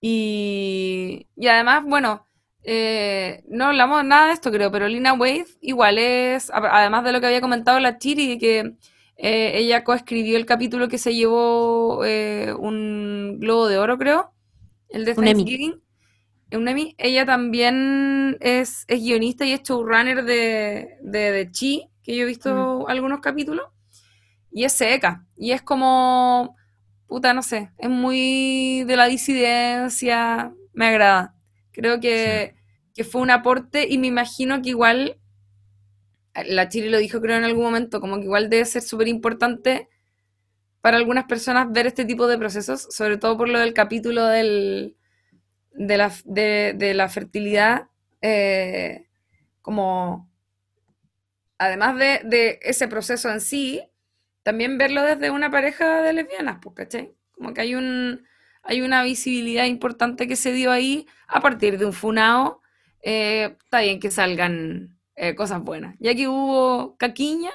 [0.00, 2.24] Y, y además, bueno,
[2.62, 7.20] eh, no hablamos nada de esto, creo, pero Lina Waithe igual es, además de lo
[7.20, 8.58] que había comentado la Chiri, de que
[9.16, 14.32] eh, ella coescribió el capítulo que se llevó eh, un Globo de Oro, creo,
[14.88, 15.14] el de.
[15.14, 15.80] Thanksgiving.
[16.52, 16.96] Un Emmy.
[16.98, 22.26] Ella también es, es guionista y es showrunner de, de, de Chi, que yo he
[22.26, 23.66] visto algunos capítulos,
[24.50, 26.56] y es seca, y es como,
[27.06, 31.34] puta, no sé, es muy de la disidencia, me agrada.
[31.72, 32.54] Creo que,
[32.94, 35.18] que fue un aporte y me imagino que igual,
[36.34, 39.88] la Chile lo dijo creo en algún momento, como que igual debe ser súper importante
[40.80, 44.96] para algunas personas ver este tipo de procesos, sobre todo por lo del capítulo del,
[45.72, 47.88] de, la, de, la fertilidad,
[48.22, 49.06] eh,
[49.62, 50.30] como
[51.58, 53.82] además de, de ese proceso en sí,
[54.42, 57.14] también verlo desde una pareja de lesbianas, pues, ¿cachai?
[57.32, 58.22] Como que hay un
[58.62, 62.60] hay una visibilidad importante que se dio ahí a partir de un funao.
[63.02, 65.96] eh, está bien que salgan eh, cosas buenas.
[65.98, 67.50] Ya que hubo caquiña,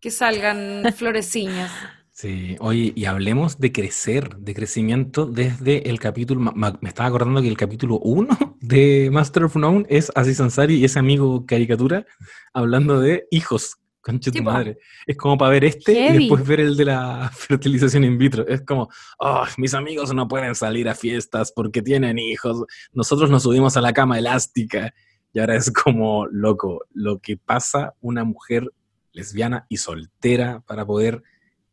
[0.00, 1.70] que salgan floreciñas.
[2.10, 7.48] Sí, oye, y hablemos de crecer, de crecimiento desde el capítulo, me estaba acordando que
[7.48, 12.04] el capítulo 1 de Master of None es Aziz Ansari y ese amigo caricatura
[12.52, 14.78] hablando de hijos, concha tu madre.
[15.06, 18.46] Es como para ver este y después ver el de la fertilización in vitro.
[18.46, 23.42] Es como, oh, mis amigos no pueden salir a fiestas porque tienen hijos, nosotros nos
[23.42, 24.94] subimos a la cama elástica
[25.32, 28.70] y ahora es como, loco, lo que pasa una mujer
[29.12, 31.22] lesbiana y soltera para poder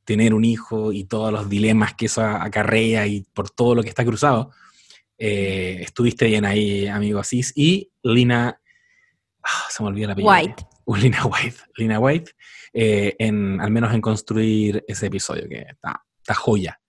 [0.04, 3.90] tener un hijo y todos los dilemas que eso acarrea y por todo lo que
[3.90, 4.52] está cruzado.
[5.18, 7.52] Eh, estuviste bien ahí, amigo Asís.
[7.56, 8.62] Y Lina,
[9.44, 10.32] ah, se me olvidó la apellido.
[10.32, 10.77] White.
[11.02, 11.58] Lina White.
[11.76, 12.32] Lina White,
[12.74, 16.80] eh, en, al menos en construir ese episodio, que está, está joya.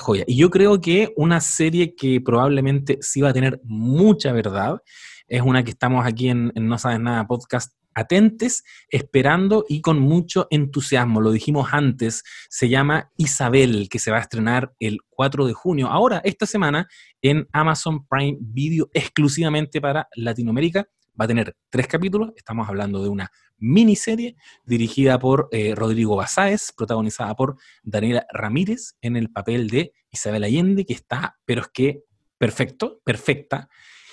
[0.00, 0.24] Joya.
[0.26, 4.80] Y yo creo que una serie que probablemente sí va a tener mucha verdad
[5.28, 9.98] es una que estamos aquí en, en No Sabes Nada Podcast atentes, esperando y con
[9.98, 11.20] mucho entusiasmo.
[11.20, 15.88] Lo dijimos antes, se llama Isabel, que se va a estrenar el 4 de junio,
[15.88, 16.86] ahora, esta semana,
[17.22, 20.86] en Amazon Prime Video, exclusivamente para Latinoamérica.
[21.18, 26.72] Va a tener tres capítulos, estamos hablando de una miniserie dirigida por eh, Rodrigo Basáez,
[26.76, 32.02] protagonizada por Daniela Ramírez en el papel de Isabel Allende, que está, pero es que
[32.38, 33.68] perfecto, perfecta.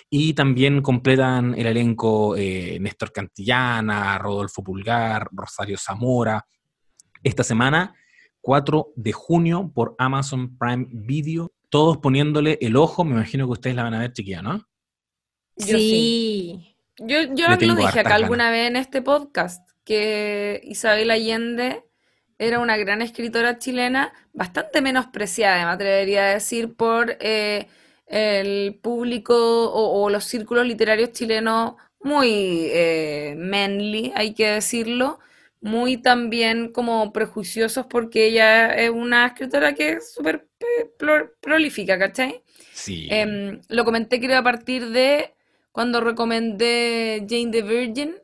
[0.10, 6.46] Y también completan el elenco eh, Néstor Cantillana, Rodolfo Pulgar, Rosario Zamora.
[7.24, 7.96] Esta semana,
[8.42, 13.04] 4 de junio, por Amazon Prime Video, todos poniéndole el ojo.
[13.04, 14.64] Me imagino que ustedes la van a ver, chiquilla, ¿no?
[15.58, 16.73] Yo sí.
[16.98, 21.84] Yo, yo lo dije acá alguna vez en este podcast, que Isabel Allende
[22.38, 27.68] era una gran escritora chilena, bastante menospreciada, me atrevería a decir, por eh,
[28.08, 29.36] el público
[29.72, 35.20] o, o los círculos literarios chilenos muy eh, manly, hay que decirlo,
[35.62, 41.98] muy también como prejuiciosos porque ella es una escritora que es súper eh, pro- prolífica,
[41.98, 42.44] ¿cachai?
[42.74, 43.08] Sí.
[43.10, 45.34] Em, lo comenté creo a partir de
[45.74, 48.16] cuando recomendé Jane the Virgin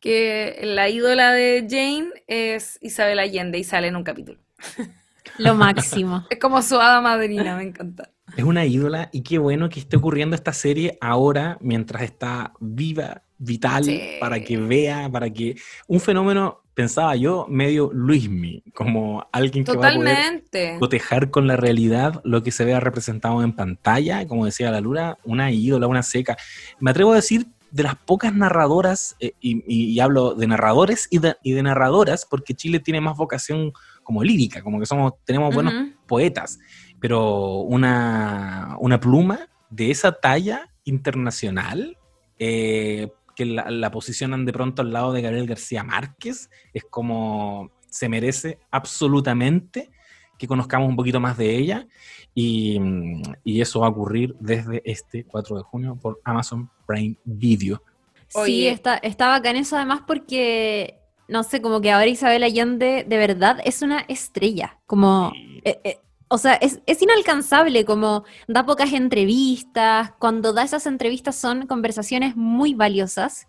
[0.00, 4.38] que la ídola de Jane es Isabel Allende y sale en un capítulo.
[5.38, 6.26] Lo máximo.
[6.30, 8.10] Es como su hada madrina, me encanta.
[8.36, 13.22] Es una ídola y qué bueno que esté ocurriendo esta serie ahora mientras está viva,
[13.38, 14.00] vital, Sí.
[14.20, 15.56] para que vea, para que...
[15.86, 20.42] Un fenómeno, pensaba yo, medio Luismi, como alguien que va a poder
[20.78, 25.18] cotejar con la realidad lo que se vea representado en pantalla, como decía la Luna,
[25.24, 26.38] una ídola, una seca.
[26.78, 31.36] Me atrevo a decir de las pocas narradoras, eh, y, hablo de narradores y de,
[31.42, 35.74] y de narradoras, porque Chile tiene más vocación como lírica, como que somos, tenemos buenos
[36.06, 36.58] poetas,
[36.98, 41.98] pero una, una pluma de esa talla internacional,
[42.38, 47.70] eh, que la, la posicionan de pronto al lado de Gabriel García Márquez, es como
[47.88, 49.90] se merece absolutamente
[50.36, 51.86] que conozcamos un poquito más de ella.
[52.34, 52.78] Y,
[53.44, 57.82] y eso va a ocurrir desde este 4 de junio por Amazon Prime Video.
[58.28, 63.16] Sí, está, está bacán eso además porque, no sé, como que ahora Isabel Allende de
[63.16, 65.32] verdad es una estrella, como,
[65.64, 66.00] eh, eh,
[66.32, 72.36] o sea, es, es inalcanzable, como da pocas entrevistas, cuando da esas entrevistas son conversaciones
[72.36, 73.48] muy valiosas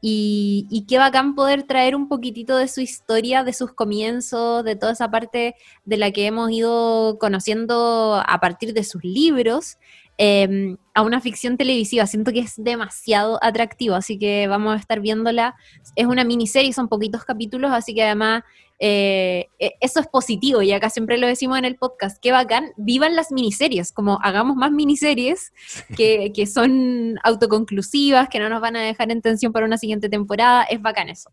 [0.00, 4.76] y, y qué bacán poder traer un poquitito de su historia, de sus comienzos, de
[4.76, 9.76] toda esa parte de la que hemos ido conociendo a partir de sus libros
[10.16, 12.06] eh, a una ficción televisiva.
[12.06, 15.54] Siento que es demasiado atractivo, así que vamos a estar viéndola.
[15.96, 18.42] Es una miniserie, son poquitos capítulos, así que además
[18.84, 22.18] eh, e- eso es positivo y acá siempre lo decimos en el podcast.
[22.20, 25.52] Qué bacán, vivan las miniseries, como hagamos más miniseries
[25.96, 30.08] que, que son autoconclusivas, que no nos van a dejar en tensión para una siguiente
[30.08, 30.64] temporada.
[30.64, 31.30] Es bacán eso.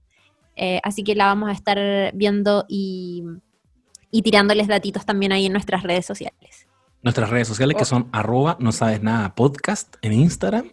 [0.55, 1.79] Eh, así que la vamos a estar
[2.13, 3.23] viendo y,
[4.11, 6.67] y tirándoles datitos también ahí en nuestras redes sociales.
[7.01, 7.85] Nuestras redes sociales que Oh.
[7.85, 10.69] son arroba no sabes nada podcast en Instagram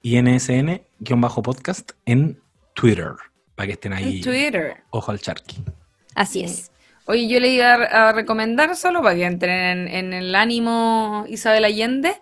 [0.00, 2.40] y nsn-podcast en
[2.74, 3.12] Twitter,
[3.56, 4.76] para que estén ahí, En Twitter.
[4.90, 5.56] ojo al charqui.
[6.14, 6.44] Así Sí.
[6.44, 6.70] es.
[7.06, 11.66] Oye, yo le iba a, recomendar solo para que entren en, en el ánimo Isabel
[11.66, 12.14] Allende,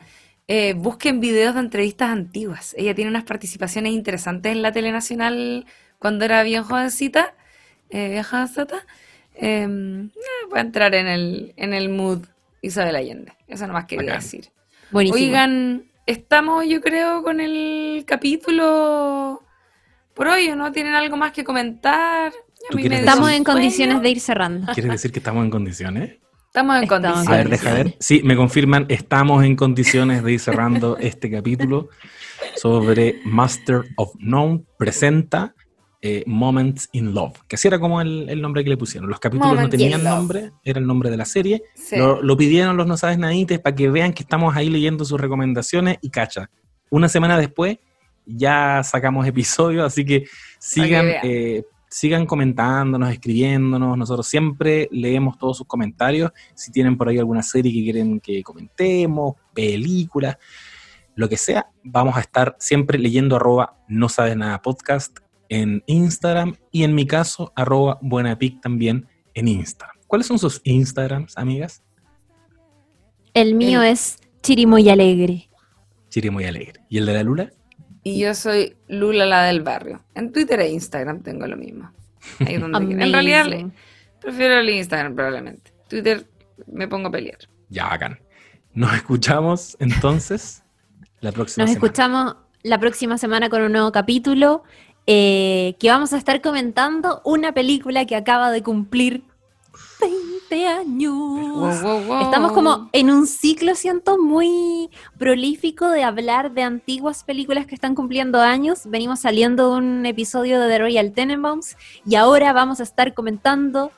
[0.49, 2.75] eh, busquen videos de entrevistas antiguas.
[2.77, 5.67] Ella tiene unas participaciones interesantes en la Tele Nacional
[5.99, 7.35] cuando era bien jovencita,
[7.91, 8.85] eh, bien jovencita.
[9.35, 10.09] Eh, eh,
[10.51, 12.27] voy a entrar en el, en el mood
[12.61, 13.33] Isabel Allende.
[13.47, 14.51] Eso nomás quería decir.
[14.91, 15.25] Buenísimo.
[15.25, 19.43] Oigan, estamos yo creo con el capítulo
[20.15, 20.73] por hoy, ¿o no?
[20.73, 22.33] ¿Tienen algo más que comentar?
[22.73, 24.73] Ya ¿Tú a mí quieres me dio Estamos decir- en condiciones de ir cerrando.
[24.73, 26.19] ¿Quieres decir que estamos en condiciones?
[26.49, 27.29] Estamos en Estamos en A condiciones.
[27.39, 27.97] ver, deja ver.
[27.99, 31.89] Sí, me confirman, estamos en condiciones de ir cerrando este capítulo
[32.57, 35.55] sobre Master of None presenta
[36.05, 39.09] eh, Moments in Love, que así era como el, el nombre que le pusieron.
[39.09, 41.63] Los capítulos no tenían nombre, era el nombre de la serie.
[41.75, 41.97] Sí.
[41.97, 45.21] Lo, lo pidieron los no sabes nadites para que vean que estamos ahí leyendo sus
[45.21, 46.51] recomendaciones y cacha.
[46.91, 47.79] Una semana después
[48.27, 50.25] ya sacamos episodios, así que
[50.59, 51.63] sigan, eh,
[51.93, 53.99] sigan comentándonos, escribiéndonos.
[53.99, 56.33] Nosotros siempre leemos todos sus comentarios.
[56.55, 60.37] Si tienen por ahí alguna serie que quieren que comentemos, películas,
[61.15, 65.19] lo que sea, vamos a estar siempre leyendo arroba no sabes nada podcast
[65.51, 69.97] en Instagram y en mi caso arroba buenapic también en Instagram.
[70.07, 71.83] ¿Cuáles son sus Instagrams, amigas?
[73.35, 75.49] El mío El- es Chirimoy Alegre.
[76.09, 76.81] Chiri muy alegre.
[76.91, 77.51] ¿Y el de la Lula?
[78.03, 80.03] Y yo soy Lula la del barrio.
[80.15, 81.91] En Twitter e Instagram tengo lo mismo.
[82.41, 82.79] Ahí es donde.
[82.79, 83.47] En realidad
[84.21, 85.73] prefiero el Instagram probablemente.
[85.89, 86.27] Twitter
[86.67, 87.39] me pongo a pelear.
[87.69, 88.19] Ya, bacán.
[88.75, 90.63] Nos escuchamos entonces
[91.21, 91.87] la próxima Nos semana.
[91.87, 94.63] escuchamos la próxima semana con un nuevo capítulo
[95.07, 99.25] eh, que vamos a estar comentando una película que acaba de cumplir
[100.01, 101.13] 20 años.
[101.15, 102.21] Wow, wow, wow.
[102.23, 107.95] Estamos como en un ciclo, siento, muy prolífico de hablar de antiguas películas que están
[107.95, 108.81] cumpliendo años.
[108.85, 113.91] Venimos saliendo de un episodio de The Royal Tenenbaums y ahora vamos a estar comentando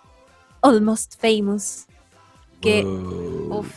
[0.63, 1.87] Almost Famous.
[2.61, 3.59] Que, Wow.
[3.61, 3.75] uf,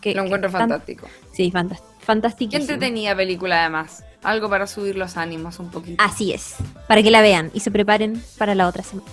[0.00, 1.06] que- Lo encuentro que tan- fantástico.
[1.32, 2.62] Sí, fantás- Qué fantástiquísimo.
[2.72, 4.04] entretenida película además.
[4.22, 6.02] Algo para subir los ánimos un poquito.
[6.02, 6.56] Así es,
[6.88, 9.08] para que la vean y se preparen para la otra semana.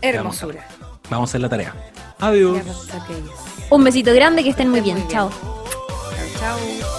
[0.00, 0.66] Hermosura.
[1.10, 1.74] Vamos a hacer la tarea.
[2.18, 2.58] Adiós.
[2.92, 3.30] Aquellos.
[3.70, 4.98] Un besito grande, que estén muy bien.
[4.98, 5.30] muy Chao.
[5.30, 6.94] Chao, chao.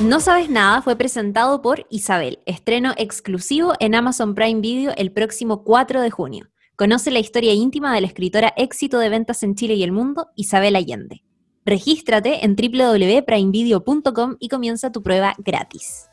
[0.00, 5.62] No sabes nada fue presentado por Isabel, estreno exclusivo en Amazon Prime Video el próximo
[5.62, 6.50] 4 de junio.
[6.74, 10.26] Conoce la historia íntima de la escritora éxito de ventas en Chile y el mundo,
[10.34, 11.22] Isabel Allende.
[11.64, 16.08] Regístrate en www.primevideo.com y comienza tu prueba gratis.